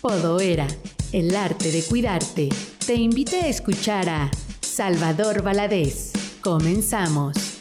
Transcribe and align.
Podoera, 0.00 0.68
el 1.12 1.34
arte 1.34 1.72
de 1.72 1.82
cuidarte, 1.82 2.48
te 2.86 2.94
invita 2.94 3.36
a 3.36 3.48
escuchar 3.48 4.08
a 4.08 4.30
Salvador 4.60 5.42
Valadez. 5.42 6.12
Comenzamos. 6.40 7.57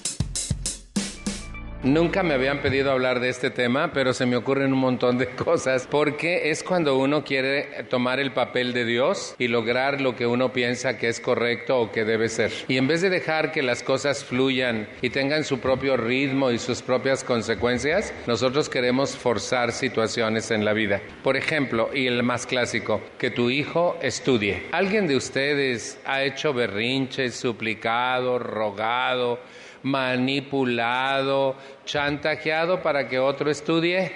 Nunca 1.87 2.21
me 2.21 2.33
habían 2.33 2.59
pedido 2.61 2.91
hablar 2.91 3.21
de 3.21 3.29
este 3.29 3.49
tema, 3.49 3.93
pero 3.93 4.13
se 4.13 4.25
me 4.25 4.35
ocurren 4.35 4.73
un 4.73 4.79
montón 4.79 5.17
de 5.17 5.27
cosas, 5.35 5.87
porque 5.89 6.51
es 6.51 6.61
cuando 6.61 6.97
uno 6.97 7.23
quiere 7.23 7.85
tomar 7.89 8.19
el 8.19 8.33
papel 8.33 8.73
de 8.73 8.83
Dios 8.83 9.35
y 9.39 9.47
lograr 9.47 10.01
lo 10.01 10.13
que 10.13 10.27
uno 10.27 10.51
piensa 10.51 10.97
que 10.97 11.07
es 11.07 11.21
correcto 11.21 11.79
o 11.79 11.91
que 11.93 12.03
debe 12.03 12.27
ser. 12.27 12.51
Y 12.67 12.75
en 12.75 12.89
vez 12.89 12.99
de 12.99 13.09
dejar 13.09 13.53
que 13.53 13.63
las 13.63 13.83
cosas 13.83 14.25
fluyan 14.25 14.89
y 15.01 15.11
tengan 15.11 15.45
su 15.45 15.61
propio 15.61 15.95
ritmo 15.95 16.51
y 16.51 16.59
sus 16.59 16.81
propias 16.81 17.23
consecuencias, 17.23 18.13
nosotros 18.27 18.67
queremos 18.67 19.15
forzar 19.15 19.71
situaciones 19.71 20.51
en 20.51 20.65
la 20.65 20.73
vida. 20.73 21.01
Por 21.23 21.37
ejemplo, 21.37 21.89
y 21.93 22.07
el 22.07 22.21
más 22.21 22.45
clásico, 22.45 23.01
que 23.17 23.31
tu 23.31 23.49
hijo 23.49 23.97
estudie. 24.01 24.63
¿Alguien 24.73 25.07
de 25.07 25.15
ustedes 25.15 25.97
ha 26.05 26.23
hecho 26.23 26.53
berrinches, 26.53 27.33
suplicado, 27.35 28.39
rogado? 28.39 29.39
Manipulado, 29.83 31.55
chantajeado 31.85 32.81
para 32.81 33.07
que 33.07 33.19
otro 33.19 33.49
estudie. 33.49 34.11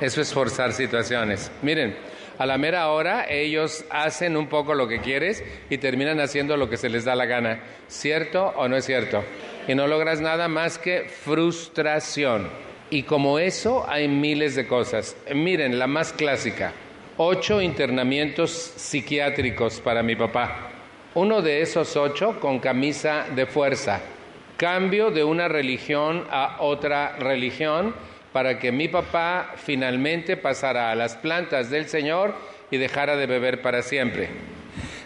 Eso 0.00 0.20
es 0.20 0.32
forzar 0.32 0.72
situaciones. 0.72 1.50
Miren, 1.62 1.96
a 2.38 2.46
la 2.46 2.58
mera 2.58 2.88
hora 2.88 3.26
ellos 3.28 3.84
hacen 3.90 4.36
un 4.36 4.48
poco 4.48 4.74
lo 4.74 4.88
que 4.88 5.00
quieres 5.00 5.44
y 5.70 5.78
terminan 5.78 6.20
haciendo 6.20 6.56
lo 6.56 6.68
que 6.68 6.76
se 6.76 6.88
les 6.88 7.04
da 7.04 7.14
la 7.14 7.26
gana. 7.26 7.60
¿Cierto 7.86 8.52
o 8.56 8.68
no 8.68 8.76
es 8.76 8.84
cierto? 8.84 9.22
Y 9.68 9.74
no 9.74 9.86
logras 9.86 10.20
nada 10.20 10.48
más 10.48 10.78
que 10.78 11.04
frustración. 11.08 12.48
Y 12.90 13.04
como 13.04 13.38
eso 13.38 13.88
hay 13.88 14.08
miles 14.08 14.56
de 14.56 14.66
cosas. 14.66 15.16
Miren, 15.32 15.78
la 15.78 15.86
más 15.86 16.12
clásica. 16.12 16.72
Ocho 17.16 17.60
internamientos 17.60 18.50
psiquiátricos 18.50 19.80
para 19.80 20.02
mi 20.02 20.16
papá. 20.16 20.70
Uno 21.14 21.40
de 21.40 21.62
esos 21.62 21.96
ocho 21.96 22.40
con 22.40 22.58
camisa 22.58 23.26
de 23.34 23.46
fuerza 23.46 24.00
cambio 24.56 25.10
de 25.10 25.24
una 25.24 25.48
religión 25.48 26.24
a 26.30 26.56
otra 26.60 27.16
religión 27.16 27.94
para 28.32 28.58
que 28.58 28.72
mi 28.72 28.88
papá 28.88 29.54
finalmente 29.56 30.36
pasara 30.36 30.90
a 30.90 30.94
las 30.94 31.16
plantas 31.16 31.70
del 31.70 31.86
Señor 31.86 32.34
y 32.70 32.78
dejara 32.78 33.16
de 33.16 33.26
beber 33.26 33.62
para 33.62 33.82
siempre. 33.82 34.28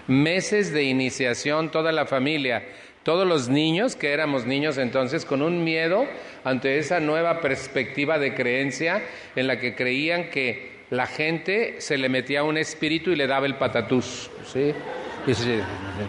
Meses 0.07 0.73
de 0.73 0.85
iniciación, 0.85 1.71
toda 1.71 1.93
la 1.93 2.07
familia, 2.07 2.65
todos 3.03 3.27
los 3.27 3.49
niños, 3.49 3.97
que 3.97 4.13
éramos 4.13 4.47
niños 4.47 4.79
entonces, 4.79 5.25
con 5.25 5.43
un 5.43 5.62
miedo 5.62 6.07
ante 6.45 6.79
esa 6.79 7.01
nueva 7.01 7.41
perspectiva 7.41 8.19
de 8.19 8.35
creencia 8.35 9.03
en 9.37 9.47
la 9.47 9.59
que 9.59 9.75
creían 9.75 10.31
que 10.31 10.79
la 10.91 11.07
gente 11.07 11.81
se 11.81 11.99
le 11.99 12.09
metía 12.09 12.45
un 12.45 12.57
espíritu 12.57 13.11
y 13.11 13.17
le 13.17 13.27
daba 13.27 13.45
el 13.45 13.57
patatús, 13.57 14.31
¿sí? 14.47 14.73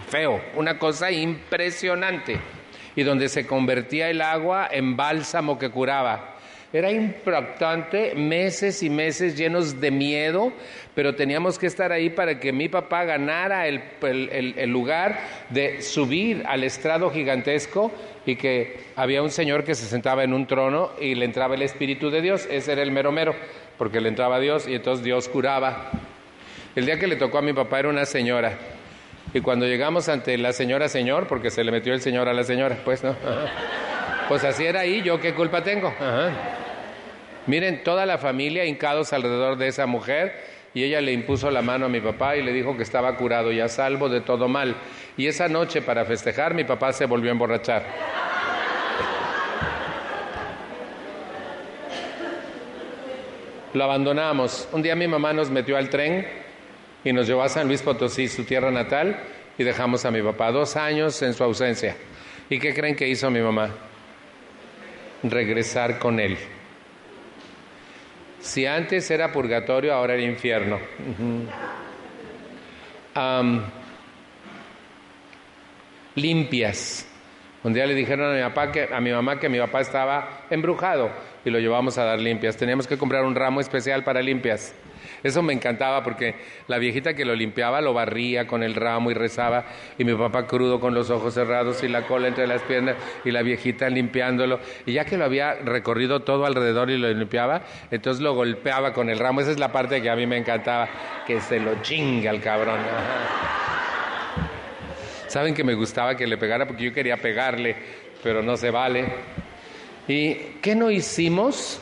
feo, 0.08 0.40
una 0.54 0.78
cosa 0.78 1.10
impresionante 1.10 2.38
y 2.96 3.02
donde 3.02 3.28
se 3.28 3.46
convertía 3.46 4.10
el 4.10 4.22
agua 4.22 4.68
en 4.70 4.96
bálsamo 4.96 5.58
que 5.58 5.70
curaba. 5.70 6.36
Era 6.72 6.92
impactante, 6.92 8.14
meses 8.14 8.84
y 8.84 8.90
meses 8.90 9.36
llenos 9.36 9.80
de 9.80 9.90
miedo, 9.90 10.52
pero 10.94 11.16
teníamos 11.16 11.58
que 11.58 11.66
estar 11.66 11.90
ahí 11.90 12.10
para 12.10 12.38
que 12.38 12.52
mi 12.52 12.68
papá 12.68 13.02
ganara 13.04 13.66
el, 13.66 14.70
lugar 14.70 15.18
de 15.48 15.82
subir 15.82 16.44
al 16.46 16.62
estrado 16.62 17.10
gigantesco 17.10 17.90
y 18.24 18.36
que 18.36 18.78
había 18.94 19.20
un 19.20 19.32
señor 19.32 19.64
que 19.64 19.74
se 19.74 19.86
sentaba 19.86 20.22
en 20.22 20.32
un 20.32 20.46
trono 20.46 20.92
y 21.00 21.16
le 21.16 21.24
entraba 21.24 21.56
el 21.56 21.62
Espíritu 21.62 22.08
de 22.08 22.22
Dios, 22.22 22.46
ese 22.48 22.70
era 22.70 22.82
el 22.82 22.92
mero 22.92 23.10
mero, 23.10 23.34
porque 23.76 24.00
le 24.00 24.08
entraba 24.08 24.38
Dios 24.38 24.68
y 24.68 24.74
entonces 24.74 25.04
Dios 25.04 25.28
curaba. 25.28 25.90
El 26.76 26.86
día 26.86 27.00
que 27.00 27.08
le 27.08 27.16
tocó 27.16 27.38
a 27.38 27.42
mi 27.42 27.52
papá 27.52 27.80
era 27.80 27.88
una 27.88 28.06
señora 28.06 28.56
y 29.32 29.40
cuando 29.40 29.66
llegamos 29.66 30.08
ante 30.08 30.36
la 30.38 30.52
señora 30.52 30.88
señor, 30.88 31.26
porque 31.26 31.50
se 31.50 31.62
le 31.62 31.70
metió 31.70 31.92
el 31.94 32.00
señor 32.00 32.28
a 32.28 32.32
la 32.32 32.42
señora, 32.42 32.78
pues 32.84 33.04
no. 33.04 33.14
Pues 34.28 34.44
así 34.44 34.64
era 34.64 34.80
ahí, 34.80 35.02
yo 35.02 35.20
qué 35.20 35.34
culpa 35.34 35.62
tengo. 35.62 35.92
Miren, 37.46 37.82
toda 37.82 38.06
la 38.06 38.18
familia 38.18 38.64
hincados 38.64 39.12
alrededor 39.12 39.56
de 39.56 39.68
esa 39.68 39.86
mujer 39.86 40.34
y 40.74 40.84
ella 40.84 41.00
le 41.00 41.12
impuso 41.12 41.50
la 41.50 41.62
mano 41.62 41.86
a 41.86 41.88
mi 41.88 42.00
papá 42.00 42.36
y 42.36 42.42
le 42.42 42.52
dijo 42.52 42.76
que 42.76 42.82
estaba 42.82 43.16
curado 43.16 43.50
y 43.50 43.60
a 43.60 43.68
salvo 43.68 44.08
de 44.08 44.20
todo 44.20 44.48
mal. 44.48 44.76
Y 45.16 45.26
esa 45.26 45.48
noche 45.48 45.82
para 45.82 46.04
festejar 46.04 46.54
mi 46.54 46.64
papá 46.64 46.92
se 46.92 47.06
volvió 47.06 47.30
a 47.30 47.32
emborrachar. 47.32 47.84
Lo 53.74 53.84
abandonamos. 53.84 54.68
Un 54.72 54.82
día 54.82 54.96
mi 54.96 55.06
mamá 55.06 55.32
nos 55.32 55.50
metió 55.50 55.76
al 55.76 55.88
tren 55.90 56.26
y 57.04 57.12
nos 57.12 57.26
llevó 57.26 57.42
a 57.42 57.48
San 57.48 57.66
Luis 57.66 57.82
Potosí, 57.82 58.28
su 58.28 58.44
tierra 58.44 58.70
natal, 58.70 59.18
y 59.58 59.64
dejamos 59.64 60.04
a 60.04 60.10
mi 60.10 60.22
papá 60.22 60.50
dos 60.52 60.76
años 60.76 61.20
en 61.22 61.34
su 61.34 61.44
ausencia. 61.44 61.96
¿Y 62.48 62.58
qué 62.58 62.74
creen 62.74 62.96
que 62.96 63.08
hizo 63.08 63.30
mi 63.30 63.40
mamá? 63.40 63.70
Regresar 65.22 65.98
con 65.98 66.18
él. 66.18 66.36
Si 68.40 68.66
antes 68.66 69.10
era 69.10 69.32
purgatorio, 69.32 69.94
ahora 69.94 70.14
era 70.14 70.22
infierno. 70.22 70.78
limpias. 76.14 77.06
Un 77.62 77.74
día 77.74 77.86
le 77.86 77.94
dijeron 77.94 78.32
a 78.32 78.34
mi, 78.34 78.42
papá 78.42 78.72
que, 78.72 78.88
a 78.92 79.00
mi 79.00 79.12
mamá 79.12 79.38
que 79.38 79.48
mi 79.48 79.58
papá 79.58 79.80
estaba 79.80 80.46
embrujado 80.48 81.10
y 81.44 81.50
lo 81.50 81.58
llevamos 81.58 81.98
a 81.98 82.04
dar 82.04 82.18
limpias. 82.18 82.56
Teníamos 82.56 82.86
que 82.86 82.96
comprar 82.96 83.24
un 83.24 83.34
ramo 83.34 83.60
especial 83.60 84.02
para 84.02 84.22
limpias. 84.22 84.74
Eso 85.22 85.42
me 85.42 85.52
encantaba 85.52 86.02
porque 86.02 86.34
la 86.68 86.78
viejita 86.78 87.14
que 87.14 87.24
lo 87.24 87.34
limpiaba 87.34 87.80
lo 87.80 87.92
barría 87.92 88.46
con 88.46 88.62
el 88.62 88.74
ramo 88.74 89.10
y 89.10 89.14
rezaba 89.14 89.64
y 89.98 90.04
mi 90.04 90.14
papá 90.14 90.46
crudo 90.46 90.80
con 90.80 90.94
los 90.94 91.10
ojos 91.10 91.34
cerrados 91.34 91.82
y 91.82 91.88
la 91.88 92.06
cola 92.06 92.28
entre 92.28 92.46
las 92.46 92.62
piernas 92.62 92.96
y 93.24 93.30
la 93.30 93.42
viejita 93.42 93.88
limpiándolo. 93.88 94.60
Y 94.86 94.94
ya 94.94 95.04
que 95.04 95.18
lo 95.18 95.24
había 95.24 95.54
recorrido 95.54 96.20
todo 96.20 96.46
alrededor 96.46 96.90
y 96.90 96.98
lo 96.98 97.12
limpiaba, 97.12 97.62
entonces 97.90 98.22
lo 98.22 98.34
golpeaba 98.34 98.92
con 98.92 99.10
el 99.10 99.18
ramo. 99.18 99.40
Esa 99.40 99.50
es 99.50 99.58
la 99.58 99.72
parte 99.72 100.00
que 100.00 100.10
a 100.10 100.16
mí 100.16 100.26
me 100.26 100.38
encantaba, 100.38 100.88
que 101.26 101.40
se 101.40 101.60
lo 101.60 101.82
chinga 101.82 102.30
el 102.30 102.40
cabrón. 102.40 102.80
Saben 105.26 105.54
que 105.54 105.62
me 105.62 105.74
gustaba 105.74 106.16
que 106.16 106.26
le 106.26 106.36
pegara 106.38 106.66
porque 106.66 106.84
yo 106.84 106.92
quería 106.92 107.16
pegarle, 107.16 107.76
pero 108.22 108.42
no 108.42 108.56
se 108.56 108.70
vale. 108.70 109.04
¿Y 110.08 110.34
qué 110.60 110.74
no 110.74 110.90
hicimos? 110.90 111.80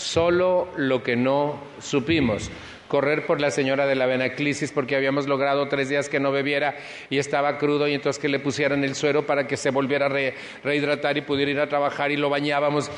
Solo 0.00 0.68
lo 0.76 1.02
que 1.02 1.16
no 1.16 1.60
supimos. 1.80 2.50
Correr 2.88 3.24
por 3.24 3.40
la 3.40 3.52
señora 3.52 3.86
de 3.86 3.94
la 3.94 4.06
venaclisis 4.06 4.72
porque 4.72 4.96
habíamos 4.96 5.28
logrado 5.28 5.68
tres 5.68 5.88
días 5.88 6.08
que 6.08 6.18
no 6.18 6.32
bebiera 6.32 6.76
y 7.08 7.18
estaba 7.18 7.56
crudo 7.58 7.86
y 7.86 7.94
entonces 7.94 8.20
que 8.20 8.28
le 8.28 8.40
pusieran 8.40 8.82
el 8.82 8.96
suero 8.96 9.26
para 9.26 9.46
que 9.46 9.56
se 9.56 9.70
volviera 9.70 10.06
a 10.06 10.32
rehidratar 10.64 11.16
y 11.16 11.20
pudiera 11.20 11.52
ir 11.52 11.60
a 11.60 11.68
trabajar 11.68 12.10
y 12.10 12.16
lo 12.16 12.30
bañábamos. 12.30 12.90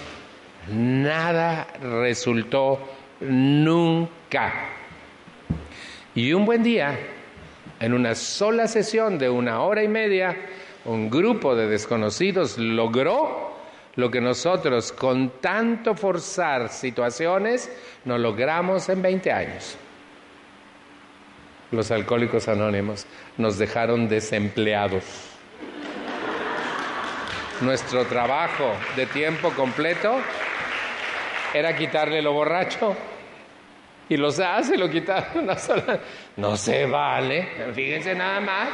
Nada 0.72 1.66
resultó 1.82 2.78
nunca. 3.20 4.70
Y 6.14 6.32
un 6.32 6.46
buen 6.46 6.62
día, 6.62 6.98
en 7.80 7.92
una 7.92 8.14
sola 8.14 8.68
sesión 8.68 9.18
de 9.18 9.28
una 9.28 9.60
hora 9.60 9.82
y 9.82 9.88
media, 9.88 10.36
un 10.84 11.10
grupo 11.10 11.54
de 11.54 11.68
desconocidos 11.68 12.56
logró 12.56 13.51
lo 13.96 14.10
que 14.10 14.20
nosotros 14.20 14.92
con 14.92 15.40
tanto 15.40 15.94
forzar 15.94 16.70
situaciones 16.70 17.70
no 18.04 18.16
logramos 18.18 18.88
en 18.88 19.02
20 19.02 19.32
años. 19.32 19.76
Los 21.70 21.90
alcohólicos 21.90 22.48
anónimos 22.48 23.06
nos 23.38 23.58
dejaron 23.58 24.08
desempleados. 24.08 25.04
Nuestro 27.60 28.04
trabajo 28.06 28.72
de 28.96 29.06
tiempo 29.06 29.50
completo 29.50 30.20
era 31.54 31.76
quitarle 31.76 32.20
lo 32.20 32.32
borracho 32.32 32.96
y 34.08 34.16
los 34.16 34.40
hace, 34.40 34.76
lo 34.76 34.90
quitaron. 34.90 35.46
No 36.36 36.56
se 36.56 36.86
vale, 36.86 37.46
fíjense 37.74 38.14
nada 38.14 38.40
más 38.40 38.68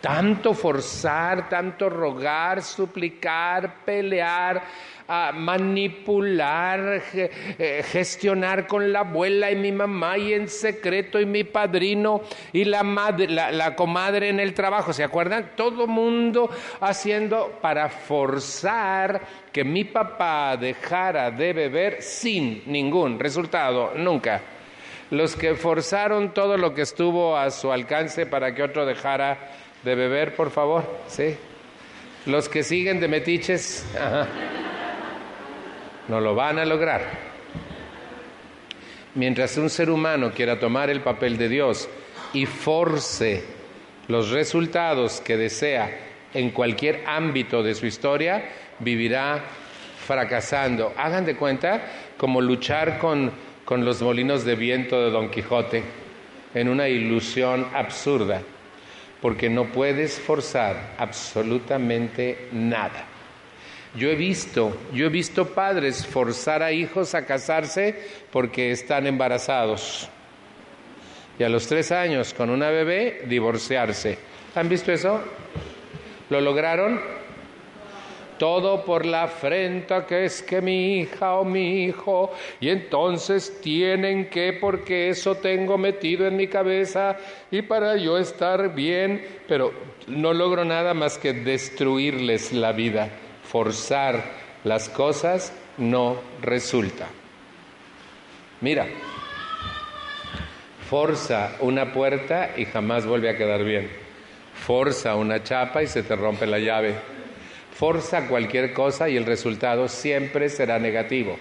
tanto 0.00 0.54
forzar, 0.54 1.48
tanto 1.48 1.90
rogar, 1.90 2.62
suplicar, 2.62 3.84
pelear, 3.84 4.62
ah, 5.06 5.30
manipular, 5.34 7.02
eh, 7.12 7.82
gestionar 7.84 8.66
con 8.66 8.92
la 8.92 9.00
abuela 9.00 9.50
y 9.50 9.56
mi 9.56 9.72
mamá 9.72 10.16
y 10.16 10.32
en 10.32 10.48
secreto 10.48 11.20
y 11.20 11.26
mi 11.26 11.44
padrino 11.44 12.22
y 12.52 12.64
la, 12.64 12.82
la, 12.82 13.76
comadre 13.76 14.30
en 14.30 14.40
el 14.40 14.54
trabajo, 14.54 14.92
¿se 14.92 15.04
acuerdan? 15.04 15.52
Todo 15.54 15.86
mundo 15.86 16.48
haciendo 16.80 17.58
para 17.60 17.90
forzar 17.90 19.20
que 19.52 19.64
mi 19.64 19.84
papá 19.84 20.56
dejara 20.56 21.30
de 21.30 21.52
beber 21.52 22.02
sin 22.02 22.62
ningún 22.66 23.18
resultado, 23.18 23.92
nunca. 23.96 24.40
Los 25.10 25.34
que 25.34 25.56
forzaron 25.56 26.32
todo 26.32 26.56
lo 26.56 26.72
que 26.72 26.82
estuvo 26.82 27.36
a 27.36 27.50
su 27.50 27.72
alcance 27.72 28.26
para 28.26 28.54
que 28.54 28.62
otro 28.62 28.86
dejara 28.86 29.38
de 29.82 29.94
beber, 29.94 30.34
por 30.34 30.50
favor, 30.50 30.84
¿sí? 31.06 31.36
Los 32.26 32.48
que 32.48 32.62
siguen 32.62 33.00
de 33.00 33.08
metiches, 33.08 33.86
no 36.08 36.20
lo 36.20 36.34
van 36.34 36.58
a 36.58 36.64
lograr. 36.64 37.02
Mientras 39.14 39.56
un 39.56 39.70
ser 39.70 39.90
humano 39.90 40.32
quiera 40.32 40.58
tomar 40.58 40.90
el 40.90 41.00
papel 41.00 41.36
de 41.36 41.48
Dios 41.48 41.88
y 42.32 42.46
force 42.46 43.42
los 44.06 44.30
resultados 44.30 45.20
que 45.20 45.36
desea 45.36 45.98
en 46.34 46.50
cualquier 46.50 47.02
ámbito 47.06 47.62
de 47.62 47.74
su 47.74 47.86
historia, 47.86 48.44
vivirá 48.78 49.42
fracasando. 50.06 50.92
Hagan 50.96 51.24
de 51.24 51.36
cuenta 51.36 51.82
como 52.16 52.40
luchar 52.40 52.98
con, 52.98 53.32
con 53.64 53.84
los 53.84 54.02
molinos 54.02 54.44
de 54.44 54.54
viento 54.54 55.02
de 55.02 55.10
Don 55.10 55.30
Quijote 55.30 55.82
en 56.54 56.68
una 56.68 56.88
ilusión 56.88 57.66
absurda, 57.72 58.42
porque 59.20 59.50
no 59.50 59.66
puedes 59.66 60.18
forzar 60.18 60.94
absolutamente 60.98 62.48
nada. 62.52 63.04
Yo 63.94 64.08
he 64.08 64.14
visto, 64.14 64.76
yo 64.92 65.06
he 65.06 65.08
visto 65.08 65.48
padres 65.48 66.06
forzar 66.06 66.62
a 66.62 66.72
hijos 66.72 67.14
a 67.14 67.26
casarse 67.26 67.96
porque 68.30 68.70
están 68.70 69.06
embarazados. 69.06 70.08
Y 71.38 71.42
a 71.42 71.48
los 71.48 71.66
tres 71.66 71.90
años, 71.90 72.32
con 72.34 72.50
una 72.50 72.70
bebé, 72.70 73.22
divorciarse. 73.26 74.18
¿Han 74.54 74.68
visto 74.68 74.92
eso? 74.92 75.20
¿Lo 76.28 76.40
lograron? 76.40 77.19
Todo 78.40 78.84
por 78.84 79.04
la 79.04 79.24
afrenta 79.24 80.04
que 80.06 80.24
es 80.24 80.42
que 80.42 80.60
mi 80.60 80.98
hija 80.98 81.34
o 81.34 81.44
mi 81.44 81.84
hijo, 81.84 82.32
y 82.58 82.70
entonces 82.70 83.60
tienen 83.60 84.30
que, 84.30 84.54
porque 84.54 85.10
eso 85.10 85.36
tengo 85.36 85.76
metido 85.76 86.26
en 86.26 86.36
mi 86.36 86.48
cabeza, 86.48 87.16
y 87.52 87.62
para 87.62 87.96
yo 87.96 88.16
estar 88.18 88.74
bien, 88.74 89.24
pero 89.46 89.72
no 90.08 90.32
logro 90.32 90.64
nada 90.64 90.94
más 90.94 91.18
que 91.18 91.32
destruirles 91.34 92.52
la 92.52 92.72
vida 92.72 93.10
forzar 93.50 94.22
las 94.62 94.88
cosas 94.88 95.52
no 95.76 96.20
resulta. 96.40 97.08
Mira, 98.60 98.86
forza 100.88 101.56
una 101.60 101.92
puerta 101.92 102.50
y 102.56 102.64
jamás 102.66 103.06
vuelve 103.06 103.28
a 103.28 103.36
quedar 103.36 103.64
bien. 103.64 103.90
Forza 104.54 105.16
una 105.16 105.42
chapa 105.42 105.82
y 105.82 105.88
se 105.88 106.04
te 106.04 106.14
rompe 106.14 106.46
la 106.46 106.58
llave. 106.60 106.94
Forza 107.80 108.28
cualquier 108.28 108.74
cosa 108.74 109.08
y 109.08 109.16
el 109.16 109.24
resultado 109.24 109.88
siempre 109.88 110.50
será 110.50 110.78
negativo. 110.78 111.38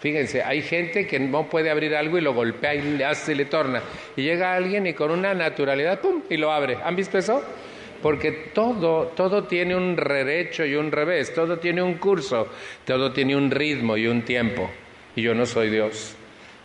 Fíjense, 0.00 0.42
hay 0.42 0.60
gente 0.60 1.06
que 1.06 1.20
no 1.20 1.48
puede 1.48 1.70
abrir 1.70 1.94
algo 1.94 2.18
y 2.18 2.20
lo 2.20 2.34
golpea 2.34 2.74
y 2.74 2.82
le 2.82 3.04
hace 3.04 3.30
y 3.30 3.36
le 3.36 3.44
torna. 3.44 3.80
Y 4.16 4.22
llega 4.22 4.54
alguien 4.54 4.88
y 4.88 4.94
con 4.94 5.12
una 5.12 5.34
naturalidad, 5.34 6.00
¡pum! 6.00 6.22
y 6.28 6.36
lo 6.36 6.50
abre. 6.50 6.78
¿Han 6.82 6.96
visto 6.96 7.16
eso? 7.16 7.44
porque 8.02 8.32
todo, 8.52 9.12
todo 9.14 9.44
tiene 9.44 9.76
un 9.76 9.94
derecho 9.94 10.64
y 10.64 10.74
un 10.74 10.90
revés, 10.90 11.32
todo 11.32 11.60
tiene 11.60 11.80
un 11.80 11.94
curso, 11.94 12.48
todo 12.84 13.12
tiene 13.12 13.36
un 13.36 13.48
ritmo 13.48 13.96
y 13.96 14.08
un 14.08 14.22
tiempo. 14.22 14.68
Y 15.14 15.22
yo 15.22 15.34
no 15.34 15.46
soy 15.46 15.70
Dios. 15.70 16.16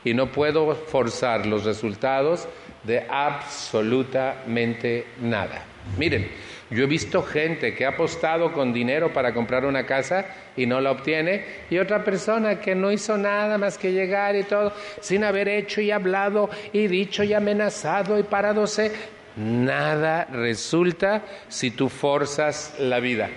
Y 0.03 0.15
no 0.15 0.31
puedo 0.31 0.73
forzar 0.73 1.45
los 1.45 1.63
resultados 1.63 2.47
de 2.83 3.05
absolutamente 3.07 5.05
nada. 5.21 5.63
Miren, 5.97 6.27
yo 6.69 6.83
he 6.83 6.87
visto 6.87 7.23
gente 7.23 7.73
que 7.73 7.85
ha 7.85 7.89
apostado 7.89 8.51
con 8.51 8.73
dinero 8.73 9.13
para 9.13 9.33
comprar 9.33 9.65
una 9.65 9.85
casa 9.85 10.25
y 10.55 10.65
no 10.65 10.81
la 10.81 10.91
obtiene, 10.91 11.45
y 11.69 11.77
otra 11.77 12.03
persona 12.03 12.59
que 12.59 12.75
no 12.75 12.91
hizo 12.91 13.17
nada 13.17 13.57
más 13.57 13.77
que 13.77 13.91
llegar 13.91 14.35
y 14.35 14.43
todo, 14.43 14.73
sin 14.99 15.23
haber 15.23 15.47
hecho 15.47 15.81
y 15.81 15.91
hablado 15.91 16.49
y 16.73 16.87
dicho 16.87 17.23
y 17.23 17.33
amenazado 17.33 18.19
y 18.19 18.23
paradose, 18.23 18.91
Nada 19.37 20.25
resulta 20.31 21.21
si 21.47 21.69
tú 21.69 21.89
forzas 21.89 22.75
la 22.79 22.99
vida. 22.99 23.29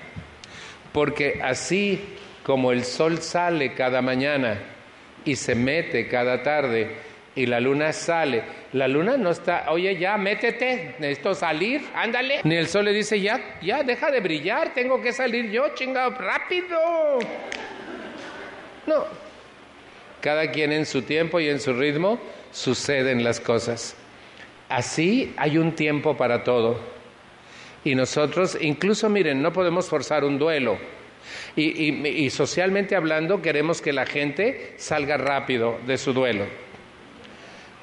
Porque 0.92 1.40
así 1.42 2.00
como 2.42 2.72
el 2.72 2.84
sol 2.84 3.20
sale 3.20 3.74
cada 3.74 4.00
mañana 4.00 4.58
y 5.26 5.36
se 5.36 5.54
mete 5.54 6.08
cada 6.08 6.42
tarde 6.42 7.09
y 7.34 7.46
la 7.46 7.60
luna 7.60 7.92
sale, 7.92 8.42
la 8.72 8.88
luna 8.88 9.16
no 9.16 9.30
está, 9.30 9.70
oye, 9.70 9.96
ya, 9.96 10.16
métete, 10.16 10.96
necesito 10.98 11.34
salir, 11.34 11.82
ándale. 11.94 12.40
Ni 12.44 12.56
el 12.56 12.66
sol 12.66 12.84
le 12.86 12.92
dice, 12.92 13.20
ya, 13.20 13.58
ya, 13.62 13.82
deja 13.82 14.10
de 14.10 14.20
brillar, 14.20 14.74
tengo 14.74 15.00
que 15.00 15.12
salir 15.12 15.50
yo, 15.50 15.74
chingado, 15.74 16.10
rápido. 16.10 16.78
No. 18.86 19.04
Cada 20.20 20.50
quien 20.50 20.72
en 20.72 20.84
su 20.86 21.02
tiempo 21.02 21.40
y 21.40 21.48
en 21.48 21.60
su 21.60 21.72
ritmo 21.72 22.20
suceden 22.50 23.22
las 23.24 23.40
cosas. 23.40 23.96
Así 24.68 25.32
hay 25.36 25.58
un 25.58 25.72
tiempo 25.72 26.16
para 26.16 26.44
todo. 26.44 26.80
Y 27.84 27.94
nosotros, 27.94 28.58
incluso 28.60 29.08
miren, 29.08 29.40
no 29.40 29.52
podemos 29.52 29.88
forzar 29.88 30.24
un 30.24 30.38
duelo. 30.38 30.78
Y, 31.56 32.30
socialmente 32.30 32.96
hablando, 32.96 33.42
queremos 33.42 33.80
que 33.80 33.92
la 33.92 34.06
gente 34.06 34.74
salga 34.76 35.16
rápido 35.16 35.78
de 35.86 35.96
su 35.96 36.12
duelo. 36.12 36.44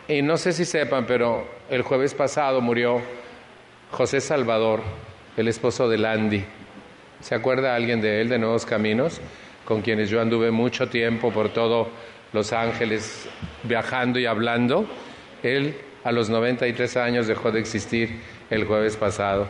Y 0.09 0.21
no 0.21 0.38
sé 0.38 0.54
si 0.54 0.63
sepan, 0.63 1.06
pero 1.06 1.45
el 1.69 1.81
jueves 1.81 2.13
pasado 2.13 2.62
murió 2.62 3.01
José 3.92 4.21
Salvador, 4.21 4.81
el 5.36 5.50
esposo 5.50 5.89
de 5.89 5.98
Landy. 5.98 6.45
¿Se 7.19 7.36
acuerda 7.36 7.75
alguien 7.75 8.00
de 8.00 8.21
él, 8.21 8.30
de 8.30 8.39
Nuevos 8.39 8.65
Caminos? 8.65 9.19
Con 9.65 9.81
quienes 9.81 10.09
yo 10.09 10.21
anduve 10.21 10.50
mucho 10.50 10.88
tiempo 10.88 11.33
por 11.33 11.50
todo 11.50 11.89
Los 12.31 12.54
Ángeles, 12.54 13.27
viajando 13.63 14.18
y 14.18 14.25
hablando. 14.25 14.88
Él 15.44 15.75
a 16.06 16.13
los 16.13 16.30
93 16.30 16.95
años 16.95 17.27
dejó 17.27 17.51
de 17.51 17.60
existir 17.60 18.21
el 18.50 18.63
jueves 18.63 18.95
pasado. 18.95 19.45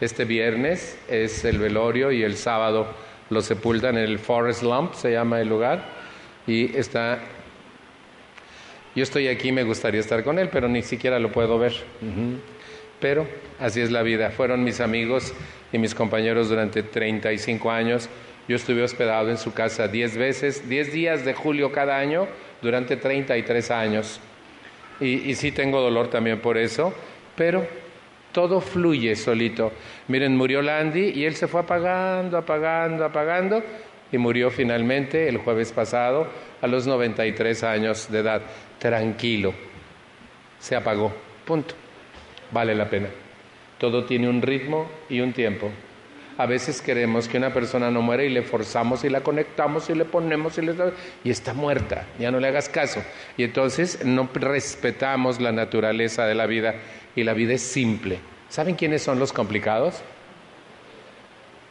Este 0.00 0.24
viernes 0.24 1.00
es 1.08 1.44
el 1.44 1.58
velorio 1.58 2.12
y 2.12 2.22
el 2.22 2.36
sábado 2.36 2.86
lo 3.28 3.40
sepultan 3.40 3.96
en 3.96 4.04
el 4.04 4.20
Forest 4.20 4.62
Lump, 4.62 4.94
se 4.94 5.10
llama 5.10 5.40
el 5.40 5.48
lugar, 5.48 5.84
y 6.46 6.76
está... 6.76 7.18
Yo 8.96 9.02
estoy 9.02 9.28
aquí, 9.28 9.52
me 9.52 9.62
gustaría 9.62 10.00
estar 10.00 10.24
con 10.24 10.38
él, 10.38 10.48
pero 10.50 10.68
ni 10.68 10.80
siquiera 10.80 11.18
lo 11.18 11.30
puedo 11.30 11.58
ver. 11.58 11.74
Pero 12.98 13.26
así 13.60 13.82
es 13.82 13.90
la 13.90 14.02
vida. 14.02 14.30
Fueron 14.30 14.64
mis 14.64 14.80
amigos 14.80 15.34
y 15.70 15.76
mis 15.76 15.94
compañeros 15.94 16.48
durante 16.48 16.82
35 16.82 17.70
años. 17.70 18.08
Yo 18.48 18.56
estuve 18.56 18.82
hospedado 18.82 19.28
en 19.28 19.36
su 19.36 19.52
casa 19.52 19.86
10 19.86 20.16
veces, 20.16 20.66
10 20.66 20.92
días 20.94 21.24
de 21.26 21.34
julio 21.34 21.72
cada 21.72 21.98
año 21.98 22.26
durante 22.62 22.96
33 22.96 23.70
años. 23.70 24.18
Y, 24.98 25.34
sí 25.34 25.52
tengo 25.52 25.82
dolor 25.82 26.08
también 26.08 26.40
por 26.40 26.56
eso, 26.56 26.94
pero 27.36 27.66
todo 28.32 28.62
fluye 28.62 29.14
solito. 29.14 29.72
Miren, 30.08 30.34
murió 30.34 30.62
Landy 30.62 31.10
y 31.10 31.26
él 31.26 31.34
se 31.34 31.48
fue 31.48 31.60
apagando, 31.60 32.38
apagando, 32.38 33.04
apagando 33.04 33.62
y 34.10 34.18
murió 34.18 34.50
finalmente 34.50 35.28
el 35.28 35.38
jueves 35.38 35.72
pasado 35.72 36.28
a 36.62 36.66
los 36.66 36.86
93 36.86 37.62
años 37.64 38.10
de 38.10 38.20
edad. 38.20 38.42
Tranquilo, 38.86 39.52
se 40.60 40.76
apagó, 40.76 41.12
punto. 41.44 41.74
Vale 42.52 42.72
la 42.72 42.88
pena. 42.88 43.08
Todo 43.78 44.04
tiene 44.04 44.28
un 44.28 44.40
ritmo 44.40 44.88
y 45.08 45.18
un 45.18 45.32
tiempo. 45.32 45.72
A 46.38 46.46
veces 46.46 46.80
queremos 46.80 47.26
que 47.26 47.36
una 47.38 47.52
persona 47.52 47.90
no 47.90 48.00
muera 48.00 48.22
y 48.22 48.28
le 48.28 48.42
forzamos 48.42 49.02
y 49.02 49.08
la 49.08 49.22
conectamos 49.22 49.90
y 49.90 49.96
le 49.96 50.04
ponemos 50.04 50.56
y 50.58 50.62
le 50.62 50.74
y 51.24 51.30
está 51.30 51.52
muerta, 51.52 52.06
ya 52.20 52.30
no 52.30 52.38
le 52.38 52.46
hagas 52.46 52.68
caso. 52.68 53.02
Y 53.36 53.42
entonces 53.42 54.04
no 54.04 54.28
respetamos 54.32 55.40
la 55.40 55.50
naturaleza 55.50 56.24
de 56.24 56.36
la 56.36 56.46
vida 56.46 56.76
y 57.16 57.24
la 57.24 57.34
vida 57.34 57.54
es 57.54 57.62
simple. 57.62 58.20
¿Saben 58.48 58.76
quiénes 58.76 59.02
son 59.02 59.18
los 59.18 59.32
complicados? 59.32 60.00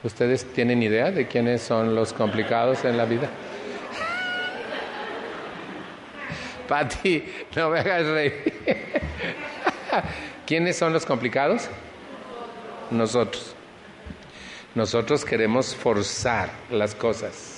¿Ustedes 0.04 0.44
tienen 0.52 0.84
idea 0.84 1.12
de 1.12 1.30
quiénes 1.30 1.62
son 1.62 1.96
los 1.96 2.12
complicados 2.12 2.84
en 2.84 2.98
la 2.98 3.06
vida? 3.06 3.30
Pati, 6.68 7.24
no 7.56 7.70
me 7.70 7.80
hagas 7.80 8.06
reír. 8.06 8.54
¿Quiénes 10.46 10.78
son 10.78 10.94
los 10.94 11.06
complicados? 11.06 11.70
Nosotros. 12.92 13.56
Nosotros 14.76 15.24
queremos 15.24 15.74
forzar 15.76 16.50
las 16.70 16.94
cosas. 16.94 17.55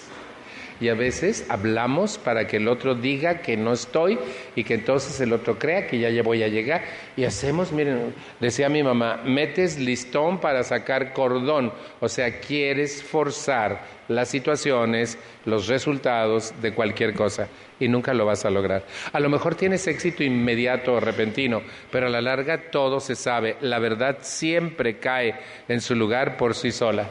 Y 0.79 0.89
a 0.89 0.93
veces 0.93 1.45
hablamos 1.49 2.17
para 2.17 2.47
que 2.47 2.57
el 2.57 2.67
otro 2.67 2.95
diga 2.95 3.41
que 3.41 3.57
no 3.57 3.73
estoy 3.73 4.19
y 4.55 4.63
que 4.63 4.75
entonces 4.75 5.19
el 5.21 5.33
otro 5.33 5.57
crea 5.57 5.87
que 5.87 5.99
ya 5.99 6.23
voy 6.23 6.43
a 6.43 6.47
llegar. 6.47 6.83
Y 7.15 7.23
hacemos, 7.23 7.71
miren, 7.71 8.13
decía 8.39 8.69
mi 8.69 8.83
mamá, 8.83 9.21
metes 9.25 9.79
listón 9.79 10.39
para 10.39 10.63
sacar 10.63 11.13
cordón. 11.13 11.71
O 11.99 12.09
sea, 12.09 12.39
quieres 12.39 13.01
forzar 13.03 13.97
las 14.07 14.29
situaciones, 14.29 15.17
los 15.45 15.67
resultados 15.67 16.53
de 16.61 16.73
cualquier 16.73 17.13
cosa 17.13 17.47
y 17.79 17.87
nunca 17.87 18.13
lo 18.13 18.25
vas 18.25 18.45
a 18.45 18.49
lograr. 18.49 18.83
A 19.13 19.19
lo 19.19 19.29
mejor 19.29 19.55
tienes 19.55 19.87
éxito 19.87 20.23
inmediato 20.23 20.93
o 20.93 20.99
repentino, 20.99 21.61
pero 21.91 22.07
a 22.07 22.09
la 22.09 22.21
larga 22.21 22.69
todo 22.71 22.99
se 22.99 23.15
sabe. 23.15 23.57
La 23.61 23.79
verdad 23.79 24.17
siempre 24.21 24.99
cae 24.99 25.35
en 25.67 25.81
su 25.81 25.95
lugar 25.95 26.37
por 26.37 26.55
sí 26.55 26.71
sola. 26.71 27.07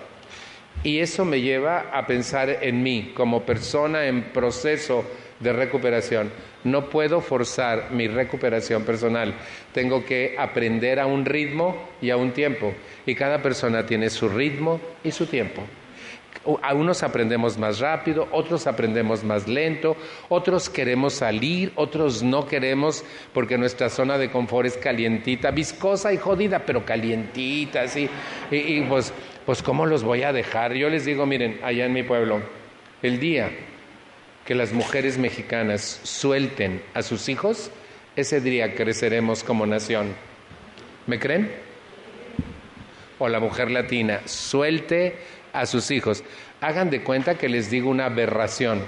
Y 0.85 1.01
eso 1.01 1.25
me 1.25 1.41
lleva 1.41 1.91
a 1.93 2.07
pensar 2.07 2.49
en 2.63 2.83
mí 2.83 3.13
como 3.15 3.43
persona 3.45 4.07
en 4.07 4.25
proceso 4.33 5.05
de 5.41 5.53
recuperación. 5.53 6.31
No 6.65 6.89
puedo 6.89 7.21
forzar 7.21 7.91
mi 7.93 8.09
recuperación 8.09 8.85
personal. 8.85 9.35
Tengo 9.73 10.05
que 10.05 10.35
aprender 10.39 10.99
a 10.99 11.07
un 11.07 11.25
ritmo 11.25 11.77
y 12.01 12.11
a 12.11 12.17
un 12.17 12.33
tiempo. 12.33 12.73
Y 13.05 13.15
cada 13.15 13.43
persona 13.43 13.87
tiene 13.87 14.11
su 14.11 14.29
ritmo 14.29 14.81
y 15.05 15.11
su 15.11 15.27
tiempo. 15.27 15.63
A 16.63 16.75
unos 16.75 17.03
aprendemos 17.03 17.59
más 17.59 17.81
rápido, 17.81 18.29
otros 18.31 18.69
aprendemos 18.69 19.25
más 19.25 19.49
lento, 19.49 19.97
otros 20.29 20.71
queremos 20.71 21.15
salir, 21.15 21.73
otros 21.75 22.23
no 22.23 22.47
queremos 22.47 23.05
porque 23.33 23.59
nuestra 23.59 23.89
zona 23.89 24.17
de 24.17 24.31
confort 24.31 24.67
es 24.67 24.77
calientita, 24.77 25.51
viscosa 25.51 26.13
y 26.13 26.19
jodida, 26.19 26.61
pero 26.65 26.85
calientita, 26.85 27.83
así. 27.83 28.09
Y, 28.53 28.57
y 28.57 28.81
pues, 28.83 29.13
pues, 29.47 29.63
¿cómo 29.63 29.87
los 29.87 30.03
voy 30.03 30.25
a 30.25 30.33
dejar? 30.33 30.75
Yo 30.75 30.91
les 30.91 31.05
digo, 31.05 31.25
miren, 31.25 31.61
allá 31.63 31.87
en 31.87 31.93
mi 31.93 32.03
pueblo, 32.03 32.43
el 33.01 33.21
día 33.21 33.51
que 34.45 34.57
las 34.57 34.73
mujeres 34.73 35.19
mexicanas 35.19 36.01
suelten 36.03 36.83
a 36.95 37.03
sus 37.03 37.29
hijos, 37.29 37.71
ese 38.17 38.41
día 38.41 38.75
creceremos 38.75 39.45
como 39.45 39.65
nación. 39.65 40.15
¿Me 41.07 41.21
creen? 41.21 41.51
O 43.19 43.29
la 43.29 43.39
mujer 43.39 43.71
latina, 43.71 44.21
suelte 44.25 45.17
a 45.53 45.65
sus 45.65 45.93
hijos. 45.93 46.25
Hagan 46.61 46.91
de 46.91 47.03
cuenta 47.03 47.39
que 47.39 47.49
les 47.49 47.71
digo 47.71 47.89
una 47.89 48.07
aberración. 48.07 48.83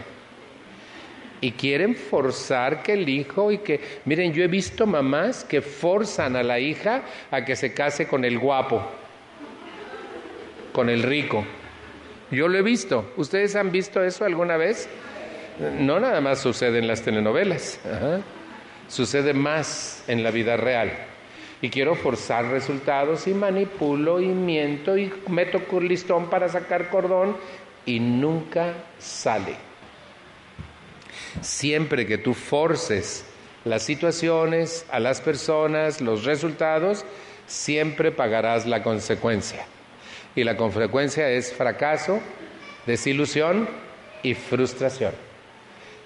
Y 1.40 1.52
quieren 1.52 1.94
forzar 1.94 2.82
que 2.82 2.94
el 2.94 3.08
hijo 3.08 3.52
y 3.52 3.58
que... 3.58 3.80
Miren, 4.06 4.32
yo 4.32 4.42
he 4.42 4.48
visto 4.48 4.86
mamás 4.86 5.44
que 5.44 5.62
forzan 5.62 6.34
a 6.34 6.42
la 6.42 6.58
hija 6.58 7.02
a 7.30 7.44
que 7.44 7.54
se 7.54 7.72
case 7.72 8.08
con 8.08 8.24
el 8.24 8.40
guapo, 8.40 8.84
con 10.78 10.90
el 10.90 11.02
rico. 11.02 11.44
Yo 12.30 12.46
lo 12.46 12.56
he 12.56 12.62
visto. 12.62 13.12
¿Ustedes 13.16 13.56
han 13.56 13.72
visto 13.72 14.00
eso 14.00 14.24
alguna 14.24 14.56
vez? 14.56 14.88
No 15.80 15.98
nada 15.98 16.20
más 16.20 16.38
sucede 16.38 16.78
en 16.78 16.86
las 16.86 17.02
telenovelas, 17.02 17.80
sucede 18.86 19.34
más 19.34 20.04
en 20.06 20.22
la 20.22 20.30
vida 20.30 20.56
real. 20.56 20.92
Y 21.62 21.70
quiero 21.70 21.96
forzar 21.96 22.44
resultados 22.52 23.26
y 23.26 23.34
manipulo 23.34 24.20
y 24.20 24.28
miento 24.28 24.96
y 24.96 25.12
meto 25.26 25.60
listón 25.80 26.30
para 26.30 26.48
sacar 26.48 26.90
cordón 26.90 27.36
y 27.84 27.98
nunca 27.98 28.72
sale. 29.00 29.56
Siempre 31.40 32.06
que 32.06 32.18
tú 32.18 32.34
forces 32.34 33.24
las 33.64 33.82
situaciones, 33.82 34.86
a 34.92 35.00
las 35.00 35.20
personas, 35.20 36.00
los 36.00 36.22
resultados, 36.22 37.04
siempre 37.48 38.12
pagarás 38.12 38.64
la 38.64 38.84
consecuencia. 38.84 39.66
Y 40.38 40.44
la 40.44 40.56
consecuencia 40.56 41.28
es 41.30 41.52
fracaso, 41.52 42.20
desilusión 42.86 43.68
y 44.22 44.34
frustración. 44.34 45.10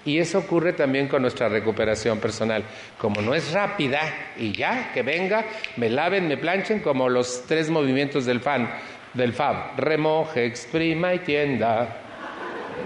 Y 0.05 0.17
eso 0.17 0.39
ocurre 0.39 0.73
también 0.73 1.07
con 1.07 1.21
nuestra 1.21 1.49
recuperación 1.49 2.17
personal. 2.17 2.63
Como 2.97 3.21
no 3.21 3.35
es 3.35 3.53
rápida 3.53 4.01
y 4.35 4.51
ya, 4.51 4.91
que 4.91 5.03
venga, 5.03 5.45
me 5.77 5.87
laven, 5.87 6.27
me 6.27 6.37
planchen, 6.37 6.79
como 6.79 7.09
los 7.09 7.43
tres 7.45 7.69
movimientos 7.69 8.25
del 8.25 8.39
fan, 8.39 8.73
del 9.13 9.33
FAB. 9.33 9.77
Remoje, 9.77 10.47
exprima 10.47 11.13
y 11.13 11.19
tienda. 11.19 11.95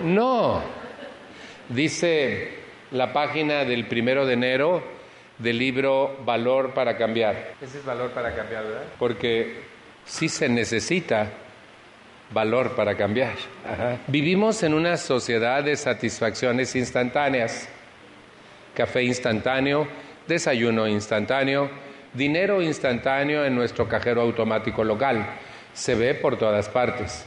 No. 0.04 0.62
Dice 1.70 2.56
la 2.92 3.14
página 3.14 3.64
del 3.64 3.88
primero 3.88 4.26
de 4.26 4.34
enero 4.34 4.84
del 5.38 5.58
libro 5.58 6.18
Valor 6.26 6.74
para 6.74 6.98
Cambiar. 6.98 7.54
Ese 7.62 7.78
es 7.78 7.86
valor 7.86 8.12
para 8.12 8.36
cambiar, 8.36 8.66
¿verdad? 8.66 8.84
Porque 9.00 9.67
sí 10.08 10.30
se 10.30 10.50
necesita 10.50 11.30
valor 12.32 12.76
para 12.76 12.96
cambiar. 12.96 13.36
Vivimos 14.08 14.64
en 14.64 14.74
una 14.74 14.98
sociedad 14.98 15.64
de 15.64 15.76
satisfacciones 15.76 16.76
instantáneas. 16.76 17.70
Café 18.74 19.04
instantáneo, 19.04 19.88
desayuno 20.28 20.88
instantáneo, 20.88 21.70
dinero 22.14 22.62
instantáneo 22.62 23.46
en 23.46 23.56
nuestro 23.56 23.88
cajero 23.88 24.22
automático 24.22 24.84
local. 24.84 25.26
Se 25.74 25.96
ve 25.96 26.16
por 26.16 26.38
todas 26.38 26.70
partes. 26.70 27.26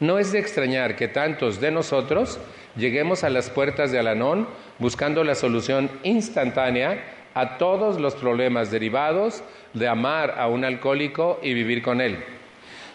No 0.00 0.18
es 0.18 0.32
de 0.32 0.40
extrañar 0.40 0.96
que 0.96 1.08
tantos 1.08 1.60
de 1.60 1.70
nosotros 1.70 2.38
lleguemos 2.76 3.24
a 3.24 3.30
las 3.30 3.50
puertas 3.50 3.92
de 3.92 3.98
Alanón 3.98 4.48
buscando 4.78 5.22
la 5.22 5.34
solución 5.34 5.90
instantánea 6.02 7.02
a 7.34 7.58
todos 7.58 8.00
los 8.00 8.14
problemas 8.14 8.70
derivados 8.70 9.42
de 9.72 9.88
amar 9.88 10.36
a 10.38 10.46
un 10.48 10.64
alcohólico 10.64 11.40
y 11.42 11.52
vivir 11.52 11.82
con 11.82 12.00
él. 12.00 12.18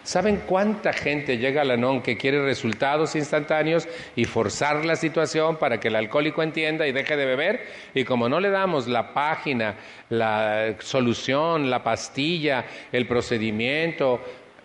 ¿Saben 0.02 0.42
cuánta 0.46 0.94
gente 0.94 1.36
llega 1.36 1.60
a 1.60 1.64
la 1.64 1.76
NON 1.76 2.00
que 2.00 2.16
quiere 2.16 2.42
resultados 2.42 3.14
instantáneos 3.14 3.86
y 4.16 4.24
forzar 4.24 4.84
la 4.86 4.96
situación 4.96 5.56
para 5.56 5.78
que 5.78 5.88
el 5.88 5.96
alcohólico 5.96 6.42
entienda 6.42 6.86
y 6.86 6.92
deje 6.92 7.16
de 7.16 7.26
beber? 7.26 7.66
Y 7.94 8.04
como 8.04 8.28
no 8.28 8.40
le 8.40 8.48
damos 8.48 8.88
la 8.88 9.12
página, 9.12 9.76
la 10.08 10.74
solución, 10.78 11.68
la 11.68 11.82
pastilla, 11.82 12.64
el 12.90 13.06
procedimiento, 13.06 14.20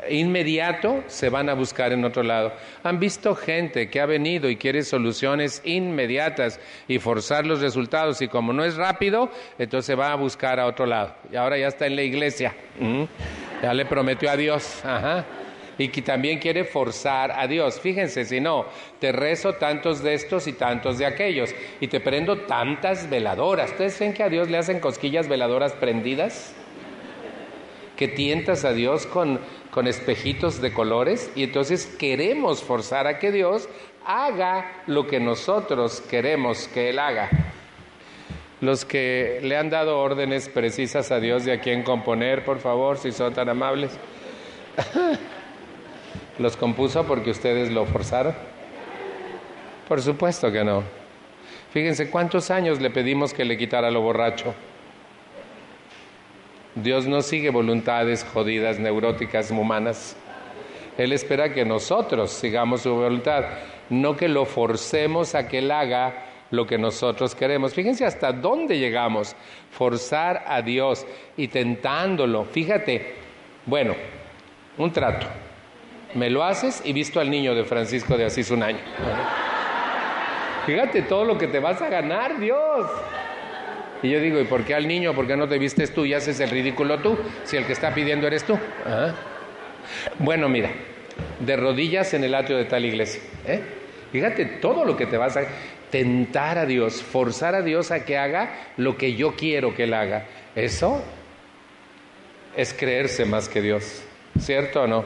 inmediato 0.10 1.04
se 1.08 1.30
van 1.30 1.50
a 1.50 1.54
buscar 1.54 1.92
en 1.92 2.06
otro 2.06 2.24
lado. 2.24 2.54
Han 2.84 3.00
visto 3.00 3.36
gente 3.36 3.90
que 3.90 4.02
ha 4.02 4.06
venido 4.06 4.50
y 4.50 4.58
quiere 4.58 4.84
soluciones 4.84 5.62
inmediatas 5.66 6.60
y 6.88 7.00
forzar 7.00 7.46
los 7.46 7.62
resultados 7.62 8.22
y 8.22 8.28
como 8.28 8.54
no 8.54 8.64
es 8.64 8.76
rápido, 8.76 9.30
entonces 9.58 9.98
va 9.98 10.12
a 10.12 10.16
buscar 10.16 10.60
a 10.60 10.68
otro 10.68 10.86
lado. 10.86 11.16
Y 11.32 11.36
ahora 11.36 11.58
ya 11.58 11.68
está 11.68 11.86
en 11.88 11.96
la 11.96 12.04
iglesia. 12.04 12.54
Ya 13.62 13.74
le 13.74 13.86
prometió 13.86 14.30
a 14.30 14.38
Dios. 14.38 14.84
Y 15.78 15.90
que 15.90 16.02
también 16.02 16.40
quiere 16.40 16.64
forzar 16.64 17.32
a 17.32 17.48
Dios. 17.48 17.82
Fíjense, 17.82 18.24
si 18.24 18.40
no, 18.40 18.66
te 19.00 19.12
rezo 19.12 19.56
tantos 19.56 20.02
de 20.02 20.14
estos 20.14 20.48
y 20.48 20.54
tantos 20.54 20.98
de 20.98 21.06
aquellos. 21.06 21.54
Y 21.82 21.88
te 21.88 22.00
prendo 22.00 22.38
tantas 22.42 23.10
veladoras. 23.10 23.72
¿Ustedes 23.72 24.00
ven 24.00 24.14
que 24.14 24.24
a 24.24 24.30
Dios 24.30 24.50
le 24.50 24.58
hacen 24.58 24.80
cosquillas 24.80 25.28
veladoras 25.28 25.74
prendidas? 25.74 26.56
Que 27.98 28.08
tientas 28.08 28.64
a 28.64 28.72
Dios 28.72 29.06
con 29.06 29.40
con 29.76 29.88
espejitos 29.88 30.62
de 30.62 30.72
colores 30.72 31.30
y 31.36 31.44
entonces 31.44 31.86
queremos 31.86 32.64
forzar 32.64 33.08
a 33.08 33.20
que 33.20 33.34
Dios 33.34 33.68
haga 34.06 34.72
lo 34.88 35.06
que 35.06 35.20
nosotros 35.20 36.00
queremos 36.00 36.70
que 36.70 36.92
Él 36.92 36.98
haga. 36.98 37.30
Los 38.62 38.86
que 38.86 39.42
le 39.44 39.58
han 39.58 39.70
dado 39.70 40.00
órdenes 40.00 40.48
precisas 40.48 41.12
a 41.12 41.20
Dios 41.20 41.44
de 41.44 41.52
a 41.52 41.60
quién 41.60 41.84
componer, 41.84 42.46
por 42.46 42.60
favor, 42.60 42.98
si 42.98 43.12
son 43.12 43.34
tan 43.34 43.50
amables. 43.50 44.00
¿Los 46.40 46.56
compuso 46.56 47.04
porque 47.04 47.32
ustedes 47.32 47.70
lo 47.70 47.86
forzaron? 47.86 48.34
Por 49.90 50.02
supuesto 50.02 50.54
que 50.54 50.64
no. 50.64 50.84
Fíjense 51.74 52.10
cuántos 52.10 52.50
años 52.50 52.80
le 52.80 52.92
pedimos 52.92 53.34
que 53.34 53.44
le 53.44 53.58
quitara 53.58 53.92
lo 53.92 54.00
borracho. 54.00 54.56
Dios 56.76 57.08
no 57.08 57.22
sigue 57.22 57.50
voluntades 57.52 58.26
jodidas, 58.34 58.80
neuróticas, 58.80 59.50
humanas. 59.50 60.18
Él 60.98 61.14
espera 61.14 61.54
que 61.54 61.64
nosotros 61.64 62.32
sigamos 62.32 62.82
su 62.82 62.94
voluntad, 62.94 63.46
no 63.90 64.16
que 64.18 64.28
lo 64.28 64.46
forcemos 64.46 65.36
a 65.36 65.48
que 65.48 65.60
Él 65.60 65.72
haga 65.72 66.26
lo 66.52 66.66
que 66.66 66.78
nosotros 66.78 67.34
queremos. 67.34 67.74
Fíjense 67.74 68.06
hasta 68.06 68.34
dónde 68.34 68.78
llegamos, 68.78 69.36
forzar 69.72 70.44
a 70.48 70.62
Dios 70.62 71.06
y 71.38 71.48
tentándolo. 71.48 72.44
Fíjate, 72.44 73.16
bueno, 73.66 73.96
un 74.78 74.92
trato. 74.92 75.28
Me 76.14 76.30
lo 76.30 76.44
haces 76.44 76.82
y 76.86 76.94
visto 76.94 77.20
al 77.20 77.30
niño 77.30 77.56
de 77.56 77.64
Francisco 77.64 78.18
de 78.18 78.26
Asís 78.26 78.52
un 78.52 78.64
año. 78.64 78.80
Fíjate 80.66 81.04
todo 81.04 81.26
lo 81.26 81.38
que 81.38 81.48
te 81.48 81.60
vas 81.60 81.82
a 81.82 81.90
ganar, 81.90 82.40
Dios. 82.40 82.88
Y 84.04 84.10
yo 84.10 84.20
digo, 84.20 84.40
¿y 84.40 84.44
por 84.44 84.64
qué 84.64 84.76
al 84.76 84.88
niño? 84.88 85.14
¿Por 85.14 85.28
qué 85.28 85.36
no 85.36 85.48
te 85.48 85.58
vistes 85.58 85.94
tú 85.94 86.06
y 86.06 86.14
haces 86.14 86.40
el 86.40 86.50
ridículo 86.50 87.00
tú? 87.00 87.18
Si 87.44 87.58
el 87.58 87.66
que 87.66 87.74
está 87.74 87.94
pidiendo 87.94 88.28
eres 88.28 88.44
tú. 88.44 88.58
Bueno, 90.20 90.50
mira, 90.50 90.72
de 91.40 91.56
rodillas 91.56 92.14
en 92.14 92.24
el 92.24 92.36
atrio 92.36 92.58
de 92.58 92.66
tal 92.66 92.86
iglesia. 92.86 93.22
¿eh? 93.48 93.62
Fíjate 94.12 94.46
todo 94.46 94.86
lo 94.86 94.96
que 94.96 95.06
te 95.06 95.18
vas 95.18 95.38
a 95.38 95.42
tentar 95.90 96.58
a 96.58 96.66
Dios, 96.66 97.02
forzar 97.02 97.56
a 97.56 97.62
Dios 97.62 97.92
a 97.92 98.06
que 98.06 98.18
haga 98.18 98.72
lo 98.78 98.98
que 98.98 99.16
yo 99.16 99.36
quiero 99.36 99.74
que 99.76 99.84
él 99.84 99.94
haga. 99.94 100.26
Eso 100.56 101.02
es 102.56 102.74
creerse 102.74 103.26
más 103.26 103.50
que 103.50 103.62
Dios, 103.62 104.04
¿cierto 104.40 104.84
o 104.84 104.88
no? 104.88 105.06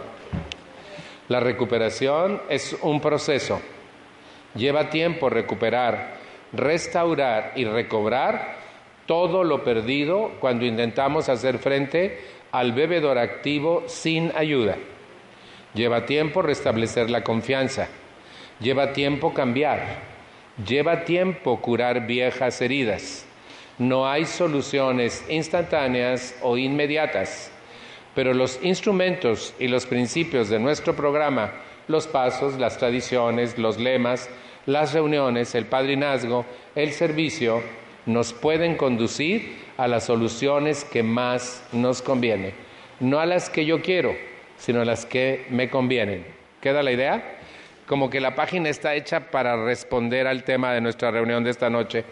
La 1.28 1.40
recuperación 1.40 2.42
es 2.50 2.76
un 2.82 3.02
proceso. 3.02 3.62
Lleva 4.56 4.90
tiempo 4.90 5.30
recuperar, 5.30 6.16
restaurar 6.54 7.54
y 7.56 7.66
recobrar 7.66 8.59
todo 9.10 9.44
lo 9.44 9.64
perdido 9.64 10.34
cuando 10.40 10.68
intentamos 10.68 11.30
hacer 11.30 11.58
frente 11.58 12.20
al 12.52 12.74
bebedor 12.74 13.18
activo 13.18 13.86
sin 13.88 14.32
ayuda. 14.36 14.78
Lleva 15.74 16.06
tiempo 16.06 16.44
restablecer 16.44 17.10
la 17.10 17.24
confianza, 17.24 17.88
lleva 18.60 18.94
tiempo 18.94 19.34
cambiar, 19.34 19.82
lleva 20.64 21.06
tiempo 21.06 21.60
curar 21.60 22.06
viejas 22.06 22.62
heridas. 22.62 23.26
No 23.80 24.08
hay 24.08 24.26
soluciones 24.26 25.26
instantáneas 25.28 26.38
o 26.44 26.56
inmediatas, 26.56 27.52
pero 28.14 28.36
los 28.36 28.60
instrumentos 28.62 29.56
y 29.58 29.70
los 29.70 29.88
principios 29.88 30.50
de 30.50 30.60
nuestro 30.60 30.96
programa, 30.96 31.54
los 31.88 32.06
pasos, 32.06 32.60
las 32.60 32.78
tradiciones, 32.78 33.58
los 33.58 33.80
lemas, 33.80 34.30
las 34.68 34.94
reuniones, 34.94 35.56
el 35.56 35.66
padrinazgo, 35.66 36.46
el 36.76 36.92
servicio, 36.92 37.64
nos 38.06 38.34
pueden 38.34 38.76
conducir 38.76 39.58
a 39.78 39.88
las 39.88 40.06
soluciones 40.06 40.84
que 40.84 41.04
más 41.04 41.64
nos 41.72 42.02
convienen. 42.02 42.54
No 43.00 43.20
a 43.20 43.26
las 43.26 43.50
que 43.50 43.66
yo 43.66 43.82
quiero, 43.82 44.16
sino 44.58 44.82
a 44.82 44.86
las 44.86 45.06
que 45.06 45.46
me 45.50 45.70
convienen. 45.70 46.26
¿Queda 46.62 46.84
la 46.84 46.92
idea? 46.92 47.40
como 47.90 48.12
que 48.12 48.20
la 48.20 48.36
página 48.36 48.70
está 48.70 48.94
hecha 48.94 49.32
para 49.32 49.66
responder 49.66 50.28
al 50.28 50.44
tema 50.44 50.74
de 50.74 50.80
nuestra 50.80 51.10
reunión 51.10 51.44
de 51.44 51.50
esta 51.50 51.72
noche. 51.72 52.04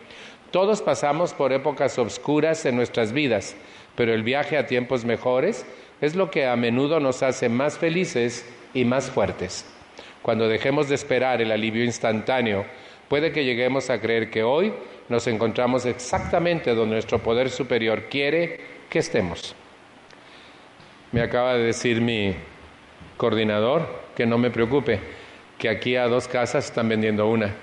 Todos 0.50 0.82
pasamos 0.82 1.36
por 1.36 1.54
épocas 1.54 2.00
oscuras 2.00 2.66
en 2.66 2.76
nuestras 2.76 3.12
vidas, 3.12 3.56
pero 3.96 4.12
el 4.12 4.24
viaje 4.24 4.58
a 4.58 4.66
tiempos 4.66 5.06
mejores 5.06 5.68
es 6.02 6.16
lo 6.16 6.32
que 6.32 6.48
a 6.48 6.56
menudo 6.56 7.00
nos 7.00 7.22
hace 7.22 7.48
más 7.48 7.78
felices 7.78 8.44
y 8.74 8.86
más 8.86 9.12
fuertes. 9.12 9.68
Cuando 10.24 10.48
dejemos 10.50 10.90
de 10.90 10.96
esperar 10.96 11.44
el 11.44 11.52
alivio 11.52 11.84
instantáneo, 11.84 12.66
puede 13.08 13.32
que 13.32 13.46
lleguemos 13.46 13.92
a 13.92 14.02
creer 14.02 14.32
que 14.32 14.42
hoy 14.42 14.74
nos 15.10 15.28
encontramos 15.28 15.86
exactamente 15.86 16.76
donde 16.76 16.96
nuestro 16.96 17.20
poder 17.20 17.50
superior 17.50 18.04
quiere 18.10 18.60
que 18.90 19.00
estemos. 19.00 19.56
Me 21.12 21.22
acaba 21.22 21.54
de 21.54 21.64
decir 21.64 22.02
mi 22.02 22.36
coordinador 23.16 23.88
que 24.16 24.26
no 24.26 24.38
me 24.38 24.52
preocupe, 24.52 25.00
que 25.58 25.70
aquí 25.70 25.96
a 25.96 26.08
dos 26.08 26.28
casas 26.28 26.66
están 26.66 26.90
vendiendo 26.90 27.28
una. 27.28 27.54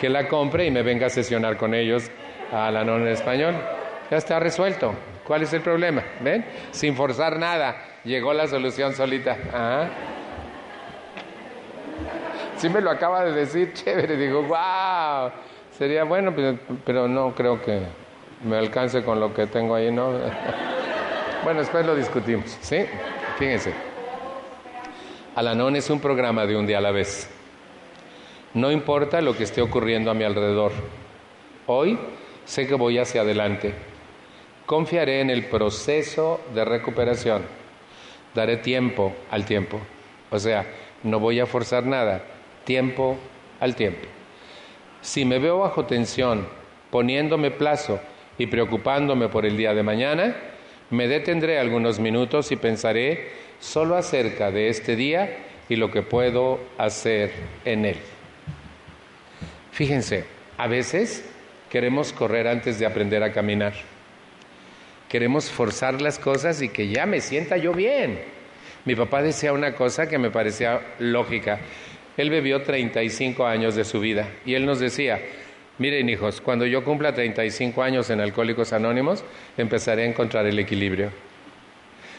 Que 0.00 0.08
la 0.08 0.28
compre 0.28 0.66
y 0.66 0.70
me 0.70 0.82
venga 0.82 1.06
a 1.06 1.10
sesionar 1.10 1.56
con 1.56 1.72
ellos 1.72 2.10
a 2.52 2.70
la 2.70 2.84
non 2.84 3.02
en 3.02 3.08
español. 3.08 3.54
Ya 4.10 4.18
está 4.18 4.38
resuelto. 4.38 4.94
¿Cuál 5.24 5.42
es 5.42 5.52
el 5.52 5.62
problema? 5.62 6.04
¿Ven? 6.20 6.44
Sin 6.70 6.94
forzar 6.94 7.38
nada. 7.38 8.00
Llegó 8.04 8.32
la 8.32 8.46
solución 8.46 8.94
solita. 8.94 9.36
Ajá. 9.52 10.15
Sí 12.56 12.68
me 12.68 12.80
lo 12.80 12.90
acaba 12.90 13.24
de 13.24 13.32
decir, 13.32 13.72
chévere. 13.74 14.16
Digo, 14.16 14.42
wow. 14.42 15.30
Sería 15.76 16.04
bueno, 16.04 16.32
pero, 16.34 16.58
pero 16.84 17.08
no 17.08 17.34
creo 17.34 17.60
que 17.62 17.82
me 18.44 18.56
alcance 18.56 19.02
con 19.02 19.20
lo 19.20 19.34
que 19.34 19.46
tengo 19.46 19.74
ahí, 19.74 19.92
¿no? 19.92 20.12
bueno, 21.44 21.60
después 21.60 21.84
lo 21.84 21.94
discutimos, 21.94 22.56
¿sí? 22.60 22.86
Fíjense. 23.38 23.74
Alanón 25.34 25.76
es 25.76 25.90
un 25.90 26.00
programa 26.00 26.46
de 26.46 26.56
un 26.56 26.66
día 26.66 26.78
a 26.78 26.80
la 26.80 26.92
vez. 26.92 27.28
No 28.54 28.70
importa 28.72 29.20
lo 29.20 29.36
que 29.36 29.44
esté 29.44 29.60
ocurriendo 29.60 30.10
a 30.10 30.14
mi 30.14 30.24
alrededor. 30.24 30.72
Hoy 31.66 31.98
sé 32.46 32.66
que 32.66 32.74
voy 32.74 32.96
hacia 32.96 33.20
adelante. 33.20 33.74
Confiaré 34.64 35.20
en 35.20 35.28
el 35.28 35.44
proceso 35.44 36.40
de 36.54 36.64
recuperación. 36.64 37.42
Daré 38.34 38.56
tiempo 38.56 39.12
al 39.30 39.44
tiempo. 39.44 39.78
O 40.30 40.38
sea, 40.38 40.64
no 41.02 41.20
voy 41.20 41.38
a 41.38 41.44
forzar 41.44 41.84
nada. 41.84 42.22
Tiempo 42.66 43.16
al 43.60 43.74
tiempo. 43.74 44.06
Si 45.00 45.24
me 45.24 45.38
veo 45.38 45.60
bajo 45.60 45.86
tensión, 45.86 46.46
poniéndome 46.90 47.50
plazo 47.50 48.00
y 48.36 48.48
preocupándome 48.48 49.28
por 49.28 49.46
el 49.46 49.56
día 49.56 49.72
de 49.72 49.82
mañana, 49.82 50.36
me 50.90 51.08
detendré 51.08 51.58
algunos 51.58 51.98
minutos 52.00 52.52
y 52.52 52.56
pensaré 52.56 53.30
solo 53.60 53.96
acerca 53.96 54.50
de 54.50 54.68
este 54.68 54.96
día 54.96 55.38
y 55.68 55.76
lo 55.76 55.90
que 55.90 56.02
puedo 56.02 56.60
hacer 56.76 57.32
en 57.64 57.84
él. 57.84 57.96
Fíjense, 59.72 60.24
a 60.58 60.66
veces 60.66 61.24
queremos 61.70 62.12
correr 62.12 62.48
antes 62.48 62.78
de 62.78 62.86
aprender 62.86 63.22
a 63.22 63.32
caminar. 63.32 63.74
Queremos 65.08 65.50
forzar 65.50 66.02
las 66.02 66.18
cosas 66.18 66.62
y 66.62 66.68
que 66.68 66.88
ya 66.88 67.06
me 67.06 67.20
sienta 67.20 67.56
yo 67.56 67.72
bien. 67.72 68.18
Mi 68.84 68.94
papá 68.94 69.22
decía 69.22 69.52
una 69.52 69.74
cosa 69.74 70.08
que 70.08 70.18
me 70.18 70.30
parecía 70.30 70.80
lógica. 70.98 71.60
Él 72.16 72.30
bebió 72.30 72.62
35 72.62 73.46
años 73.46 73.74
de 73.74 73.84
su 73.84 74.00
vida 74.00 74.28
y 74.44 74.54
él 74.54 74.64
nos 74.64 74.80
decía, 74.80 75.20
miren 75.78 76.08
hijos, 76.08 76.40
cuando 76.40 76.66
yo 76.66 76.82
cumpla 76.84 77.14
35 77.14 77.82
años 77.82 78.10
en 78.10 78.20
Alcohólicos 78.20 78.72
Anónimos, 78.72 79.24
empezaré 79.56 80.02
a 80.02 80.06
encontrar 80.06 80.46
el 80.46 80.58
equilibrio. 80.58 81.10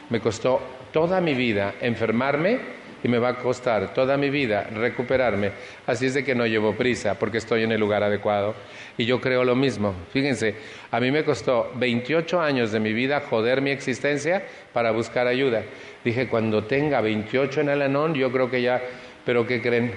Me 0.10 0.20
costó 0.20 0.62
toda 0.92 1.20
mi 1.20 1.34
vida 1.34 1.76
enfermarme 1.82 2.78
y 3.04 3.08
me 3.08 3.20
va 3.20 3.30
a 3.30 3.36
costar 3.36 3.94
toda 3.94 4.18
mi 4.18 4.30
vida 4.30 4.64
recuperarme. 4.74 5.52
Así 5.86 6.08
es 6.08 6.14
de 6.14 6.24
que 6.24 6.36
no 6.36 6.46
llevo 6.46 6.74
prisa 6.76 7.16
porque 7.16 7.38
estoy 7.38 7.64
en 7.64 7.72
el 7.72 7.80
lugar 7.80 8.04
adecuado. 8.04 8.56
Y 8.98 9.06
yo 9.06 9.22
creo 9.22 9.44
lo 9.44 9.56
mismo. 9.56 9.94
Fíjense, 10.12 10.56
a 10.92 11.00
mí 11.00 11.12
me 11.12 11.24
costó 11.24 11.72
28 11.76 12.42
años 12.42 12.72
de 12.72 12.80
mi 12.80 12.94
vida 12.94 13.22
joder 13.22 13.62
mi 13.62 13.70
existencia 13.70 14.44
para 14.74 14.92
buscar 14.92 15.28
ayuda. 15.28 15.64
Dije, 16.04 16.28
cuando 16.28 16.64
tenga 16.64 17.02
28 17.02 17.62
en 17.62 17.70
Alanón, 17.70 18.14
yo 18.16 18.32
creo 18.32 18.50
que 18.50 18.62
ya, 18.62 18.82
pero 19.28 19.46
¿qué 19.46 19.62
creen? 19.62 19.92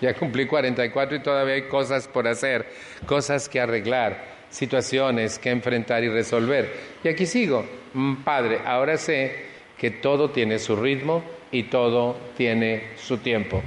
Ya 0.00 0.14
cumplí 0.14 0.46
44 0.46 1.18
y 1.18 1.22
todavía 1.22 1.54
hay 1.54 1.68
cosas 1.68 2.08
por 2.08 2.26
hacer, 2.26 2.66
cosas 3.06 3.48
que 3.48 3.60
arreglar 3.60 4.40
situaciones 4.50 5.38
que 5.38 5.50
enfrentar 5.50 6.02
y 6.02 6.08
resolver. 6.08 6.72
Y 7.04 7.08
aquí 7.08 7.24
sigo, 7.24 7.64
mm, 7.94 8.16
Padre, 8.24 8.62
ahora 8.64 8.96
sé 8.96 9.44
que 9.78 9.92
todo 9.92 10.30
tiene 10.30 10.58
su 10.58 10.74
ritmo 10.74 11.22
y 11.52 11.62
todo 11.64 12.16
tiene 12.36 12.88
su 12.96 13.18
tiempo. 13.18 13.62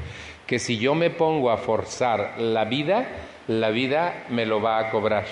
Que 0.46 0.60
si 0.60 0.78
yo 0.78 0.96
me 0.96 1.10
pongo 1.10 1.52
a 1.52 1.58
forzar 1.58 2.36
la 2.38 2.66
vida, 2.66 3.08
la 3.48 3.70
vida 3.70 4.26
me 4.30 4.46
lo 4.46 4.62
va 4.62 4.78
a 4.78 4.90
cobrar. 4.90 5.24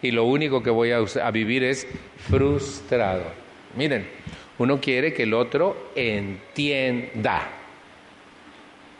Y 0.00 0.12
lo 0.12 0.26
único 0.26 0.62
que 0.62 0.70
voy 0.70 0.92
a, 0.92 0.98
a 0.98 1.30
vivir 1.32 1.64
es 1.64 1.88
frustrado. 2.28 3.24
Miren, 3.74 4.06
uno 4.58 4.80
quiere 4.80 5.12
que 5.12 5.24
el 5.24 5.34
otro 5.34 5.90
entienda. 5.94 7.48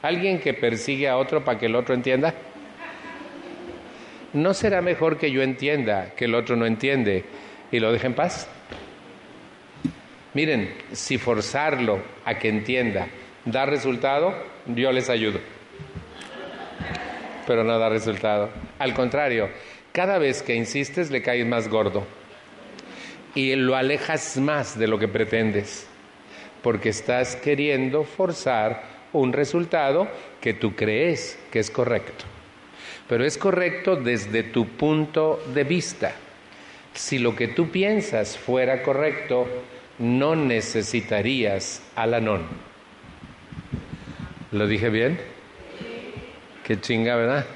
¿Alguien 0.02 0.40
que 0.40 0.54
persigue 0.54 1.08
a 1.08 1.16
otro 1.16 1.44
para 1.44 1.58
que 1.58 1.66
el 1.66 1.76
otro 1.76 1.94
entienda? 1.94 2.34
¿no 4.34 4.52
será 4.52 4.82
mejor 4.82 5.16
que 5.16 5.30
yo 5.30 5.42
entienda 5.42 6.12
que 6.16 6.26
el 6.26 6.34
otro 6.34 6.56
no 6.56 6.66
entiende 6.66 7.24
y 7.70 7.78
lo 7.78 7.92
deje 7.92 8.08
en 8.08 8.14
paz? 8.14 8.48
Miren, 10.34 10.74
si 10.92 11.16
forzarlo 11.16 12.00
a 12.24 12.34
que 12.34 12.48
entienda 12.48 13.06
da 13.44 13.64
resultado, 13.64 14.34
yo 14.66 14.90
les 14.90 15.08
ayudo. 15.08 15.38
Pero 17.46 17.62
no 17.62 17.78
da 17.78 17.88
resultado. 17.88 18.50
Al 18.78 18.94
contrario, 18.94 19.48
cada 19.92 20.18
vez 20.18 20.42
que 20.42 20.54
insistes 20.54 21.10
le 21.10 21.22
caes 21.22 21.46
más 21.46 21.68
gordo 21.68 22.04
y 23.34 23.54
lo 23.56 23.76
alejas 23.76 24.36
más 24.36 24.78
de 24.78 24.86
lo 24.86 24.98
que 24.98 25.08
pretendes, 25.08 25.86
porque 26.62 26.90
estás 26.90 27.36
queriendo 27.36 28.04
forzar 28.04 28.82
un 29.12 29.32
resultado 29.32 30.08
que 30.40 30.54
tú 30.54 30.74
crees 30.74 31.38
que 31.50 31.58
es 31.58 31.70
correcto 31.70 32.24
pero 33.08 33.24
es 33.24 33.36
correcto 33.36 33.96
desde 33.96 34.42
tu 34.42 34.66
punto 34.66 35.42
de 35.52 35.64
vista. 35.64 36.12
Si 36.94 37.18
lo 37.18 37.34
que 37.36 37.48
tú 37.48 37.70
piensas 37.70 38.38
fuera 38.38 38.82
correcto, 38.82 39.46
no 39.98 40.36
necesitarías 40.36 41.82
al 41.96 42.14
anón. 42.14 42.46
¿Lo 44.52 44.66
dije 44.66 44.88
bien? 44.88 45.18
Qué 46.64 46.80
chinga, 46.80 47.16
¿verdad? 47.16 47.46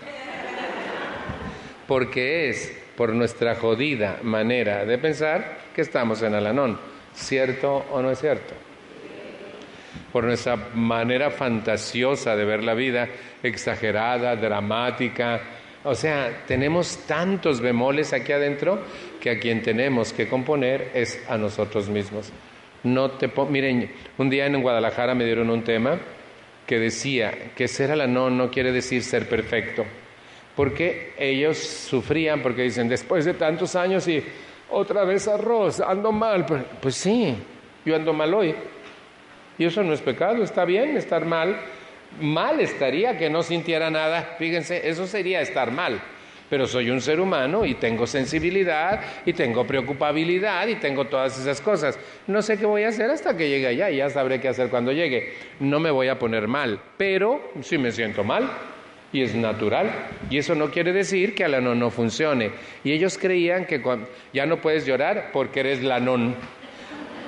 Porque 1.87 2.51
es 2.51 2.77
por 2.97 3.15
nuestra 3.15 3.55
jodida 3.55 4.19
manera 4.23 4.85
de 4.85 4.99
pensar 4.99 5.59
que 5.79 5.83
estamos 5.83 6.21
en 6.23 6.35
Alanón. 6.35 6.77
¿Cierto 7.15 7.87
o 7.93 8.03
no 8.03 8.11
es 8.11 8.19
cierto? 8.19 8.53
por 10.13 10.25
nuestra 10.25 10.57
manera 10.75 11.31
fantasiosa 11.31 12.35
de 12.35 12.45
ver 12.45 12.65
la 12.65 12.75
vida, 12.75 13.09
exagerada, 13.45 14.35
dramática. 14.35 15.41
O 15.85 15.95
sea, 15.95 16.43
tenemos 16.49 17.07
tantos 17.07 17.61
bemoles 17.61 18.13
aquí 18.13 18.33
adentro 18.33 18.81
que 19.21 19.31
a 19.31 19.39
quien 19.39 19.63
tenemos 19.63 20.13
que 20.13 20.27
componer 20.27 20.91
es 20.95 21.25
a 21.29 21.39
nosotros 21.39 21.89
mismos. 21.89 22.33
No 22.83 23.13
te 23.13 23.31
Miren, 23.49 23.89
un 24.17 24.31
día 24.31 24.47
en 24.47 24.61
Guadalajara 24.61 25.15
me 25.15 25.27
dieron 25.27 25.49
un 25.49 25.63
tema 25.63 25.97
que 26.67 26.81
decía 26.81 27.53
que 27.55 27.69
ser 27.69 27.93
alanón 27.93 28.37
no 28.37 28.51
quiere 28.51 28.73
decir 28.73 29.05
ser 29.05 29.29
perfecto, 29.29 29.85
porque 30.57 31.13
ellos 31.17 31.57
sufrían, 31.59 32.43
porque 32.43 32.63
dicen, 32.63 32.89
después 32.89 33.25
de 33.25 33.35
tantos 33.35 33.77
años 33.77 34.09
y 34.09 34.25
otra 34.71 35.05
vez 35.05 35.29
arroz, 35.29 35.81
ando 35.81 36.13
mal. 36.13 36.47
Pues, 36.47 36.63
pues 36.81 36.95
sí, 36.95 37.35
yo 37.85 37.97
ando 37.97 38.13
mal 38.13 38.33
hoy, 38.35 38.55
y 39.59 39.65
eso 39.65 39.83
no 39.83 39.93
es 39.93 40.01
pecado, 40.01 40.43
está 40.43 40.65
bien 40.65 40.97
estar 40.97 41.25
mal. 41.25 41.57
Mal 42.21 42.61
estaría 42.61 43.19
que 43.19 43.29
no 43.29 43.43
sintiera 43.43 43.91
nada. 43.91 44.37
Fíjense, 44.39 44.89
eso 44.89 45.07
sería 45.07 45.41
estar 45.41 45.71
mal. 45.73 46.01
Pero 46.49 46.67
soy 46.67 46.89
un 46.89 47.03
ser 47.03 47.21
humano 47.21 47.67
y 47.67 47.75
tengo 47.75 48.07
sensibilidad 48.07 49.01
y 49.27 49.35
tengo 49.35 49.67
preocupabilidad 49.67 50.67
y 50.69 50.77
tengo 50.77 51.05
todas 51.07 51.39
esas 51.39 51.61
cosas. 51.61 51.99
No 52.27 52.41
sé 52.41 52.57
qué 52.57 52.65
voy 52.65 52.85
a 52.85 52.89
hacer 52.89 53.11
hasta 53.11 53.37
que 53.37 53.51
llegue 53.51 53.67
allá 53.67 53.91
y 53.91 53.97
ya 53.97 54.09
sabré 54.09 54.41
qué 54.41 54.49
hacer 54.49 54.71
cuando 54.71 54.93
llegue. 54.93 55.35
No 55.61 55.79
me 55.79 55.91
voy 55.91 56.09
a 56.09 56.19
poner 56.19 56.49
mal, 56.49 56.81
pero 56.97 57.53
si 57.61 57.77
me 57.77 57.93
siento 57.93 58.25
mal 58.25 58.49
y 59.13 59.23
es 59.23 59.35
natural. 59.35 59.91
Y 60.31 60.39
eso 60.39 60.55
no 60.55 60.71
quiere 60.71 60.93
decir 60.93 61.35
que 61.35 61.49
la 61.49 61.61
non 61.61 61.79
no 61.79 61.91
funcione. 61.91 62.53
Y 62.85 62.93
ellos 62.93 63.19
creían 63.19 63.65
que 63.65 63.83
ya 64.33 64.47
no 64.47 64.61
puedes 64.61 64.87
llorar 64.87 65.31
porque 65.33 65.61
eres 65.61 65.83
la 65.83 66.01
non. 66.01 66.35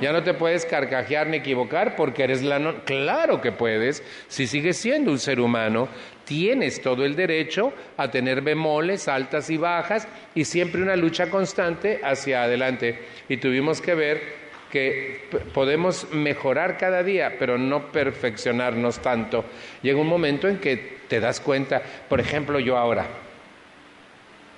Ya 0.00 0.12
no 0.12 0.22
te 0.22 0.32
puedes 0.32 0.64
carcajear 0.64 1.26
ni 1.26 1.38
equivocar 1.38 1.94
porque 1.94 2.24
eres 2.24 2.42
la... 2.42 2.58
No... 2.58 2.84
Claro 2.84 3.42
que 3.42 3.52
puedes. 3.52 4.02
Si 4.28 4.46
sigues 4.46 4.78
siendo 4.78 5.10
un 5.10 5.18
ser 5.18 5.40
humano, 5.40 5.88
tienes 6.24 6.80
todo 6.80 7.04
el 7.04 7.14
derecho 7.14 7.74
a 7.98 8.10
tener 8.10 8.40
bemoles, 8.40 9.08
altas 9.08 9.50
y 9.50 9.58
bajas 9.58 10.08
y 10.34 10.46
siempre 10.46 10.82
una 10.82 10.96
lucha 10.96 11.28
constante 11.28 12.00
hacia 12.02 12.44
adelante. 12.44 12.98
Y 13.28 13.36
tuvimos 13.36 13.82
que 13.82 13.94
ver 13.94 14.39
que 14.70 15.28
podemos 15.52 16.12
mejorar 16.12 16.78
cada 16.78 17.02
día, 17.02 17.36
pero 17.38 17.58
no 17.58 17.90
perfeccionarnos 17.92 19.00
tanto. 19.00 19.44
Llega 19.82 20.00
un 20.00 20.06
momento 20.06 20.48
en 20.48 20.58
que 20.58 21.00
te 21.08 21.20
das 21.20 21.40
cuenta, 21.40 21.82
por 22.08 22.20
ejemplo, 22.20 22.58
yo 22.58 22.76
ahora, 22.78 23.06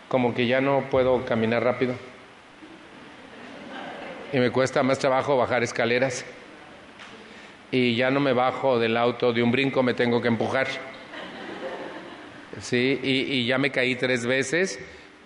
como 0.09 0.35
que 0.35 0.47
ya 0.47 0.61
no 0.61 0.89
puedo 0.91 1.25
caminar 1.25 1.65
rápido 1.65 1.95
y 4.33 4.39
me 4.39 4.51
cuesta 4.51 4.83
más 4.83 4.99
trabajo 4.99 5.37
bajar 5.37 5.63
escaleras 5.63 6.25
y 7.71 7.97
ya 7.97 8.11
no 8.11 8.21
me 8.21 8.33
bajo 8.33 8.79
del 8.79 8.97
auto 8.97 9.33
de 9.33 9.43
un 9.43 9.51
brinco, 9.51 9.83
me 9.83 9.95
tengo 9.95 10.21
que 10.21 10.29
empujar. 10.29 10.69
Sí, 12.61 13.01
y, 13.03 13.47
ya 13.47 13.57
me 13.59 13.71
caí 13.71 13.95
tres 13.95 14.27
veces 14.27 14.79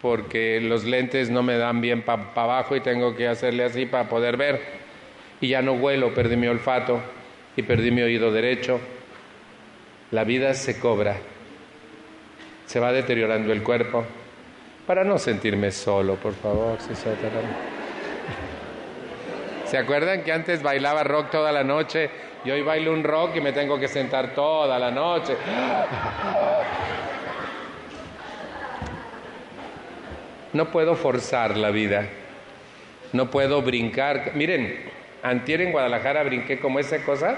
porque 0.06 0.60
los 0.60 0.84
lentes 0.84 1.30
no 1.30 1.42
me 1.42 1.58
dan 1.58 1.80
bien 1.80 2.02
para 2.02 2.30
abajo 2.36 2.76
y 2.76 2.80
tengo 2.80 3.16
que 3.16 3.26
hacerle 3.26 3.64
así 3.64 3.86
para 3.86 4.08
poder 4.08 4.36
ver. 4.36 4.60
Y 5.40 5.48
ya 5.48 5.62
no 5.62 5.74
vuelo, 5.74 6.14
perdí 6.14 6.36
mi 6.36 6.46
olfato 6.46 7.00
y 7.56 7.62
perdí 7.62 7.90
mi 7.90 8.02
oído 8.02 8.30
derecho. 8.30 8.78
La 10.12 10.22
vida 10.22 10.54
se 10.54 10.78
cobra, 10.78 11.16
se 12.66 12.78
va 12.78 12.92
deteriorando 12.92 13.52
el 13.52 13.64
cuerpo. 13.64 14.04
Para 14.86 15.02
no 15.02 15.18
sentirme 15.18 15.72
solo, 15.72 16.14
por 16.14 16.34
favor, 16.34 16.78
si 16.78 16.94
se 16.94 17.10
¿Se 19.64 19.76
acuerdan 19.76 20.22
que 20.22 20.30
antes 20.30 20.62
bailaba 20.62 21.02
rock 21.02 21.30
toda 21.30 21.50
la 21.50 21.64
noche 21.64 22.08
y 22.44 22.50
hoy 22.52 22.62
bailo 22.62 22.92
un 22.92 23.02
rock 23.02 23.34
y 23.34 23.40
me 23.40 23.50
tengo 23.50 23.80
que 23.80 23.88
sentar 23.88 24.36
toda 24.36 24.78
la 24.78 24.92
noche? 24.92 25.36
No 30.56 30.70
puedo 30.70 30.96
forzar 30.96 31.58
la 31.58 31.70
vida. 31.70 32.08
No 33.12 33.30
puedo 33.30 33.60
brincar. 33.60 34.30
Miren, 34.34 34.74
antier 35.22 35.60
en 35.60 35.70
Guadalajara 35.70 36.22
brinqué 36.22 36.58
como 36.58 36.78
esa 36.78 37.04
cosa 37.04 37.36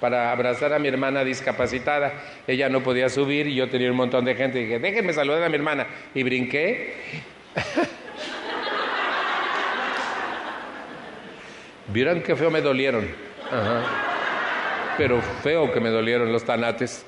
para 0.00 0.32
abrazar 0.32 0.72
a 0.72 0.80
mi 0.80 0.88
hermana 0.88 1.22
discapacitada. 1.22 2.12
Ella 2.44 2.68
no 2.68 2.82
podía 2.82 3.08
subir 3.08 3.46
y 3.46 3.54
yo 3.54 3.68
tenía 3.68 3.88
un 3.88 3.96
montón 3.96 4.24
de 4.24 4.34
gente. 4.34 4.58
Y 4.58 4.64
dije, 4.64 4.80
déjenme 4.80 5.12
saludar 5.12 5.44
a 5.44 5.48
mi 5.48 5.54
hermana. 5.54 5.86
Y 6.12 6.24
brinqué. 6.24 6.94
Vieron 11.86 12.20
qué 12.20 12.34
feo 12.34 12.50
me 12.50 12.62
dolieron. 12.62 13.06
Pero 14.98 15.22
feo 15.44 15.70
que 15.70 15.78
me 15.78 15.90
dolieron 15.90 16.32
los 16.32 16.42
tanates. 16.42 17.06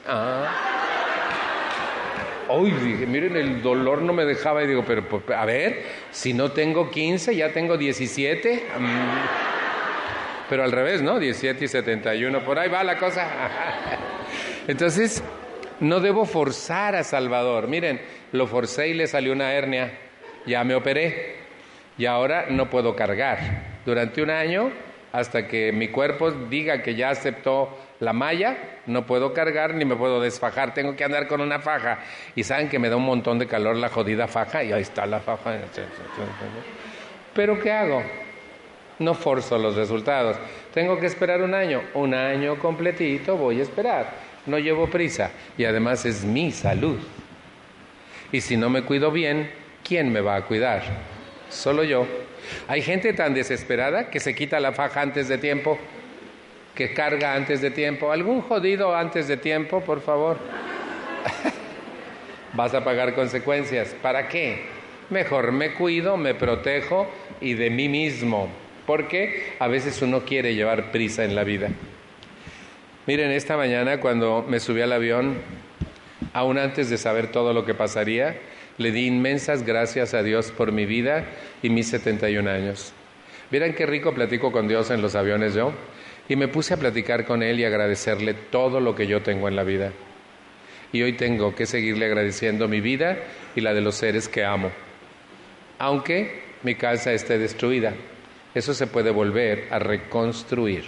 Hoy 2.48 2.70
dije, 2.70 3.06
miren, 3.06 3.36
el 3.36 3.62
dolor 3.62 4.02
no 4.02 4.12
me 4.12 4.24
dejaba 4.24 4.62
y 4.62 4.66
digo, 4.66 4.84
pero 4.86 5.06
pues, 5.06 5.22
a 5.36 5.44
ver, 5.44 5.82
si 6.10 6.32
no 6.32 6.52
tengo 6.52 6.90
15, 6.90 7.36
ya 7.36 7.52
tengo 7.52 7.76
17. 7.76 8.64
Mm. 8.78 8.86
Pero 10.48 10.64
al 10.64 10.72
revés, 10.72 11.02
¿no? 11.02 11.18
17 11.18 11.64
y 11.64 11.68
71, 11.68 12.44
por 12.44 12.58
ahí 12.58 12.70
va 12.70 12.82
la 12.82 12.96
cosa. 12.98 13.28
Entonces, 14.66 15.22
no 15.80 16.00
debo 16.00 16.24
forzar 16.24 16.96
a 16.96 17.04
Salvador. 17.04 17.68
Miren, 17.68 18.00
lo 18.32 18.46
forcé 18.46 18.88
y 18.88 18.94
le 18.94 19.06
salió 19.06 19.32
una 19.32 19.52
hernia. 19.52 19.92
Ya 20.46 20.64
me 20.64 20.74
operé 20.74 21.36
y 21.98 22.06
ahora 22.06 22.46
no 22.48 22.70
puedo 22.70 22.96
cargar 22.96 23.38
durante 23.84 24.22
un 24.22 24.30
año 24.30 24.70
hasta 25.12 25.46
que 25.46 25.72
mi 25.72 25.88
cuerpo 25.88 26.30
diga 26.30 26.82
que 26.82 26.94
ya 26.94 27.10
aceptó 27.10 27.76
la 28.00 28.12
malla, 28.12 28.56
no 28.86 29.06
puedo 29.06 29.32
cargar 29.32 29.74
ni 29.74 29.84
me 29.84 29.96
puedo 29.96 30.20
desfajar, 30.20 30.72
tengo 30.72 30.94
que 30.94 31.04
andar 31.04 31.26
con 31.26 31.40
una 31.40 31.58
faja. 31.58 31.98
Y 32.36 32.44
saben 32.44 32.68
que 32.68 32.78
me 32.78 32.88
da 32.88 32.96
un 32.96 33.04
montón 33.04 33.38
de 33.38 33.46
calor 33.46 33.76
la 33.76 33.88
jodida 33.88 34.28
faja 34.28 34.62
y 34.62 34.72
ahí 34.72 34.82
está 34.82 35.06
la 35.06 35.20
faja. 35.20 35.58
Pero 37.34 37.60
¿qué 37.60 37.72
hago? 37.72 38.02
No 39.00 39.14
forzo 39.14 39.58
los 39.58 39.76
resultados. 39.76 40.36
Tengo 40.72 40.98
que 40.98 41.06
esperar 41.06 41.42
un 41.42 41.54
año, 41.54 41.82
un 41.94 42.14
año 42.14 42.58
completito 42.58 43.36
voy 43.36 43.60
a 43.60 43.62
esperar. 43.62 44.28
No 44.46 44.58
llevo 44.58 44.88
prisa 44.88 45.30
y 45.56 45.64
además 45.64 46.04
es 46.06 46.24
mi 46.24 46.52
salud. 46.52 46.98
Y 48.30 48.40
si 48.40 48.56
no 48.56 48.70
me 48.70 48.82
cuido 48.82 49.10
bien, 49.10 49.50
¿quién 49.82 50.12
me 50.12 50.20
va 50.20 50.36
a 50.36 50.42
cuidar? 50.42 50.82
Solo 51.48 51.82
yo. 51.82 52.06
Hay 52.66 52.82
gente 52.82 53.12
tan 53.12 53.34
desesperada 53.34 54.10
que 54.10 54.20
se 54.20 54.34
quita 54.34 54.60
la 54.60 54.72
faja 54.72 55.00
antes 55.00 55.28
de 55.28 55.38
tiempo, 55.38 55.78
que 56.78 56.94
carga 56.94 57.34
antes 57.34 57.60
de 57.60 57.72
tiempo. 57.72 58.12
¿Algún 58.12 58.40
jodido 58.40 58.94
antes 58.94 59.26
de 59.26 59.36
tiempo, 59.36 59.80
por 59.80 60.00
favor? 60.00 60.38
Vas 62.52 62.72
a 62.72 62.84
pagar 62.84 63.16
consecuencias. 63.16 63.96
¿Para 64.00 64.28
qué? 64.28 64.60
Mejor 65.10 65.50
me 65.50 65.74
cuido, 65.74 66.16
me 66.16 66.36
protejo 66.36 67.10
y 67.40 67.54
de 67.54 67.68
mí 67.68 67.88
mismo. 67.88 68.48
Porque 68.86 69.54
a 69.58 69.66
veces 69.66 70.00
uno 70.02 70.20
quiere 70.20 70.54
llevar 70.54 70.92
prisa 70.92 71.24
en 71.24 71.34
la 71.34 71.42
vida. 71.42 71.68
Miren, 73.08 73.32
esta 73.32 73.56
mañana 73.56 73.98
cuando 73.98 74.46
me 74.48 74.60
subí 74.60 74.80
al 74.80 74.92
avión, 74.92 75.36
aún 76.32 76.58
antes 76.58 76.88
de 76.90 76.96
saber 76.96 77.32
todo 77.32 77.52
lo 77.54 77.64
que 77.64 77.74
pasaría, 77.74 78.38
le 78.76 78.92
di 78.92 79.08
inmensas 79.08 79.64
gracias 79.64 80.14
a 80.14 80.22
Dios 80.22 80.52
por 80.52 80.70
mi 80.70 80.86
vida 80.86 81.24
y 81.60 81.70
mis 81.70 81.88
71 81.88 82.48
años. 82.48 82.92
Vieran 83.50 83.74
qué 83.74 83.84
rico 83.84 84.14
platico 84.14 84.52
con 84.52 84.68
Dios 84.68 84.92
en 84.92 85.02
los 85.02 85.16
aviones 85.16 85.54
yo. 85.54 85.72
Y 86.28 86.36
me 86.36 86.48
puse 86.48 86.74
a 86.74 86.76
platicar 86.76 87.24
con 87.24 87.42
Él 87.42 87.58
y 87.60 87.64
agradecerle 87.64 88.34
todo 88.34 88.80
lo 88.80 88.94
que 88.94 89.06
yo 89.06 89.22
tengo 89.22 89.48
en 89.48 89.56
la 89.56 89.64
vida. 89.64 89.92
Y 90.92 91.02
hoy 91.02 91.14
tengo 91.14 91.54
que 91.54 91.66
seguirle 91.66 92.06
agradeciendo 92.06 92.68
mi 92.68 92.80
vida 92.80 93.18
y 93.54 93.60
la 93.60 93.74
de 93.74 93.80
los 93.80 93.96
seres 93.96 94.28
que 94.28 94.44
amo. 94.44 94.70
Aunque 95.78 96.42
mi 96.62 96.74
casa 96.74 97.12
esté 97.12 97.38
destruida, 97.38 97.94
eso 98.54 98.74
se 98.74 98.86
puede 98.86 99.10
volver 99.10 99.68
a 99.70 99.78
reconstruir. 99.78 100.84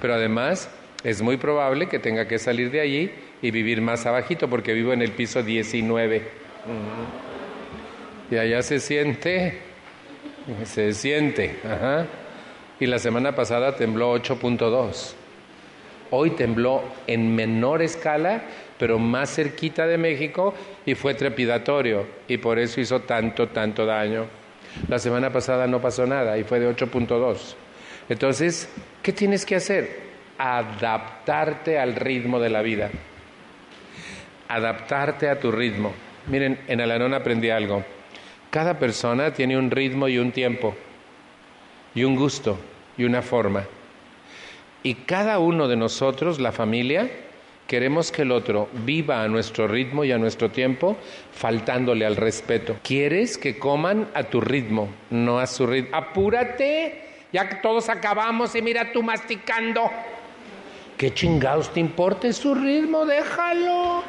Pero 0.00 0.14
además 0.14 0.70
es 1.02 1.22
muy 1.22 1.36
probable 1.36 1.88
que 1.88 1.98
tenga 1.98 2.28
que 2.28 2.38
salir 2.38 2.70
de 2.70 2.80
allí 2.80 3.10
y 3.42 3.50
vivir 3.50 3.80
más 3.80 4.06
abajito 4.06 4.48
porque 4.48 4.74
vivo 4.74 4.92
en 4.92 5.02
el 5.02 5.12
piso 5.12 5.42
19. 5.42 6.22
Y 8.30 8.36
allá 8.36 8.62
se 8.62 8.78
siente, 8.80 9.58
se 10.64 10.92
siente. 10.92 11.56
Y 12.80 12.86
la 12.86 12.98
semana 12.98 13.34
pasada 13.34 13.76
tembló 13.76 14.14
8.2. 14.16 15.12
Hoy 16.12 16.30
tembló 16.30 16.82
en 17.06 17.36
menor 17.36 17.82
escala, 17.82 18.42
pero 18.78 18.98
más 18.98 19.34
cerquita 19.34 19.86
de 19.86 19.98
México 19.98 20.54
y 20.86 20.94
fue 20.94 21.12
trepidatorio. 21.12 22.06
Y 22.26 22.38
por 22.38 22.58
eso 22.58 22.80
hizo 22.80 23.00
tanto, 23.00 23.48
tanto 23.48 23.84
daño. 23.84 24.24
La 24.88 24.98
semana 24.98 25.30
pasada 25.30 25.66
no 25.66 25.80
pasó 25.80 26.06
nada 26.06 26.38
y 26.38 26.44
fue 26.44 26.58
de 26.58 26.74
8.2. 26.74 27.54
Entonces, 28.08 28.70
¿qué 29.02 29.12
tienes 29.12 29.44
que 29.44 29.56
hacer? 29.56 30.00
Adaptarte 30.38 31.78
al 31.78 31.94
ritmo 31.94 32.40
de 32.40 32.48
la 32.48 32.62
vida. 32.62 32.90
Adaptarte 34.48 35.28
a 35.28 35.38
tu 35.38 35.52
ritmo. 35.52 35.92
Miren, 36.28 36.58
en 36.66 36.80
Alanón 36.80 37.12
aprendí 37.12 37.50
algo. 37.50 37.84
Cada 38.50 38.78
persona 38.78 39.34
tiene 39.34 39.58
un 39.58 39.70
ritmo 39.70 40.08
y 40.08 40.18
un 40.18 40.32
tiempo, 40.32 40.74
y 41.94 42.02
un 42.02 42.16
gusto 42.16 42.58
y 43.00 43.04
una 43.04 43.22
forma. 43.22 43.64
Y 44.82 44.94
cada 44.94 45.38
uno 45.38 45.68
de 45.68 45.76
nosotros, 45.76 46.38
la 46.38 46.52
familia, 46.52 47.10
queremos 47.66 48.12
que 48.12 48.22
el 48.22 48.30
otro 48.30 48.68
viva 48.84 49.22
a 49.22 49.28
nuestro 49.28 49.66
ritmo 49.66 50.04
y 50.04 50.12
a 50.12 50.18
nuestro 50.18 50.50
tiempo, 50.50 50.96
faltándole 51.32 52.04
al 52.04 52.16
respeto. 52.16 52.76
Quieres 52.82 53.38
que 53.38 53.58
coman 53.58 54.08
a 54.12 54.24
tu 54.24 54.40
ritmo, 54.40 54.90
no 55.10 55.38
a 55.38 55.46
su 55.46 55.66
ritmo. 55.66 55.96
Apúrate, 55.96 57.02
ya 57.32 57.48
que 57.48 57.56
todos 57.56 57.88
acabamos 57.88 58.54
y 58.54 58.60
mira 58.60 58.92
tú 58.92 59.02
masticando. 59.02 59.90
¿Qué 60.98 61.14
chingados 61.14 61.72
te 61.72 61.80
importa 61.80 62.30
su 62.32 62.54
ritmo? 62.54 63.06
Déjalo. 63.06 64.02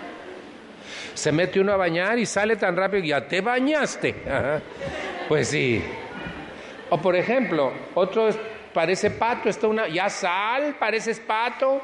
Se 1.14 1.32
mete 1.32 1.62
uno 1.62 1.72
a 1.72 1.78
bañar 1.78 2.20
y 2.20 2.26
sale 2.26 2.58
tan 2.58 2.76
rápido, 2.76 3.06
ya 3.06 3.26
te 3.26 3.40
bañaste. 3.40 4.16
Pues 5.30 5.48
sí. 5.48 5.82
O 6.90 6.98
por 6.98 7.16
ejemplo, 7.16 7.72
otro 7.96 8.30
parece 8.74 9.12
pato, 9.12 9.50
está 9.50 9.68
una, 9.68 9.88
ya 9.88 10.10
sal, 10.10 10.76
pareces 10.80 11.20
pato. 11.20 11.82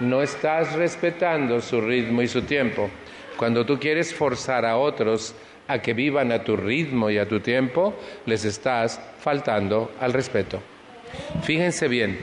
No 0.00 0.22
estás 0.22 0.72
respetando 0.74 1.60
su 1.60 1.80
ritmo 1.80 2.22
y 2.22 2.28
su 2.28 2.42
tiempo. 2.42 2.90
Cuando 3.36 3.64
tú 3.64 3.78
quieres 3.78 4.14
forzar 4.14 4.64
a 4.64 4.76
otros 4.76 5.34
a 5.66 5.78
que 5.80 5.94
vivan 5.94 6.32
a 6.32 6.42
tu 6.42 6.56
ritmo 6.56 7.10
y 7.10 7.18
a 7.18 7.28
tu 7.28 7.40
tiempo, 7.40 7.94
les 8.26 8.44
estás 8.44 9.00
faltando 9.18 9.92
al 10.00 10.12
respeto. 10.12 10.60
Fíjense 11.42 11.88
bien, 11.88 12.18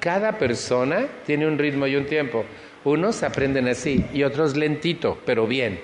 cada 0.00 0.38
persona 0.38 1.06
tiene 1.26 1.46
un 1.46 1.58
ritmo 1.58 1.86
y 1.86 1.96
un 1.96 2.06
tiempo. 2.06 2.44
Unos 2.84 3.22
aprenden 3.22 3.68
así 3.68 4.06
y 4.12 4.22
otros 4.22 4.56
lentito, 4.56 5.18
pero 5.26 5.46
bien. 5.46 5.80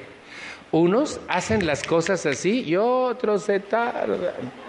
Unos 0.70 1.20
hacen 1.28 1.66
las 1.66 1.82
cosas 1.82 2.24
así 2.26 2.62
y 2.62 2.76
otros 2.76 3.44
se 3.44 3.60
tardan. 3.60 4.63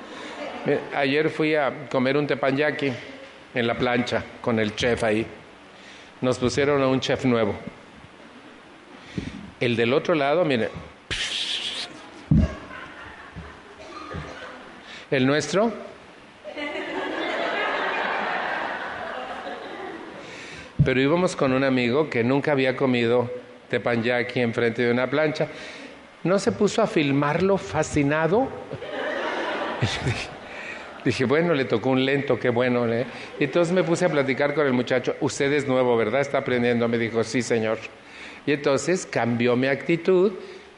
Ayer 0.95 1.29
fui 1.29 1.53
a 1.55 1.87
comer 1.89 2.17
un 2.17 2.25
tepanyaki 2.25 2.91
en 3.53 3.67
la 3.67 3.77
plancha 3.77 4.23
con 4.41 4.59
el 4.59 4.75
chef 4.75 5.03
ahí. 5.03 5.25
Nos 6.21 6.39
pusieron 6.39 6.81
a 6.81 6.87
un 6.87 6.99
chef 6.99 7.23
nuevo. 7.25 7.55
El 9.59 9.75
del 9.75 9.93
otro 9.93 10.15
lado, 10.15 10.43
mire. 10.43 10.69
El 15.11 15.27
nuestro 15.27 15.71
Pero 20.85 21.01
íbamos 21.01 21.35
con 21.35 21.51
un 21.51 21.63
amigo 21.63 22.11
que 22.11 22.23
nunca 22.23 22.51
había 22.51 22.77
comido 22.77 23.31
tepanyaki 23.69 24.39
enfrente 24.39 24.83
de 24.83 24.91
una 24.91 25.09
plancha. 25.09 25.47
¿No 26.23 26.37
se 26.37 26.51
puso 26.51 26.83
a 26.83 26.87
filmarlo 26.87 27.57
fascinado? 27.57 28.47
dije, 31.05 31.25
bueno, 31.25 31.53
le 31.53 31.65
tocó 31.65 31.91
un 31.91 32.03
lento, 32.03 32.37
qué 32.39 32.49
bueno. 32.49 32.91
¿eh? 32.91 33.05
Y 33.39 33.45
entonces 33.45 33.73
me 33.73 33.83
puse 33.83 34.05
a 34.05 34.09
platicar 34.09 34.53
con 34.53 34.65
el 34.67 34.73
muchacho. 34.73 35.15
Usted 35.21 35.53
es 35.53 35.67
nuevo, 35.67 35.95
¿verdad? 35.95 36.21
Está 36.21 36.39
aprendiendo. 36.39 36.87
Me 36.87 36.97
dijo, 36.97 37.23
sí, 37.23 37.41
señor. 37.41 37.77
Y 38.45 38.51
entonces 38.51 39.05
cambió 39.05 39.55
mi 39.55 39.67
actitud 39.67 40.33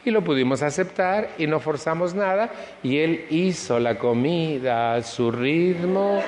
y 0.06 0.12
lo 0.12 0.24
pudimos 0.24 0.62
aceptar 0.62 1.30
y 1.38 1.48
no 1.48 1.60
forzamos 1.60 2.14
nada. 2.14 2.50
Y 2.84 2.98
él 3.00 3.26
hizo 3.30 3.80
la 3.80 3.98
comida 3.98 4.96
a 4.96 5.04
su 5.04 5.32
ritmo 5.32 6.22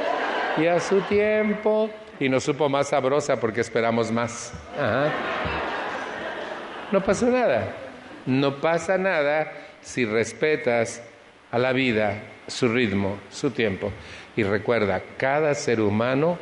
y 0.57 0.65
a 0.65 0.79
su 0.79 1.01
tiempo 1.01 1.89
y 2.19 2.27
nos 2.27 2.43
supo 2.43 2.67
más 2.67 2.89
sabrosa 2.89 3.39
porque 3.39 3.61
esperamos 3.61 4.11
más. 4.11 4.53
No 6.91 7.03
pasa 7.03 7.27
nada. 7.27 7.73
No 8.25 8.59
pasa 8.59 8.97
nada 8.97 9.51
si 9.81 10.05
respetas 10.05 11.01
a 11.51 11.57
la 11.57 11.71
vida, 11.71 12.21
su 12.49 12.67
ritmo, 12.67 13.17
su 13.29 13.51
tiempo. 13.51 13.91
Y 14.35 14.43
recuerda, 14.43 15.01
cada 15.17 15.53
ser 15.53 15.81
humano 15.81 16.37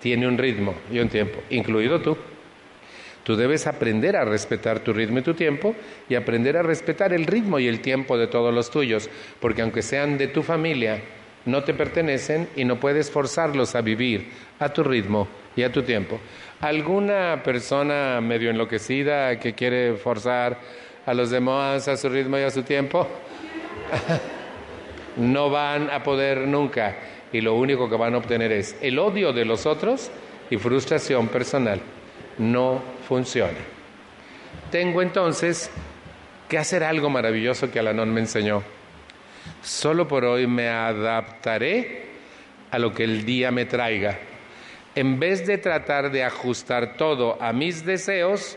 tiene 0.00 0.26
un 0.26 0.38
ritmo 0.38 0.74
y 0.90 0.98
un 0.98 1.08
tiempo, 1.08 1.40
incluido 1.50 2.00
tú. 2.00 2.16
Tú 3.24 3.34
debes 3.34 3.66
aprender 3.66 4.16
a 4.16 4.24
respetar 4.24 4.80
tu 4.80 4.92
ritmo 4.92 5.18
y 5.18 5.22
tu 5.22 5.34
tiempo 5.34 5.74
y 6.08 6.14
aprender 6.14 6.56
a 6.56 6.62
respetar 6.62 7.12
el 7.12 7.26
ritmo 7.26 7.58
y 7.58 7.66
el 7.66 7.80
tiempo 7.80 8.16
de 8.16 8.28
todos 8.28 8.54
los 8.54 8.70
tuyos, 8.70 9.10
porque 9.40 9.62
aunque 9.62 9.82
sean 9.82 10.16
de 10.16 10.28
tu 10.28 10.44
familia, 10.44 11.00
no 11.44 11.64
te 11.64 11.74
pertenecen 11.74 12.48
y 12.54 12.64
no 12.64 12.78
puedes 12.78 13.10
forzarlos 13.10 13.74
a 13.74 13.80
vivir 13.80 14.30
a 14.60 14.68
tu 14.68 14.84
ritmo 14.84 15.26
y 15.56 15.64
a 15.64 15.72
tu 15.72 15.82
tiempo. 15.82 16.20
¿Alguna 16.60 17.42
persona 17.42 18.20
medio 18.20 18.50
enloquecida 18.50 19.40
que 19.40 19.54
quiere 19.54 19.94
forzar 19.94 20.58
a 21.04 21.12
los 21.12 21.30
demás 21.30 21.88
a 21.88 21.96
su 21.96 22.08
ritmo 22.08 22.38
y 22.38 22.42
a 22.42 22.50
su 22.50 22.62
tiempo? 22.62 23.08
no 25.16 25.50
van 25.50 25.90
a 25.90 26.02
poder 26.02 26.46
nunca 26.46 26.96
y 27.32 27.40
lo 27.40 27.54
único 27.54 27.88
que 27.88 27.96
van 27.96 28.14
a 28.14 28.18
obtener 28.18 28.52
es 28.52 28.76
el 28.80 28.98
odio 28.98 29.32
de 29.32 29.44
los 29.44 29.66
otros 29.66 30.10
y 30.50 30.56
frustración 30.56 31.28
personal. 31.28 31.80
No 32.38 32.82
funciona. 33.08 33.58
Tengo 34.70 35.02
entonces 35.02 35.70
que 36.48 36.58
hacer 36.58 36.84
algo 36.84 37.10
maravilloso 37.10 37.70
que 37.70 37.78
Alanón 37.78 38.12
me 38.12 38.20
enseñó. 38.20 38.62
Solo 39.62 40.06
por 40.06 40.24
hoy 40.24 40.46
me 40.46 40.68
adaptaré 40.68 42.06
a 42.70 42.78
lo 42.78 42.92
que 42.92 43.04
el 43.04 43.24
día 43.24 43.50
me 43.50 43.64
traiga. 43.64 44.18
En 44.94 45.18
vez 45.18 45.46
de 45.46 45.58
tratar 45.58 46.10
de 46.10 46.24
ajustar 46.24 46.96
todo 46.96 47.40
a 47.40 47.52
mis 47.52 47.84
deseos 47.84 48.56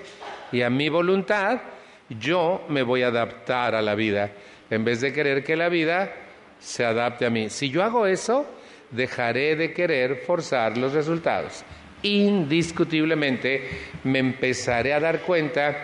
y 0.52 0.62
a 0.62 0.70
mi 0.70 0.90
voluntad, 0.90 1.62
yo 2.10 2.66
me 2.70 2.82
voy 2.82 3.04
a 3.04 3.08
adaptar 3.08 3.76
a 3.76 3.82
la 3.82 3.96
vida. 3.96 4.32
En 4.70 4.84
vez 4.84 5.02
de 5.02 5.14
querer 5.14 5.44
que 5.44 5.56
la 5.56 5.70
vida 5.70 6.14
se 6.60 6.86
adapte 6.86 7.26
a 7.26 7.30
mí. 7.30 7.50
Si 7.50 7.70
yo 7.70 7.84
hago 7.84 8.06
eso, 8.06 8.46
dejaré 8.92 9.56
de 9.56 9.74
querer 9.74 10.18
forzar 10.26 10.78
los 10.78 10.94
resultados. 10.94 11.64
Indiscutiblemente 12.02 13.68
me 14.04 14.20
empezaré 14.20 14.94
a 14.94 15.00
dar 15.00 15.22
cuenta 15.22 15.76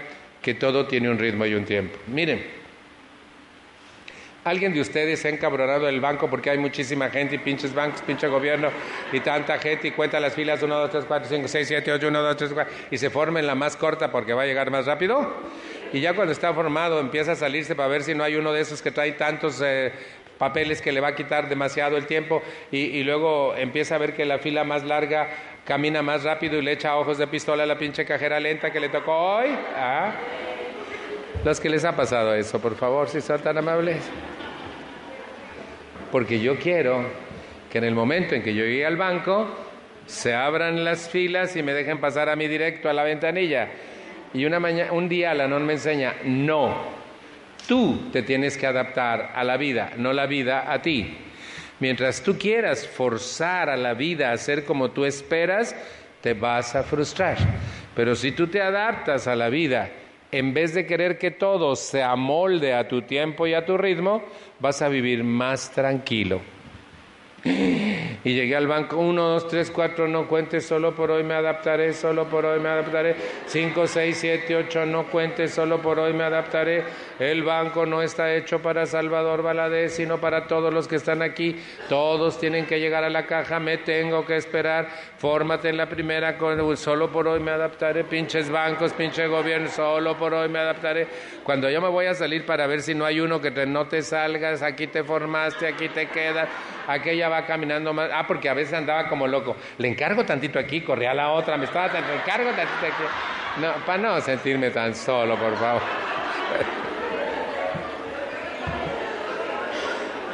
que 0.42 0.54
todo 0.54 0.86
tiene 0.86 1.10
un 1.10 1.18
ritmo 1.18 1.46
y 1.46 1.54
un 1.56 1.66
tiempo. 1.66 1.98
Miren, 2.08 2.56
¿Alguien 4.46 4.76
de 4.76 4.80
ustedes 4.80 5.22
se 5.22 5.28
ha 5.28 5.32
encabronado 5.32 5.88
del 5.88 6.00
banco 6.00 6.30
porque 6.30 6.52
hay 6.52 6.60
muchísima 6.60 7.10
gente 7.10 7.34
y 7.34 7.38
pinches 7.40 7.74
bancos, 7.74 8.04
pinche 8.04 8.28
gobierno 8.28 8.70
y 9.12 9.20
tanta 9.22 9.58
gente 9.58 9.88
y 9.88 9.92
cuenta 9.92 10.20
las 10.20 10.36
filas 10.36 10.62
1, 10.62 10.78
2, 10.82 10.92
3, 10.92 11.06
4, 11.08 11.28
5, 11.28 11.48
6, 11.48 11.68
7, 11.68 11.92
8, 11.94 12.08
1, 12.10 12.22
2, 12.22 12.38
3, 12.38 12.52
4 12.54 12.74
y 12.92 12.98
se 13.00 13.10
forma 13.10 13.40
en 13.40 13.48
la 13.48 13.56
más 13.56 13.76
corta 13.76 14.12
porque 14.12 14.34
va 14.34 14.44
a 14.44 14.46
llegar 14.46 14.70
más 14.70 14.86
rápido? 14.86 15.34
Y 15.92 16.00
ya 16.00 16.14
cuando 16.14 16.32
está 16.32 16.54
formado 16.54 17.00
empieza 17.00 17.32
a 17.32 17.36
salirse 17.36 17.74
para 17.74 17.90
ver 17.90 18.04
si 18.04 18.14
no 18.14 18.24
hay 18.24 18.36
uno 18.36 18.54
de 18.54 18.62
esos 18.62 18.84
que 18.84 18.92
trae 18.92 19.14
tantos 19.14 19.64
eh, 19.66 19.92
papeles 20.38 20.82
que 20.82 20.92
le 20.92 21.02
va 21.02 21.10
a 21.10 21.16
quitar 21.16 21.50
demasiado 21.50 21.98
el 21.98 22.06
tiempo 22.08 22.42
y, 22.72 23.04
luego 23.04 23.56
empieza 23.56 23.96
a 23.96 23.98
ver 23.98 24.14
que 24.14 24.26
la 24.26 24.40
fila 24.40 24.64
más 24.64 24.84
larga 24.84 25.30
camina 25.66 26.02
más 26.02 26.24
rápido 26.24 26.58
y 26.58 26.62
le 26.62 26.74
echa 26.74 26.96
ojos 26.96 27.18
de 27.18 27.28
pistola 27.28 27.64
a 27.64 27.66
la 27.66 27.78
pinche 27.78 28.06
cajera 28.06 28.40
lenta 28.40 28.72
que 28.72 28.80
le 28.80 28.90
tocó 28.90 29.14
hoy. 29.14 29.50
¿Ah? 29.76 30.14
Los 31.44 31.60
que 31.60 31.70
les 31.70 31.86
ha 31.86 31.96
pasado 31.96 32.34
eso, 32.34 32.60
por 32.60 32.76
favor, 32.76 33.08
si 33.08 33.22
son 33.22 33.40
tan 33.42 33.58
amables 33.58 34.02
porque 36.16 36.40
yo 36.40 36.58
quiero 36.58 37.04
que 37.70 37.78
en 37.78 37.84
el 37.84 37.94
momento 37.94 38.36
en 38.36 38.42
que 38.42 38.54
yo 38.54 38.64
llegue 38.64 38.86
al 38.86 38.96
banco 38.96 39.48
se 40.06 40.34
abran 40.34 40.86
las 40.86 41.10
filas 41.10 41.58
y 41.58 41.62
me 41.62 41.74
dejen 41.74 42.00
pasar 42.00 42.30
a 42.30 42.38
mí 42.38 42.48
directo 42.48 42.90
a 42.90 42.94
la 42.94 43.04
ventanilla. 43.04 43.68
Y 44.34 44.46
una 44.46 44.62
mañana, 44.62 44.94
un 44.94 45.10
día 45.10 45.34
la 45.34 45.50
non 45.50 45.66
me 45.66 45.74
enseña, 45.74 46.16
no, 46.24 46.74
tú 47.66 48.10
te 48.12 48.24
tienes 48.24 48.58
que 48.58 48.68
adaptar 48.68 49.32
a 49.36 49.44
la 49.44 49.58
vida, 49.58 49.92
no 49.98 50.14
la 50.14 50.26
vida 50.26 50.72
a 50.72 50.82
ti. 50.82 51.18
Mientras 51.80 52.22
tú 52.22 52.38
quieras 52.38 52.88
forzar 52.88 53.70
a 53.70 53.78
la 53.78 53.94
vida 53.94 54.32
a 54.32 54.38
ser 54.38 54.64
como 54.64 54.92
tú 54.92 55.06
esperas, 55.06 55.76
te 56.22 56.34
vas 56.34 56.76
a 56.76 56.84
frustrar. 56.84 57.38
Pero 57.96 58.16
si 58.16 58.32
tú 58.32 58.48
te 58.48 58.62
adaptas 58.62 59.28
a 59.28 59.36
la 59.36 59.50
vida, 59.50 59.90
en 60.32 60.54
vez 60.54 60.74
de 60.74 60.86
querer 60.86 61.18
que 61.18 61.32
todo 61.32 61.76
se 61.76 62.02
amolde 62.02 62.74
a 62.74 62.88
tu 62.88 63.02
tiempo 63.02 63.46
y 63.48 63.54
a 63.54 63.66
tu 63.66 63.78
ritmo, 63.78 64.24
vas 64.60 64.82
a 64.82 64.90
vivir 64.90 65.24
más 65.24 65.72
tranquilo. 65.72 66.55
Y 67.46 68.34
llegué 68.34 68.56
al 68.56 68.66
banco, 68.66 68.98
uno, 68.98 69.30
dos, 69.30 69.48
tres, 69.48 69.70
cuatro, 69.70 70.08
no 70.08 70.28
cuentes, 70.28 70.66
solo 70.66 70.96
por 70.96 71.12
hoy 71.12 71.24
me 71.24 71.36
adaptaré, 71.36 71.94
solo 71.94 72.26
por 72.28 72.44
hoy 72.44 72.60
me 72.60 72.70
adaptaré. 72.70 73.16
Cinco, 73.46 73.86
seis, 73.86 74.18
siete, 74.20 74.56
ocho, 74.56 74.84
no 74.88 75.04
cuentes, 75.04 75.54
solo 75.54 75.80
por 75.80 76.00
hoy 76.00 76.12
me 76.14 76.24
adaptaré. 76.24 76.84
El 77.20 77.44
banco 77.44 77.86
no 77.86 78.02
está 78.02 78.34
hecho 78.34 78.64
para 78.64 78.88
Salvador 78.88 79.44
Valadez, 79.44 79.94
sino 79.96 80.20
para 80.20 80.48
todos 80.48 80.74
los 80.74 80.88
que 80.88 80.96
están 80.96 81.22
aquí. 81.22 81.56
Todos 81.88 82.40
tienen 82.40 82.66
que 82.66 82.80
llegar 82.80 83.04
a 83.04 83.12
la 83.12 83.28
caja, 83.28 83.60
me 83.60 83.78
tengo 83.78 84.26
que 84.26 84.38
esperar. 84.38 84.88
Fórmate 85.20 85.70
en 85.70 85.78
la 85.78 85.88
primera, 85.88 86.36
solo 86.78 87.12
por 87.12 87.28
hoy 87.28 87.40
me 87.40 87.52
adaptaré. 87.52 88.06
Pinches 88.06 88.50
bancos, 88.50 88.92
pinche 88.94 89.28
gobierno, 89.28 89.70
solo 89.70 90.18
por 90.18 90.34
hoy 90.34 90.50
me 90.50 90.58
adaptaré. 90.58 91.06
Cuando 91.44 91.70
yo 91.70 91.80
me 91.80 91.90
voy 91.90 92.08
a 92.08 92.16
salir 92.16 92.44
para 92.44 92.66
ver 92.66 92.82
si 92.82 92.96
no 92.96 93.06
hay 93.06 93.20
uno 93.20 93.40
que 93.40 93.52
no 93.68 93.86
te 93.86 94.02
salgas, 94.02 94.64
aquí 94.64 94.88
te 94.88 95.04
formaste, 95.04 95.68
aquí 95.68 95.90
te 95.90 96.08
quedas, 96.08 96.50
aquella 96.88 97.35
va 97.36 97.46
caminando 97.46 97.94
más 97.94 98.10
Ah, 98.14 98.26
porque 98.28 98.50
a 98.50 98.54
veces 98.54 98.74
andaba 98.74 99.08
como 99.08 99.28
loco. 99.28 99.56
Le 99.78 99.88
encargo 99.88 100.26
tantito 100.26 100.60
aquí, 100.60 100.82
corría 100.82 101.12
a 101.12 101.14
la 101.14 101.30
otra, 101.32 101.58
me 101.58 101.66
estaba, 101.66 101.88
le 101.88 102.00
encargo 102.00 102.50
tantito 102.52 102.86
aquí. 102.86 103.04
No, 103.62 103.72
para 103.86 103.98
no 103.98 104.22
sentirme 104.22 104.70
tan 104.72 104.96
solo, 104.96 105.38
por 105.38 105.56
favor. 105.56 105.82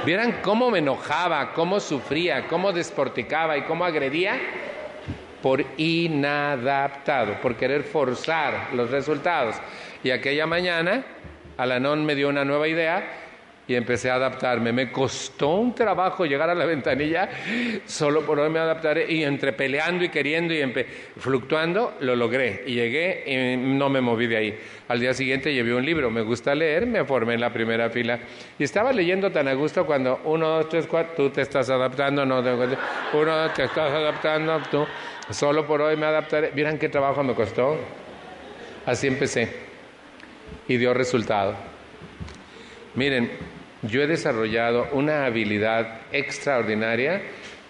¿Vieran 0.06 0.40
cómo 0.42 0.72
me 0.72 0.80
enojaba, 0.80 1.54
cómo 1.54 1.80
sufría, 1.80 2.48
cómo 2.48 2.72
desporticaba 2.72 3.56
y 3.58 3.62
cómo 3.64 3.86
agredía? 3.86 4.40
Por 5.44 5.64
inadaptado, 5.78 7.36
por 7.42 7.56
querer 7.56 7.84
forzar 7.84 8.70
los 8.74 8.90
resultados. 8.90 9.58
Y 10.04 10.10
aquella 10.10 10.48
mañana, 10.48 11.04
Alanón 11.58 12.04
me 12.04 12.16
dio 12.16 12.30
una 12.30 12.44
nueva 12.44 12.68
idea 12.68 13.21
y 13.72 13.76
empecé 13.76 14.10
a 14.10 14.16
adaptarme. 14.16 14.74
Me 14.74 14.92
costó 14.92 15.56
un 15.56 15.74
trabajo 15.74 16.26
llegar 16.26 16.50
a 16.50 16.56
la 16.56 16.66
ventanilla, 16.66 17.30
solo 17.86 18.26
por 18.26 18.40
hoy 18.40 18.50
me 18.50 18.60
adaptaré 18.60 19.10
y 19.12 19.24
entre 19.24 19.54
peleando 19.54 20.04
y 20.04 20.10
queriendo 20.10 20.54
y 20.54 20.62
fluctuando 21.18 21.96
lo 22.02 22.16
logré 22.16 22.64
y 22.68 22.76
llegué 22.76 23.24
y 23.26 23.58
no 23.58 23.90
me 23.90 24.02
moví 24.02 24.28
de 24.28 24.38
ahí. 24.38 24.60
Al 24.90 25.00
día 25.00 25.14
siguiente 25.14 25.54
llevé 25.54 25.74
un 25.74 25.86
libro, 25.86 26.12
me 26.12 26.22
gusta 26.22 26.54
leer, 26.54 26.86
me 26.86 27.06
formé 27.06 27.36
en 27.36 27.42
la 27.42 27.54
primera 27.54 27.90
fila 27.90 28.20
y 28.60 28.64
estaba 28.66 28.92
leyendo 28.92 29.32
tan 29.32 29.48
a 29.48 29.54
gusto 29.54 29.86
cuando 29.86 30.20
uno, 30.26 30.50
dos, 30.50 30.68
tres, 30.68 30.86
cuatro, 30.86 31.14
tú 31.16 31.30
te 31.30 31.42
estás 31.42 31.70
adaptando, 31.70 32.26
no, 32.26 32.40
uno, 32.40 33.52
te 33.56 33.64
estás 33.64 33.92
adaptando, 33.92 34.60
tú, 34.70 34.86
solo 35.30 35.66
por 35.66 35.82
hoy 35.82 35.96
me 35.96 36.08
adaptaré. 36.08 36.52
Miren 36.54 36.78
qué 36.78 36.90
trabajo 36.90 37.24
me 37.24 37.34
costó. 37.34 37.78
Así 38.86 39.08
empecé 39.08 39.48
y 40.68 40.76
dio 40.76 40.94
resultado. 40.94 41.56
Miren, 42.96 43.32
yo 43.84 44.02
he 44.02 44.08
desarrollado 44.08 44.88
una 44.92 45.26
habilidad 45.26 46.02
extraordinaria 46.12 47.22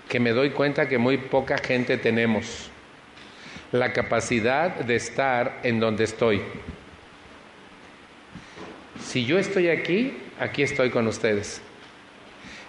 que 0.09 0.19
me 0.19 0.31
doy 0.31 0.49
cuenta 0.49 0.89
que 0.89 0.97
muy 0.97 1.17
poca 1.17 1.57
gente 1.57 1.97
tenemos. 1.97 2.69
La 3.71 3.93
capacidad 3.93 4.75
de 4.75 4.95
estar 4.95 5.61
en 5.63 5.79
donde 5.79 6.03
estoy. 6.03 6.41
Si 8.99 9.25
yo 9.25 9.39
estoy 9.39 9.69
aquí, 9.69 10.17
aquí 10.39 10.63
estoy 10.63 10.89
con 10.89 11.07
ustedes. 11.07 11.61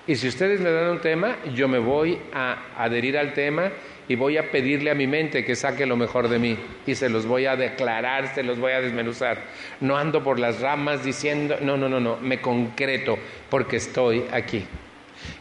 Y 0.07 0.15
si 0.15 0.29
ustedes 0.29 0.61
me 0.61 0.71
dan 0.71 0.91
un 0.91 1.01
tema, 1.01 1.37
yo 1.55 1.67
me 1.67 1.79
voy 1.79 2.19
a 2.33 2.59
adherir 2.77 3.19
al 3.19 3.35
tema 3.35 3.73
y 4.09 4.17
voy 4.17 4.37
a 4.37 4.51
pedirle 4.51 4.91
a 4.91 4.95
mi 4.95 5.07
mente 5.07 5.45
que 5.45 5.55
saque 5.55 5.87
lo 5.87 5.97
mejor 5.97 6.29
de 6.29 6.38
mí 6.38 6.59
y 6.87 6.95
se 6.95 7.09
los 7.09 7.27
voy 7.27 7.47
a 7.47 7.57
declarar, 7.57 8.35
se 8.35 8.43
los 8.43 8.59
voy 8.59 8.73
a 8.73 8.81
desmenuzar. 8.81 9.38
No 9.81 9.97
ando 9.97 10.23
por 10.23 10.38
las 10.38 10.61
ramas 10.61 11.05
diciendo, 11.05 11.57
no, 11.61 11.77
no, 11.77 11.88
no, 11.88 12.01
no, 12.01 12.17
me 12.17 12.41
concreto 12.41 13.19
porque 13.49 13.77
estoy 13.77 14.25
aquí. 14.33 14.67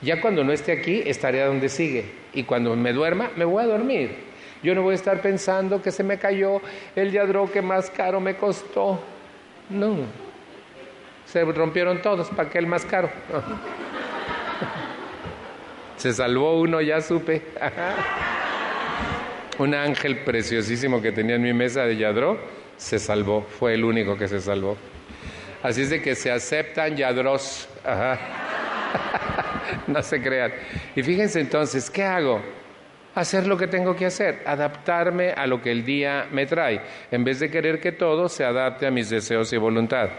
Ya 0.02 0.22
cuando 0.22 0.44
no 0.44 0.52
esté 0.52 0.72
aquí, 0.72 1.02
estaré 1.06 1.44
donde 1.44 1.70
sigue 1.70 2.06
y 2.34 2.44
cuando 2.44 2.76
me 2.76 2.94
duerma, 2.94 3.32
me 3.36 3.46
voy 3.46 3.64
a 3.64 3.68
dormir. 3.68 4.32
Yo 4.64 4.76
no 4.76 4.84
voy 4.84 4.92
a 4.92 4.96
estar 4.96 5.22
pensando 5.22 5.82
que 5.82 5.92
se 5.92 6.04
me 6.04 6.20
cayó 6.20 6.62
el 6.96 7.12
yadro 7.12 7.52
que 7.52 7.64
más 7.64 7.90
caro 7.90 8.20
me 8.20 8.36
costó. 8.36 9.00
No. 9.70 9.98
Se 11.26 11.44
rompieron 11.44 12.02
todos, 12.02 12.30
¿para 12.30 12.50
qué 12.50 12.60
el 12.60 12.68
más 12.68 12.86
caro? 12.86 13.10
Se 15.98 16.14
salvó 16.14 16.60
uno, 16.60 16.82
ya 16.82 17.00
supe. 17.00 17.44
Un 19.62 19.76
ángel 19.76 20.24
preciosísimo 20.24 21.04
que 21.04 21.12
tenía 21.12 21.36
en 21.36 21.44
mi 21.44 21.54
mesa 21.54 21.84
de 21.84 21.96
yadro 21.96 22.40
se 22.78 22.98
salvó, 22.98 23.44
fue 23.44 23.76
el 23.76 23.86
único 23.86 24.18
que 24.18 24.28
se 24.28 24.42
salvó. 24.42 24.76
Así 25.62 25.84
es 25.84 25.92
de 25.92 26.02
que 26.02 26.16
se 26.16 26.32
aceptan 26.32 26.98
yadros. 26.98 27.70
no 29.88 30.02
se 30.02 30.20
crean. 30.20 30.52
Y 30.96 31.04
fíjense 31.04 31.40
entonces, 31.40 31.92
¿qué 31.92 32.02
hago? 32.02 32.42
Hacer 33.14 33.46
lo 33.46 33.56
que 33.56 33.68
tengo 33.68 33.96
que 33.96 34.08
hacer, 34.08 34.42
adaptarme 34.48 35.30
a 35.30 35.46
lo 35.46 35.62
que 35.62 35.72
el 35.72 35.86
día 35.86 36.26
me 36.32 36.48
trae, 36.48 36.82
en 37.12 37.24
vez 37.24 37.40
de 37.40 37.52
querer 37.52 37.80
que 37.80 37.92
todo 37.92 38.30
se 38.30 38.44
adapte 38.44 38.88
a 38.88 38.92
mis 38.92 39.12
deseos 39.12 39.54
y 39.54 39.58
voluntad. 39.58 40.10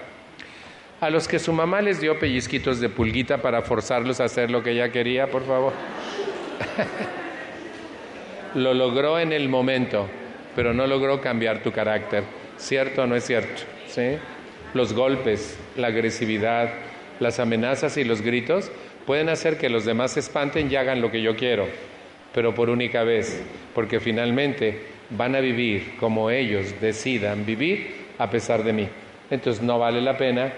A 1.00 1.10
los 1.10 1.26
que 1.26 1.40
su 1.40 1.52
mamá 1.52 1.82
les 1.82 2.00
dio 2.00 2.16
pellizquitos 2.16 2.78
de 2.78 2.88
pulguita 2.88 3.38
para 3.38 3.62
forzarlos 3.62 4.20
a 4.20 4.24
hacer 4.26 4.52
lo 4.52 4.62
que 4.62 4.70
ella 4.70 4.92
quería, 4.92 5.28
por 5.28 5.44
favor. 5.44 5.72
lo 8.54 8.74
logró 8.74 9.18
en 9.18 9.32
el 9.32 9.48
momento, 9.48 10.08
pero 10.54 10.72
no 10.72 10.86
logró 10.86 11.20
cambiar 11.20 11.62
tu 11.62 11.72
carácter. 11.72 12.24
¿Cierto 12.56 13.02
o 13.02 13.06
no 13.06 13.16
es 13.16 13.24
cierto? 13.24 13.62
¿Sí? 13.86 14.16
Los 14.74 14.92
golpes, 14.92 15.58
la 15.76 15.88
agresividad, 15.88 16.72
las 17.20 17.40
amenazas 17.40 17.96
y 17.96 18.04
los 18.04 18.22
gritos 18.22 18.70
pueden 19.06 19.28
hacer 19.28 19.58
que 19.58 19.68
los 19.68 19.84
demás 19.84 20.12
se 20.12 20.20
espanten 20.20 20.70
y 20.70 20.76
hagan 20.76 21.00
lo 21.00 21.10
que 21.10 21.22
yo 21.22 21.36
quiero, 21.36 21.66
pero 22.32 22.54
por 22.54 22.70
única 22.70 23.02
vez, 23.02 23.42
porque 23.74 24.00
finalmente 24.00 24.80
van 25.10 25.34
a 25.34 25.40
vivir 25.40 25.96
como 25.98 26.30
ellos 26.30 26.80
decidan 26.80 27.44
vivir 27.44 27.94
a 28.18 28.30
pesar 28.30 28.62
de 28.62 28.72
mí. 28.72 28.88
Entonces 29.30 29.62
no 29.62 29.78
vale 29.78 30.00
la 30.00 30.16
pena 30.16 30.52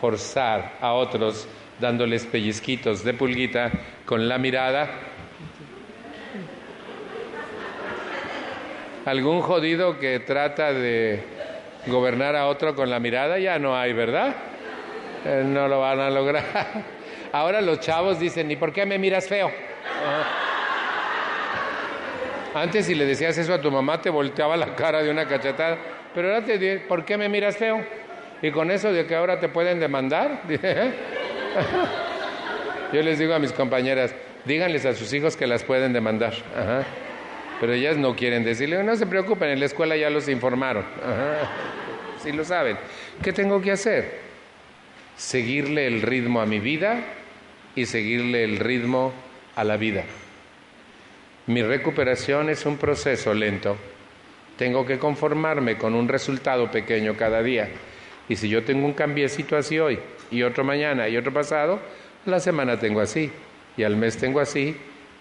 forzar 0.00 0.76
a 0.80 0.92
otros 0.92 1.48
dándoles 1.80 2.24
pellizquitos 2.26 3.04
de 3.04 3.14
pulguita 3.14 3.70
con 4.04 4.28
la 4.28 4.38
mirada. 4.38 4.90
Algún 9.08 9.40
jodido 9.40 9.98
que 9.98 10.20
trata 10.20 10.74
de 10.74 11.22
gobernar 11.86 12.36
a 12.36 12.46
otro 12.46 12.74
con 12.74 12.90
la 12.90 13.00
mirada 13.00 13.38
ya 13.38 13.58
no 13.58 13.74
hay, 13.74 13.94
¿verdad? 13.94 14.34
Eh, 15.24 15.44
no 15.46 15.66
lo 15.66 15.80
van 15.80 15.98
a 15.98 16.10
lograr. 16.10 16.44
Ahora 17.32 17.62
los 17.62 17.80
chavos 17.80 18.20
dicen, 18.20 18.50
¿y 18.50 18.56
por 18.56 18.70
qué 18.70 18.84
me 18.84 18.98
miras 18.98 19.26
feo? 19.26 19.50
Antes 22.52 22.84
si 22.84 22.94
le 22.94 23.06
decías 23.06 23.38
eso 23.38 23.54
a 23.54 23.62
tu 23.62 23.70
mamá 23.70 23.98
te 23.98 24.10
volteaba 24.10 24.58
la 24.58 24.74
cara 24.74 25.02
de 25.02 25.10
una 25.10 25.26
cachetada, 25.26 25.78
pero 26.14 26.28
ahora 26.28 26.44
te 26.44 26.58
dice, 26.58 26.84
¿por 26.86 27.06
qué 27.06 27.16
me 27.16 27.30
miras 27.30 27.56
feo? 27.56 27.82
Y 28.42 28.50
con 28.50 28.70
eso 28.70 28.92
de 28.92 29.06
que 29.06 29.14
ahora 29.14 29.40
te 29.40 29.48
pueden 29.48 29.80
demandar, 29.80 30.42
yo 32.92 33.02
les 33.02 33.18
digo 33.18 33.32
a 33.32 33.38
mis 33.38 33.54
compañeras, 33.54 34.14
díganles 34.44 34.84
a 34.84 34.92
sus 34.92 35.10
hijos 35.14 35.34
que 35.34 35.46
las 35.46 35.64
pueden 35.64 35.94
demandar. 35.94 36.34
Pero 37.60 37.72
ellas 37.72 37.96
no 37.96 38.14
quieren 38.14 38.44
decirle, 38.44 38.82
no 38.84 38.96
se 38.96 39.06
preocupen, 39.06 39.50
en 39.50 39.60
la 39.60 39.66
escuela 39.66 39.96
ya 39.96 40.10
los 40.10 40.28
informaron. 40.28 40.84
Si 42.22 42.32
lo 42.32 42.44
saben. 42.44 42.76
¿Qué 43.22 43.32
tengo 43.32 43.60
que 43.60 43.72
hacer? 43.72 44.20
Seguirle 45.16 45.86
el 45.86 46.02
ritmo 46.02 46.40
a 46.40 46.46
mi 46.46 46.60
vida 46.60 47.00
y 47.74 47.86
seguirle 47.86 48.44
el 48.44 48.58
ritmo 48.58 49.12
a 49.56 49.64
la 49.64 49.76
vida. 49.76 50.04
Mi 51.46 51.62
recuperación 51.62 52.50
es 52.50 52.66
un 52.66 52.76
proceso 52.76 53.34
lento. 53.34 53.76
Tengo 54.56 54.84
que 54.84 54.98
conformarme 54.98 55.76
con 55.76 55.94
un 55.94 56.08
resultado 56.08 56.70
pequeño 56.70 57.16
cada 57.16 57.42
día. 57.42 57.68
Y 58.28 58.36
si 58.36 58.48
yo 58.48 58.64
tengo 58.64 58.84
un 58.84 58.92
cambiecito 58.92 59.56
así 59.56 59.78
hoy, 59.78 59.98
y 60.30 60.42
otro 60.42 60.62
mañana, 60.62 61.08
y 61.08 61.16
otro 61.16 61.32
pasado, 61.32 61.80
la 62.26 62.38
semana 62.40 62.78
tengo 62.78 63.00
así, 63.00 63.30
y 63.76 63.82
al 63.84 63.96
mes 63.96 64.18
tengo 64.18 64.40
así, 64.40 64.76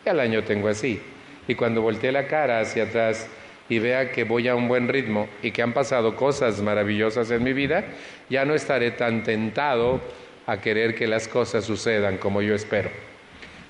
y 0.06 0.10
al 0.10 0.20
año 0.20 0.44
tengo 0.44 0.68
así. 0.68 1.00
Y 1.48 1.56
cuando 1.56 1.82
volteé 1.82 2.12
la 2.12 2.28
cara 2.28 2.60
hacia 2.60 2.84
atrás 2.84 3.28
y 3.70 3.80
vea 3.80 4.12
que 4.12 4.24
voy 4.24 4.48
a 4.48 4.56
un 4.56 4.68
buen 4.68 4.88
ritmo 4.88 5.28
y 5.42 5.52
que 5.52 5.62
han 5.62 5.74
pasado 5.74 6.16
cosas 6.16 6.62
maravillosas 6.62 7.32
en 7.32 7.44
mi 7.44 7.54
vida, 7.54 7.86
ya 8.30 8.46
no 8.46 8.54
estaré 8.54 8.92
tan 8.92 9.24
tentado 9.24 10.02
a 10.46 10.60
querer 10.62 10.96
que 10.96 11.08
las 11.08 11.28
cosas 11.28 11.66
sucedan 11.66 12.18
como 12.18 12.42
yo 12.42 12.56
espero. 12.56 12.90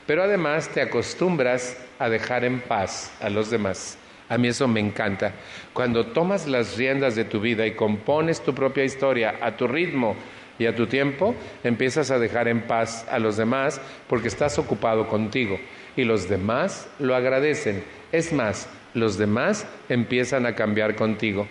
Pero 0.06 0.24
además 0.24 0.70
te 0.70 0.82
acostumbras 0.82 1.78
a 2.00 2.10
dejar 2.10 2.46
en 2.46 2.62
paz 2.62 3.14
a 3.20 3.30
los 3.30 3.50
demás. 3.50 3.98
A 4.30 4.38
mí 4.38 4.50
eso 4.50 4.68
me 4.68 4.80
encanta. 4.80 5.34
Cuando 5.74 6.08
tomas 6.08 6.48
las 6.48 6.78
riendas 6.78 7.16
de 7.16 7.26
tu 7.26 7.40
vida 7.40 7.66
y 7.66 7.72
compones 7.72 8.42
tu 8.42 8.54
propia 8.54 8.84
historia 8.84 9.36
a 9.42 9.56
tu 9.56 9.68
ritmo 9.68 10.16
y 10.60 10.66
a 10.66 10.76
tu 10.76 10.88
tiempo, 10.88 11.36
empiezas 11.64 12.12
a 12.12 12.20
dejar 12.20 12.48
en 12.48 12.62
paz 12.62 13.06
a 13.10 13.20
los 13.20 13.38
demás 13.38 13.80
porque 14.08 14.28
estás 14.28 14.58
ocupado 14.60 15.08
contigo 15.08 15.60
y 15.98 16.06
los 16.06 16.30
demás 16.30 16.88
lo 17.00 17.16
agradecen. 17.16 17.84
Es 18.14 18.32
más, 18.32 18.70
los 18.94 19.18
demás 19.18 19.68
empiezan 19.90 20.46
a 20.46 20.56
cambiar 20.56 20.96
contigo. 20.96 21.48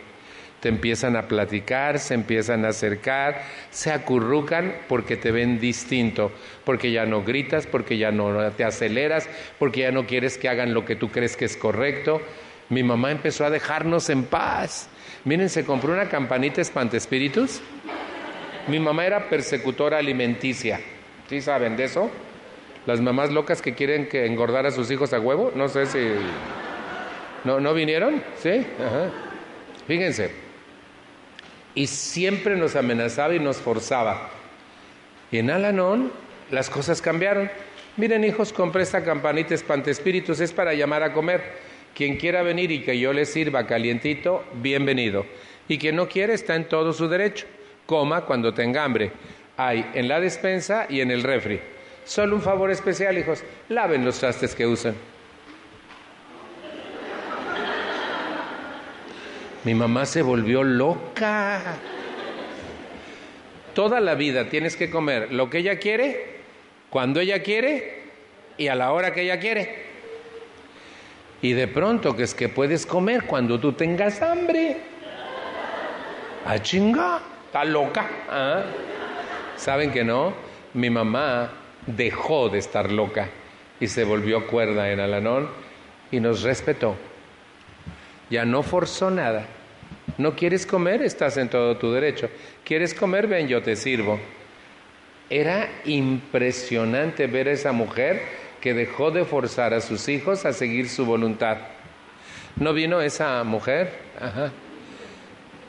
Te 0.60 0.70
empiezan 0.70 1.16
a 1.16 1.28
platicar, 1.28 1.98
se 1.98 2.14
empiezan 2.14 2.64
a 2.64 2.68
acercar, 2.68 3.42
se 3.70 3.92
acurrucan 3.92 4.74
porque 4.88 5.16
te 5.16 5.30
ven 5.30 5.60
distinto, 5.60 6.32
porque 6.64 6.90
ya 6.90 7.04
no 7.04 7.22
gritas, 7.22 7.66
porque 7.66 7.98
ya 7.98 8.10
no 8.10 8.50
te 8.52 8.64
aceleras, 8.64 9.28
porque 9.58 9.80
ya 9.80 9.92
no 9.92 10.06
quieres 10.06 10.38
que 10.38 10.48
hagan 10.48 10.72
lo 10.72 10.86
que 10.86 10.96
tú 10.96 11.10
crees 11.10 11.36
que 11.36 11.44
es 11.44 11.56
correcto. 11.58 12.22
Mi 12.70 12.82
mamá 12.82 13.12
empezó 13.12 13.44
a 13.44 13.50
dejarnos 13.50 14.08
en 14.08 14.24
paz. 14.24 14.88
Miren, 15.24 15.50
se 15.50 15.64
compró 15.64 15.92
una 15.92 16.08
campanita 16.08 16.62
espantespíritus. 16.62 17.60
Mi 18.66 18.80
mamá 18.80 19.04
era 19.04 19.28
persecutora 19.28 19.98
alimenticia. 19.98 20.80
¿Sí 21.28 21.40
saben 21.40 21.76
de 21.76 21.84
eso? 21.84 22.10
Las 22.86 23.00
mamás 23.00 23.32
locas 23.32 23.60
que 23.60 23.74
quieren 23.74 24.08
que 24.08 24.26
engordar 24.26 24.64
a 24.64 24.70
sus 24.70 24.90
hijos 24.92 25.12
a 25.12 25.20
huevo, 25.20 25.52
no 25.54 25.68
sé 25.68 25.86
si... 25.86 25.98
¿No, 27.42 27.60
¿no 27.60 27.74
vinieron? 27.74 28.22
¿Sí? 28.38 28.64
Ajá. 28.78 29.10
Fíjense. 29.86 30.30
Y 31.74 31.88
siempre 31.88 32.56
nos 32.56 32.76
amenazaba 32.76 33.34
y 33.34 33.40
nos 33.40 33.56
forzaba. 33.58 34.30
Y 35.30 35.38
en 35.38 35.50
Alanón 35.50 36.12
las 36.50 36.70
cosas 36.70 37.02
cambiaron. 37.02 37.50
Miren 37.96 38.24
hijos, 38.24 38.52
compré 38.52 38.82
esta 38.82 39.02
campanita 39.02 39.54
espantespíritus, 39.54 40.40
es 40.40 40.52
para 40.52 40.74
llamar 40.74 41.02
a 41.02 41.12
comer. 41.12 41.42
Quien 41.94 42.16
quiera 42.16 42.42
venir 42.42 42.70
y 42.70 42.82
que 42.82 42.98
yo 42.98 43.12
le 43.12 43.24
sirva 43.24 43.66
calientito, 43.66 44.44
bienvenido. 44.54 45.26
Y 45.66 45.78
quien 45.78 45.96
no 45.96 46.08
quiere 46.08 46.34
está 46.34 46.54
en 46.54 46.68
todo 46.68 46.92
su 46.92 47.08
derecho. 47.08 47.46
Coma 47.84 48.22
cuando 48.22 48.54
tenga 48.54 48.84
hambre. 48.84 49.10
Hay 49.56 49.90
en 49.94 50.06
la 50.06 50.20
despensa 50.20 50.86
y 50.88 51.00
en 51.00 51.10
el 51.10 51.22
refri. 51.22 51.60
Solo 52.06 52.36
un 52.36 52.42
favor 52.42 52.70
especial, 52.70 53.18
hijos, 53.18 53.42
laven 53.68 54.04
los 54.04 54.20
trastes 54.20 54.54
que 54.54 54.64
usan. 54.64 54.94
Mi 59.64 59.74
mamá 59.74 60.06
se 60.06 60.22
volvió 60.22 60.62
loca. 60.62 61.60
Toda 63.74 63.98
la 63.98 64.14
vida 64.14 64.48
tienes 64.48 64.76
que 64.76 64.88
comer 64.88 65.32
lo 65.32 65.50
que 65.50 65.58
ella 65.58 65.80
quiere, 65.80 66.36
cuando 66.90 67.18
ella 67.18 67.42
quiere 67.42 68.04
y 68.56 68.68
a 68.68 68.76
la 68.76 68.92
hora 68.92 69.12
que 69.12 69.22
ella 69.22 69.40
quiere. 69.40 69.86
Y 71.42 71.54
de 71.54 71.66
pronto 71.66 72.14
que 72.14 72.22
es 72.22 72.34
que 72.34 72.48
puedes 72.48 72.86
comer 72.86 73.24
cuando 73.24 73.58
tú 73.58 73.72
tengas 73.72 74.22
hambre. 74.22 74.76
¡A 76.46 76.62
chinga! 76.62 77.20
Está 77.46 77.64
loca. 77.64 78.08
¿ah? 78.30 78.62
¿Saben 79.56 79.90
que 79.90 80.04
no? 80.04 80.32
Mi 80.72 80.88
mamá 80.88 81.65
dejó 81.86 82.48
de 82.48 82.58
estar 82.58 82.90
loca 82.90 83.28
y 83.80 83.86
se 83.88 84.04
volvió 84.04 84.46
cuerda 84.46 84.90
en 84.90 85.00
Alanón 85.00 85.48
y 86.10 86.20
nos 86.20 86.42
respetó. 86.42 86.96
Ya 88.30 88.44
no 88.44 88.62
forzó 88.62 89.10
nada. 89.10 89.46
¿No 90.18 90.34
quieres 90.34 90.66
comer? 90.66 91.02
Estás 91.02 91.36
en 91.36 91.48
todo 91.48 91.76
tu 91.76 91.92
derecho. 91.92 92.28
¿Quieres 92.64 92.94
comer? 92.94 93.26
Ven, 93.26 93.48
yo 93.48 93.62
te 93.62 93.76
sirvo. 93.76 94.18
Era 95.28 95.68
impresionante 95.84 97.26
ver 97.26 97.48
a 97.48 97.52
esa 97.52 97.72
mujer 97.72 98.22
que 98.60 98.74
dejó 98.74 99.10
de 99.10 99.24
forzar 99.24 99.74
a 99.74 99.80
sus 99.80 100.08
hijos 100.08 100.44
a 100.44 100.52
seguir 100.52 100.88
su 100.88 101.04
voluntad. 101.04 101.58
¿No 102.56 102.72
vino 102.72 103.00
esa 103.00 103.44
mujer? 103.44 103.92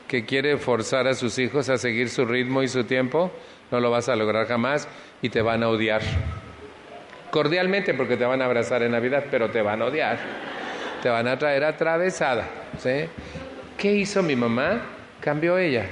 Que 0.06 0.24
quiere 0.24 0.56
forzar 0.56 1.06
a 1.06 1.14
sus 1.14 1.38
hijos 1.38 1.68
a 1.68 1.76
seguir 1.76 2.08
su 2.08 2.24
ritmo 2.24 2.62
y 2.62 2.68
su 2.68 2.84
tiempo. 2.84 3.30
No 3.70 3.80
lo 3.80 3.90
vas 3.90 4.08
a 4.08 4.16
lograr 4.16 4.46
jamás 4.46 4.88
y 5.22 5.28
te 5.28 5.42
van 5.42 5.62
a 5.62 5.68
odiar. 5.68 6.02
Cordialmente 7.30 7.94
porque 7.94 8.16
te 8.16 8.24
van 8.24 8.40
a 8.40 8.46
abrazar 8.46 8.82
en 8.82 8.92
Navidad, 8.92 9.24
pero 9.30 9.50
te 9.50 9.62
van 9.62 9.82
a 9.82 9.86
odiar. 9.86 10.18
Te 11.02 11.08
van 11.08 11.28
a 11.28 11.38
traer 11.38 11.64
atravesada. 11.64 12.48
¿sí? 12.78 13.08
¿Qué 13.76 13.92
hizo 13.92 14.22
mi 14.22 14.36
mamá? 14.36 14.80
Cambió 15.20 15.58
ella 15.58 15.86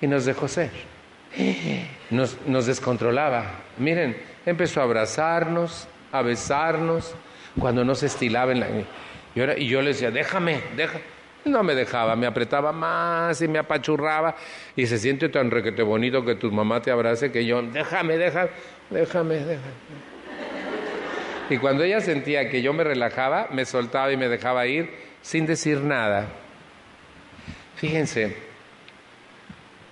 y 0.00 0.06
nos 0.06 0.24
dejó 0.24 0.48
ser. 0.48 0.70
Nos, 2.10 2.36
nos 2.46 2.66
descontrolaba. 2.66 3.44
Miren, 3.78 4.16
empezó 4.46 4.80
a 4.80 4.84
abrazarnos, 4.84 5.88
a 6.12 6.22
besarnos, 6.22 7.14
cuando 7.58 7.84
no 7.84 7.94
se 7.94 8.06
estilaba 8.06 8.52
en 8.52 8.60
la... 8.60 8.66
Y, 9.58 9.66
yo 9.66 9.82
le 9.82 9.88
decía, 9.88 10.10
déjame, 10.10 10.60
déjame. 10.76 11.13
No 11.44 11.62
me 11.62 11.74
dejaba, 11.74 12.16
me 12.16 12.26
apretaba 12.26 12.72
más 12.72 13.40
y 13.42 13.48
me 13.48 13.58
apachurraba. 13.58 14.34
Y 14.76 14.86
se 14.86 14.98
siente 14.98 15.28
tan 15.28 15.50
requete 15.50 15.82
bonito 15.82 16.24
que 16.24 16.36
tu 16.36 16.50
mamá 16.50 16.80
te 16.80 16.90
abrace 16.90 17.30
que 17.30 17.44
yo, 17.44 17.62
déjame, 17.62 18.16
déjame, 18.16 18.50
déjame, 18.90 19.34
déjame. 19.36 20.04
Y 21.50 21.58
cuando 21.58 21.84
ella 21.84 22.00
sentía 22.00 22.48
que 22.48 22.62
yo 22.62 22.72
me 22.72 22.84
relajaba, 22.84 23.48
me 23.50 23.64
soltaba 23.66 24.10
y 24.10 24.16
me 24.16 24.28
dejaba 24.28 24.66
ir 24.66 24.90
sin 25.20 25.44
decir 25.44 25.80
nada. 25.80 26.28
Fíjense, 27.76 28.36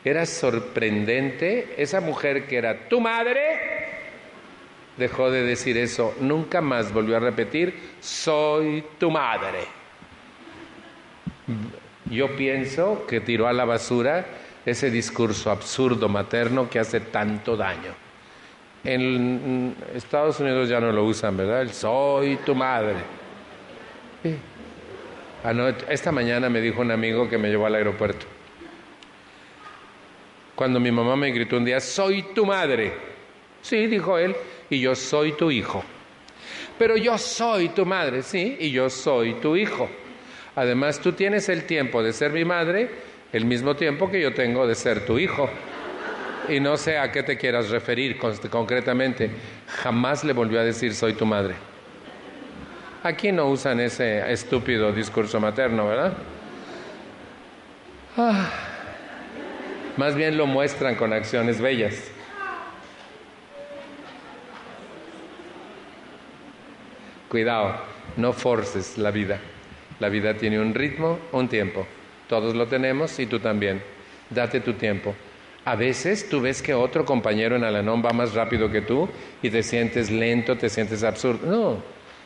era 0.05 0.24
sorprendente, 0.24 1.74
esa 1.76 2.00
mujer 2.00 2.46
que 2.46 2.57
era 2.57 2.88
tu 2.88 3.00
madre, 3.00 3.42
dejó 4.96 5.30
de 5.30 5.42
decir 5.42 5.76
eso, 5.76 6.14
nunca 6.20 6.61
más 6.61 6.92
volvió 6.92 7.16
a 7.16 7.20
repetir, 7.20 7.74
soy 8.00 8.84
tu 8.98 9.11
madre. 9.11 9.81
Yo 12.11 12.36
pienso 12.36 13.07
que 13.07 13.20
tiró 13.20 13.49
a 13.49 13.53
la 13.53 13.64
basura 13.64 14.26
ese 14.64 14.90
discurso 14.90 15.51
absurdo 15.51 16.09
materno 16.09 16.68
que 16.68 16.78
hace 16.78 17.01
tanto 17.01 17.57
daño. 17.57 17.95
En 18.84 19.74
Estados 19.95 20.40
Unidos 20.40 20.68
ya 20.68 20.80
no 20.80 20.90
lo 20.93 21.05
usan, 21.05 21.36
¿verdad? 21.36 21.62
El 21.62 21.72
soy 21.72 22.36
tu 22.45 22.55
madre. 22.55 22.97
Esta 25.88 26.12
mañana 26.12 26.49
me 26.49 26.61
dijo 26.61 26.80
un 26.80 26.90
amigo 26.90 27.28
que 27.28 27.38
me 27.38 27.49
llevó 27.49 27.66
al 27.66 27.74
aeropuerto. 27.76 28.26
Cuando 30.55 30.78
mi 30.78 30.90
mamá 30.90 31.16
me 31.16 31.30
gritó 31.30 31.57
un 31.57 31.64
día, 31.64 31.80
soy 31.80 32.22
tu 32.34 32.45
madre. 32.45 32.93
Sí, 33.62 33.86
dijo 33.86 34.18
él, 34.18 34.36
y 34.68 34.80
yo 34.80 34.95
soy 34.95 35.32
tu 35.32 35.51
hijo. 35.51 35.82
Pero 36.78 36.97
yo 36.97 37.16
soy 37.18 37.70
tu 37.70 37.86
madre, 37.86 38.22
sí, 38.22 38.57
y 38.61 38.70
yo 38.70 38.90
soy 38.90 39.34
tu 39.34 39.57
hijo. 39.57 39.88
Además, 40.55 41.00
tú 41.00 41.12
tienes 41.12 41.48
el 41.48 41.64
tiempo 41.64 42.03
de 42.03 42.12
ser 42.12 42.32
mi 42.32 42.44
madre, 42.44 42.90
el 43.32 43.44
mismo 43.44 43.74
tiempo 43.74 44.11
que 44.11 44.20
yo 44.20 44.34
tengo 44.34 44.66
de 44.66 44.74
ser 44.74 45.07
tu 45.07 45.18
hijo. 45.18 45.48
Y 46.48 46.61
no 46.61 46.76
sé 46.76 46.98
a 46.98 47.11
qué 47.11 47.22
te 47.22 47.38
quieras 47.38 47.70
referir 47.70 48.18
concretamente. 48.18 49.30
Jamás 49.68 50.24
le 50.24 50.32
volvió 50.32 50.61
a 50.61 50.64
decir 50.64 50.94
soy 50.94 51.14
tu 51.14 51.24
madre. 51.24 51.55
Aquí 53.03 53.32
no 53.32 53.46
usan 53.48 53.80
ese 53.80 54.30
estúpido 54.30 54.92
discurso 54.92 55.40
materno, 55.40 55.88
¿verdad? 55.88 56.12
Ah. 58.16 58.50
Más 59.96 60.14
bien 60.14 60.36
lo 60.36 60.46
muestran 60.46 60.94
con 60.94 61.12
acciones 61.12 61.61
bellas. 61.61 62.11
Cuidado, 67.28 67.76
no 68.16 68.32
forces 68.32 68.98
la 68.98 69.11
vida. 69.11 69.40
La 70.03 70.09
vida 70.09 70.34
tiene 70.34 70.59
un 70.59 70.74
ritmo, 70.74 71.16
un 71.30 71.46
tiempo. 71.46 71.86
Todos 72.28 72.57
lo 72.57 72.66
tenemos 72.66 73.16
y 73.20 73.26
tú 73.26 73.38
también. 73.38 73.80
Date 74.30 74.59
tu 74.59 74.72
tiempo. 74.72 75.14
A 75.64 75.76
veces 75.76 76.28
tú 76.28 76.40
ves 76.40 76.61
que 76.61 76.74
otro 76.74 77.05
compañero 77.05 77.55
en 77.55 77.62
Alanón 77.62 78.03
va 78.05 78.12
más 78.12 78.34
rápido 78.34 78.68
que 78.68 78.80
tú 78.80 79.09
y 79.44 79.48
te 79.48 79.62
sientes 79.62 80.11
lento, 80.11 80.59
te 80.59 80.68
sientes 80.68 81.05
absurdo. 81.05 81.46
No, 81.46 81.82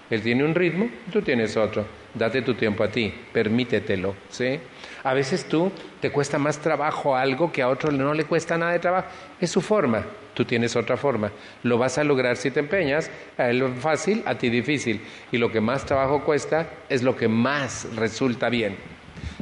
él 0.08 0.22
tiene 0.22 0.42
un 0.42 0.54
ritmo, 0.54 0.88
tú 1.12 1.20
tienes 1.20 1.54
otro. 1.54 1.84
Date 2.16 2.42
tu 2.42 2.54
tiempo 2.54 2.82
a 2.82 2.88
ti, 2.88 3.12
permítetelo, 3.32 4.14
¿sí? 4.30 4.58
A 5.04 5.12
veces 5.12 5.44
tú 5.44 5.70
te 6.00 6.10
cuesta 6.10 6.38
más 6.38 6.58
trabajo 6.58 7.14
algo 7.14 7.52
que 7.52 7.62
a 7.62 7.68
otro 7.68 7.92
no 7.92 8.14
le 8.14 8.24
cuesta 8.24 8.56
nada 8.56 8.72
de 8.72 8.78
trabajo. 8.78 9.08
Es 9.38 9.50
su 9.50 9.60
forma, 9.60 10.04
tú 10.32 10.44
tienes 10.44 10.76
otra 10.76 10.96
forma. 10.96 11.30
Lo 11.62 11.76
vas 11.76 11.98
a 11.98 12.04
lograr 12.04 12.36
si 12.36 12.50
te 12.50 12.60
empeñas, 12.60 13.10
a 13.36 13.50
él 13.50 13.62
fácil, 13.78 14.22
a 14.24 14.36
ti 14.36 14.48
difícil. 14.48 15.02
Y 15.30 15.36
lo 15.36 15.52
que 15.52 15.60
más 15.60 15.84
trabajo 15.84 16.24
cuesta 16.24 16.70
es 16.88 17.02
lo 17.02 17.14
que 17.14 17.28
más 17.28 17.86
resulta 17.96 18.48
bien. 18.48 18.76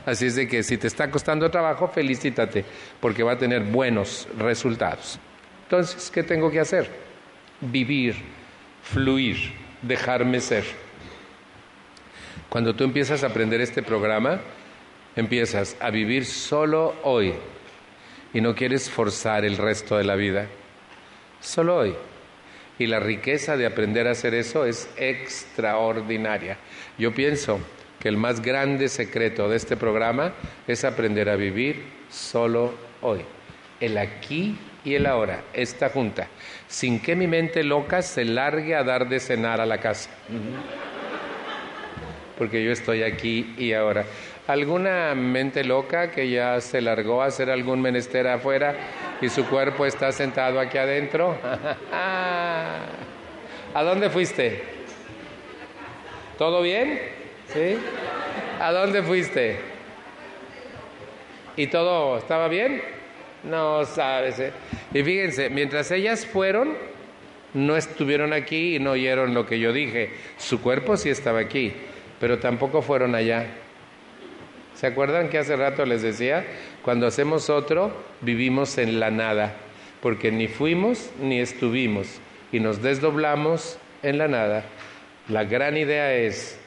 Así 0.04 0.26
es 0.26 0.34
de 0.34 0.48
que 0.48 0.62
si 0.62 0.76
te 0.76 0.88
está 0.88 1.10
costando 1.10 1.50
trabajo, 1.50 1.88
felicítate, 1.88 2.64
porque 3.00 3.22
va 3.22 3.32
a 3.32 3.38
tener 3.38 3.62
buenos 3.62 4.28
resultados. 4.36 5.18
Entonces, 5.62 6.10
¿qué 6.10 6.22
tengo 6.24 6.50
que 6.50 6.60
hacer? 6.60 6.90
Vivir, 7.60 8.16
fluir 8.82 9.64
dejarme 9.86 10.40
ser. 10.40 10.64
Cuando 12.54 12.76
tú 12.76 12.84
empiezas 12.84 13.24
a 13.24 13.26
aprender 13.26 13.60
este 13.60 13.82
programa, 13.82 14.40
empiezas 15.16 15.76
a 15.80 15.90
vivir 15.90 16.24
solo 16.24 16.94
hoy 17.02 17.34
y 18.32 18.40
no 18.40 18.54
quieres 18.54 18.88
forzar 18.88 19.44
el 19.44 19.56
resto 19.56 19.98
de 19.98 20.04
la 20.04 20.14
vida. 20.14 20.46
Solo 21.40 21.78
hoy. 21.78 21.96
Y 22.78 22.86
la 22.86 23.00
riqueza 23.00 23.56
de 23.56 23.66
aprender 23.66 24.06
a 24.06 24.12
hacer 24.12 24.34
eso 24.34 24.66
es 24.66 24.88
extraordinaria. 24.96 26.56
Yo 26.96 27.12
pienso 27.12 27.58
que 27.98 28.08
el 28.08 28.18
más 28.18 28.40
grande 28.40 28.88
secreto 28.88 29.48
de 29.48 29.56
este 29.56 29.76
programa 29.76 30.32
es 30.68 30.84
aprender 30.84 31.30
a 31.30 31.34
vivir 31.34 31.82
solo 32.08 32.72
hoy. 33.02 33.22
El 33.80 33.98
aquí 33.98 34.56
y 34.84 34.94
el 34.94 35.06
ahora, 35.06 35.42
esta 35.54 35.88
junta, 35.88 36.28
sin 36.68 37.00
que 37.00 37.16
mi 37.16 37.26
mente 37.26 37.64
loca 37.64 38.00
se 38.00 38.24
largue 38.24 38.76
a 38.76 38.84
dar 38.84 39.08
de 39.08 39.18
cenar 39.18 39.60
a 39.60 39.66
la 39.66 39.78
casa. 39.78 40.08
Porque 42.38 42.64
yo 42.64 42.72
estoy 42.72 43.02
aquí 43.02 43.54
y 43.58 43.72
ahora. 43.72 44.04
¿Alguna 44.46 45.14
mente 45.14 45.64
loca 45.64 46.10
que 46.10 46.28
ya 46.28 46.60
se 46.60 46.82
largó 46.82 47.22
a 47.22 47.26
hacer 47.26 47.48
algún 47.50 47.80
menester 47.80 48.26
afuera 48.28 48.74
y 49.20 49.28
su 49.28 49.46
cuerpo 49.46 49.86
está 49.86 50.12
sentado 50.12 50.60
aquí 50.60 50.76
adentro? 50.76 51.38
¿A 53.74 53.82
dónde 53.82 54.10
fuiste? 54.10 54.62
¿Todo 56.36 56.62
bien? 56.62 57.00
¿Sí? 57.52 57.78
¿A 58.60 58.72
dónde 58.72 59.02
fuiste? 59.02 59.58
¿Y 61.56 61.68
todo 61.68 62.18
estaba 62.18 62.48
bien? 62.48 62.82
No 63.44 63.84
sabes. 63.84 64.38
¿eh? 64.40 64.52
Y 64.92 65.02
fíjense, 65.02 65.50
mientras 65.50 65.90
ellas 65.90 66.26
fueron, 66.26 66.76
no 67.52 67.76
estuvieron 67.76 68.32
aquí 68.32 68.76
y 68.76 68.78
no 68.78 68.92
oyeron 68.92 69.34
lo 69.34 69.46
que 69.46 69.58
yo 69.58 69.72
dije. 69.72 70.10
Su 70.38 70.60
cuerpo 70.60 70.96
sí 70.96 71.10
estaba 71.10 71.40
aquí, 71.40 71.72
pero 72.20 72.38
tampoco 72.38 72.82
fueron 72.82 73.14
allá. 73.14 73.46
¿Se 74.74 74.86
acuerdan 74.86 75.28
que 75.28 75.38
hace 75.38 75.56
rato 75.56 75.86
les 75.86 76.02
decía? 76.02 76.44
Cuando 76.82 77.06
hacemos 77.06 77.48
otro, 77.48 77.92
vivimos 78.20 78.76
en 78.78 79.00
la 79.00 79.10
nada, 79.10 79.54
porque 80.00 80.32
ni 80.32 80.48
fuimos 80.48 81.10
ni 81.20 81.40
estuvimos 81.40 82.20
y 82.52 82.60
nos 82.60 82.82
desdoblamos 82.82 83.78
en 84.02 84.18
la 84.18 84.28
nada. 84.28 84.64
La 85.28 85.44
gran 85.44 85.76
idea 85.76 86.14
es 86.14 86.58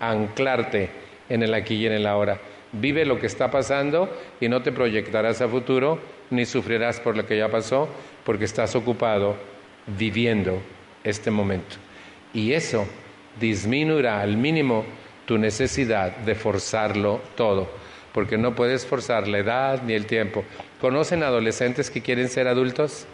anclarte 0.00 0.90
en 1.28 1.42
el 1.42 1.54
aquí 1.54 1.76
y 1.76 1.86
en 1.86 1.92
el 1.92 2.06
ahora. 2.06 2.40
Vive 2.72 3.04
lo 3.04 3.18
que 3.18 3.26
está 3.26 3.50
pasando 3.50 4.14
y 4.40 4.48
no 4.48 4.62
te 4.62 4.72
proyectarás 4.72 5.40
a 5.40 5.48
futuro 5.48 6.00
ni 6.30 6.44
sufrirás 6.44 7.00
por 7.00 7.16
lo 7.16 7.24
que 7.26 7.38
ya 7.38 7.48
pasó 7.48 7.88
porque 8.24 8.44
estás 8.44 8.74
ocupado 8.76 9.36
viviendo 9.86 10.60
este 11.04 11.30
momento. 11.30 11.76
Y 12.34 12.52
eso 12.52 12.86
disminuirá 13.40 14.20
al 14.20 14.36
mínimo 14.36 14.84
tu 15.26 15.38
necesidad 15.38 16.16
de 16.16 16.34
forzarlo 16.34 17.20
todo, 17.36 17.70
porque 18.14 18.38
no 18.38 18.54
puedes 18.54 18.86
forzar 18.86 19.28
la 19.28 19.38
edad 19.38 19.82
ni 19.82 19.92
el 19.92 20.06
tiempo. 20.06 20.44
¿Conocen 20.80 21.22
adolescentes 21.22 21.90
que 21.90 22.02
quieren 22.02 22.28
ser 22.28 22.48
adultos 22.48 23.06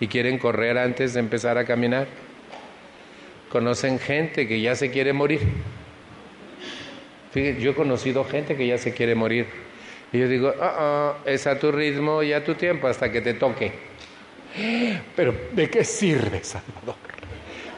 y 0.00 0.08
quieren 0.08 0.38
correr 0.38 0.78
antes 0.78 1.14
de 1.14 1.20
empezar 1.20 1.58
a 1.58 1.64
caminar? 1.64 2.08
¿Conocen 3.50 3.98
gente 3.98 4.46
que 4.48 4.60
ya 4.60 4.74
se 4.74 4.90
quiere 4.90 5.12
morir? 5.12 5.40
yo 7.34 7.70
he 7.70 7.74
conocido 7.74 8.24
gente 8.24 8.56
que 8.56 8.66
ya 8.66 8.78
se 8.78 8.92
quiere 8.92 9.14
morir. 9.14 9.46
Y 10.12 10.18
yo 10.18 10.28
digo, 10.28 10.52
ah, 10.60 10.74
ah, 10.78 11.18
es 11.24 11.46
a 11.46 11.58
tu 11.58 11.70
ritmo 11.70 12.22
y 12.22 12.32
a 12.32 12.42
tu 12.42 12.54
tiempo 12.54 12.88
hasta 12.88 13.12
que 13.12 13.20
te 13.20 13.34
toque. 13.34 13.72
Pero, 15.16 15.34
¿de 15.52 15.68
qué 15.70 15.84
sirve, 15.84 16.42
Salvador? 16.42 16.96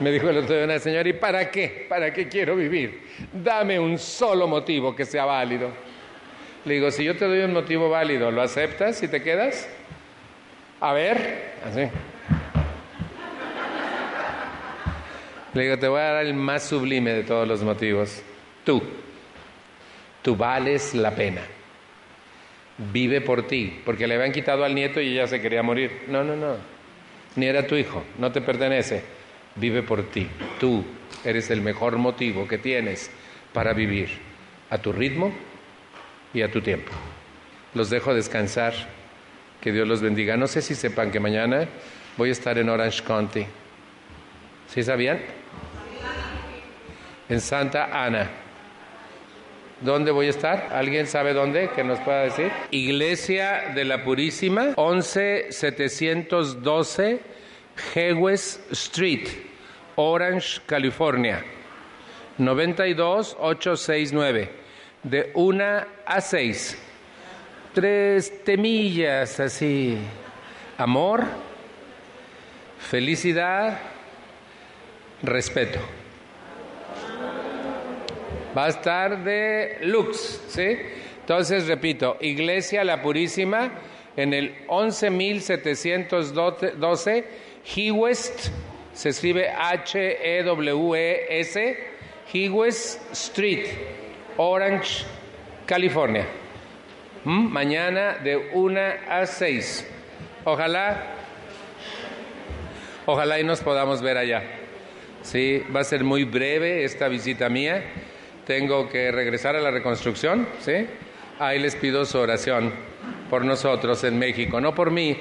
Me 0.11 0.11
dijo 0.11 0.30
el 0.30 0.38
otro 0.38 0.57
día 0.57 0.64
una 0.64 0.78
señora, 0.78 1.09
¿y 1.09 1.12
para 1.12 1.51
qué? 1.51 1.86
¿Para 1.88 2.12
qué 2.12 2.26
quiero 2.26 2.57
vivir? 2.57 3.03
Dame 3.32 3.78
un 3.78 3.98
solo 3.98 4.48
motivo 4.48 4.96
que 4.96 5.05
sea 5.05 5.26
válido. 5.26 5.70
Le 6.64 6.74
digo, 6.74 6.90
si 6.90 7.05
yo 7.05 7.16
te 7.16 7.26
doy 7.26 7.40
un 7.40 7.53
motivo 7.53 7.90
válido, 7.90 8.30
¿lo 8.30 8.40
aceptas 8.40 9.03
y 9.03 9.09
te 9.09 9.22
quedas? 9.22 9.68
A 10.80 10.94
ver, 10.94 11.53
así. 11.64 11.82
Le 15.53 15.62
digo, 15.62 15.78
te 15.78 15.88
voy 15.88 16.01
a 16.01 16.12
dar 16.12 16.26
el 16.26 16.34
más 16.34 16.62
sublime 16.62 17.12
de 17.12 17.22
todos 17.22 17.46
los 17.46 17.62
motivos. 17.62 18.22
Tú. 18.64 18.82
Tú 20.22 20.36
vales 20.36 20.94
la 20.94 21.14
pena. 21.14 21.42
Vive 22.92 23.20
por 23.20 23.46
ti, 23.46 23.80
porque 23.84 24.07
le 24.07 24.14
habían 24.14 24.32
quitado 24.32 24.64
al 24.64 24.74
nieto 24.74 25.01
y 25.01 25.09
ella 25.09 25.26
se 25.26 25.42
quería 25.42 25.62
morir. 25.62 26.05
No, 26.09 26.24
no, 26.24 26.36
no. 26.36 26.57
Ni 27.36 27.46
era 27.46 27.66
tu 27.66 27.74
hijo, 27.74 28.03
no 28.18 28.32
te 28.32 28.40
pertenece. 28.40 29.19
Vive 29.57 29.82
por 29.82 30.11
ti. 30.11 30.28
Tú 30.59 30.84
eres 31.24 31.51
el 31.51 31.61
mejor 31.61 31.98
motivo 31.98 32.46
que 32.46 32.59
tienes 32.59 33.11
para 33.53 33.72
vivir 33.72 34.09
a 34.70 34.78
tu 34.78 34.92
ritmo 34.92 35.32
y 36.32 36.42
a 36.42 36.51
tu 36.51 36.61
tiempo. 36.61 36.92
Los 37.74 37.90
dejo 37.90 38.14
descansar. 38.14 38.72
Que 39.61 39.72
Dios 39.72 39.86
los 39.86 40.01
bendiga. 40.01 40.38
No 40.38 40.46
sé 40.46 40.62
si 40.62 40.74
sepan 40.74 41.11
que 41.11 41.20
mañana 41.20 41.68
voy 42.16 42.30
a 42.30 42.32
estar 42.32 42.57
en 42.57 42.70
Orange 42.70 43.03
County. 43.03 43.44
¿Sí 44.68 44.82
sabían? 44.82 45.20
en 47.30 47.40
Santa 47.40 48.05
Ana. 48.05 48.28
¿Dónde 49.80 50.11
voy 50.11 50.26
a 50.26 50.30
estar? 50.30 50.68
¿Alguien 50.72 51.07
sabe 51.07 51.32
dónde 51.32 51.70
que 51.74 51.82
nos 51.84 51.98
pueda 52.01 52.24
decir? 52.24 52.51
Iglesia 52.70 53.72
de 53.74 53.84
la 53.84 54.05
Purísima, 54.05 54.74
11712 54.76 57.20
Hewes 57.95 58.61
Street, 58.72 59.28
Orange, 59.97 60.61
California. 60.66 61.45
92869, 62.39 64.51
de 65.03 65.33
1 65.35 65.64
a 66.07 66.20
6. 66.20 66.78
Tres 67.74 68.45
temillas 68.45 69.41
así. 69.41 69.99
Amor, 70.78 71.24
felicidad, 72.78 73.81
respeto. 75.22 75.81
Va 78.57 78.64
a 78.64 78.68
estar 78.68 79.22
de 79.22 79.76
Lux, 79.83 80.41
¿sí? 80.49 80.78
Entonces, 81.20 81.68
repito, 81.68 82.16
Iglesia 82.20 82.83
La 82.83 83.03
Purísima 83.03 83.70
en 84.16 84.35
el 84.35 84.57
11712 84.68 87.24
West, 87.92 88.48
se 88.92 89.08
escribe 89.10 89.48
H-E-W-E-S, 89.50 90.76
West 92.50 93.12
Street, 93.12 93.66
Orange, 94.36 95.04
California. 95.66 96.26
¿Mm? 97.24 97.48
Mañana 97.52 98.14
de 98.14 98.36
1 98.52 98.80
a 99.08 99.26
6. 99.26 99.86
Ojalá, 100.44 101.14
ojalá 103.06 103.40
y 103.40 103.44
nos 103.44 103.60
podamos 103.60 104.00
ver 104.00 104.16
allá. 104.16 104.42
Sí, 105.22 105.62
va 105.74 105.80
a 105.80 105.84
ser 105.84 106.02
muy 106.02 106.24
breve 106.24 106.84
esta 106.84 107.08
visita 107.08 107.48
mía 107.48 107.84
tengo 108.50 108.88
que 108.88 109.12
regresar 109.12 109.54
a 109.54 109.60
la 109.60 109.70
reconstrucción, 109.70 110.48
¿sí? 110.58 110.72
Ahí 111.38 111.60
les 111.60 111.76
pido 111.76 112.04
su 112.04 112.18
oración 112.18 112.72
por 113.30 113.44
nosotros 113.44 114.02
en 114.02 114.18
México, 114.18 114.60
no 114.60 114.74
por 114.74 114.90
mí, 114.90 115.16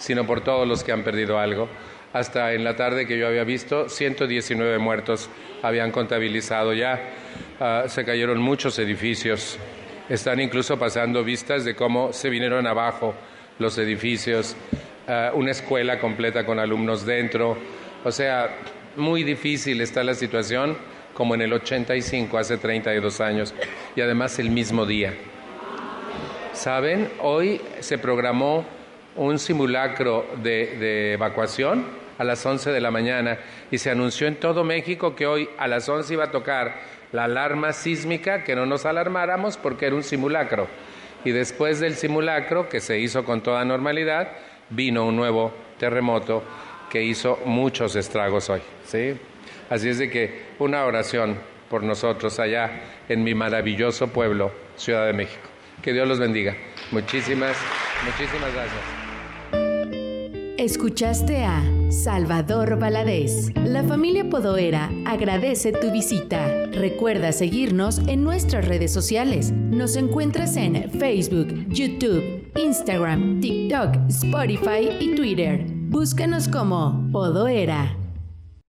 sino 0.00 0.26
por 0.26 0.40
todos 0.40 0.66
los 0.66 0.82
que 0.82 0.90
han 0.90 1.04
perdido 1.04 1.38
algo. 1.38 1.68
Hasta 2.12 2.54
en 2.54 2.64
la 2.64 2.74
tarde 2.74 3.06
que 3.06 3.16
yo 3.16 3.28
había 3.28 3.44
visto, 3.44 3.88
119 3.88 4.78
muertos 4.78 5.30
habían 5.62 5.92
contabilizado 5.92 6.72
ya. 6.72 7.00
Ah, 7.60 7.84
se 7.86 8.04
cayeron 8.04 8.40
muchos 8.40 8.78
edificios. 8.80 9.58
Están 10.08 10.40
incluso 10.40 10.76
pasando 10.76 11.22
vistas 11.22 11.64
de 11.64 11.76
cómo 11.76 12.12
se 12.12 12.30
vinieron 12.30 12.66
abajo 12.66 13.14
los 13.60 13.78
edificios. 13.78 14.56
Ah, 15.06 15.30
una 15.34 15.52
escuela 15.52 16.00
completa 16.00 16.44
con 16.44 16.58
alumnos 16.58 17.06
dentro. 17.06 17.56
O 18.02 18.10
sea, 18.10 18.56
muy 18.96 19.22
difícil 19.22 19.80
está 19.80 20.02
la 20.02 20.14
situación 20.14 20.76
como 21.14 21.34
en 21.34 21.42
el 21.42 21.52
85, 21.52 22.38
hace 22.38 22.56
32 22.56 23.20
años, 23.20 23.54
y 23.94 24.00
además 24.00 24.38
el 24.38 24.48
mismo 24.50 24.86
día. 24.86 25.12
¿Saben? 26.54 27.10
Hoy 27.20 27.60
se 27.80 27.98
programó 27.98 28.64
un 29.16 29.38
simulacro 29.38 30.26
de, 30.42 31.14
evacuación 31.14 31.84
a 32.18 32.24
las 32.24 32.44
11 32.44 32.70
de 32.70 32.80
la 32.80 32.90
mañana 32.90 33.38
y 33.70 33.78
se 33.78 33.90
anunció 33.90 34.26
en 34.26 34.36
todo 34.36 34.64
México 34.64 35.14
que 35.14 35.26
hoy 35.26 35.48
a 35.58 35.66
las 35.68 35.88
11 35.88 36.12
iba 36.14 36.24
a 36.24 36.30
tocar 36.30 36.74
la 37.12 37.24
alarma 37.24 37.72
sísmica, 37.72 38.44
que 38.44 38.54
no 38.54 38.66
nos 38.66 38.86
alarmáramos 38.86 39.56
porque 39.56 39.86
era 39.86 39.96
un 39.96 40.02
simulacro. 40.02 40.68
Y 41.24 41.32
después 41.32 41.80
del 41.80 41.94
simulacro, 41.94 42.68
que 42.68 42.80
se 42.80 42.98
hizo 42.98 43.24
con 43.24 43.42
toda 43.42 43.64
normalidad, 43.64 44.28
vino 44.70 45.04
un 45.04 45.16
nuevo 45.16 45.52
terremoto 45.78 46.42
que 46.88 47.02
hizo 47.02 47.38
muchos 47.44 47.96
estragos 47.96 48.48
hoy. 48.48 48.60
¿sí? 48.84 49.18
Así 49.68 49.88
es 49.88 49.98
de 49.98 50.10
que 50.10 50.42
una 50.58 50.84
oración 50.84 51.36
por 51.68 51.82
nosotros 51.82 52.38
allá 52.40 52.82
en 53.08 53.22
mi 53.22 53.34
maravilloso 53.34 54.08
pueblo, 54.08 54.52
Ciudad 54.76 55.06
de 55.06 55.12
México. 55.12 55.48
Que 55.82 55.92
Dios 55.92 56.06
los 56.06 56.18
bendiga. 56.18 56.56
Muchísimas, 56.90 57.56
muchísimas 58.04 58.52
gracias. 58.52 58.99
Escuchaste 60.60 61.42
a 61.42 61.62
Salvador 61.90 62.78
Valadez. 62.78 63.50
La 63.64 63.82
familia 63.82 64.28
Podoera 64.28 64.90
agradece 65.06 65.72
tu 65.72 65.90
visita. 65.90 66.66
Recuerda 66.66 67.32
seguirnos 67.32 67.98
en 68.08 68.22
nuestras 68.24 68.68
redes 68.68 68.92
sociales. 68.92 69.52
Nos 69.52 69.96
encuentras 69.96 70.58
en 70.58 70.90
Facebook, 70.90 71.48
YouTube, 71.70 72.52
Instagram, 72.62 73.40
TikTok, 73.40 73.96
Spotify 74.08 74.90
y 75.00 75.14
Twitter. 75.14 75.64
Búscanos 75.88 76.46
como 76.46 77.08
Podoera. 77.10 77.99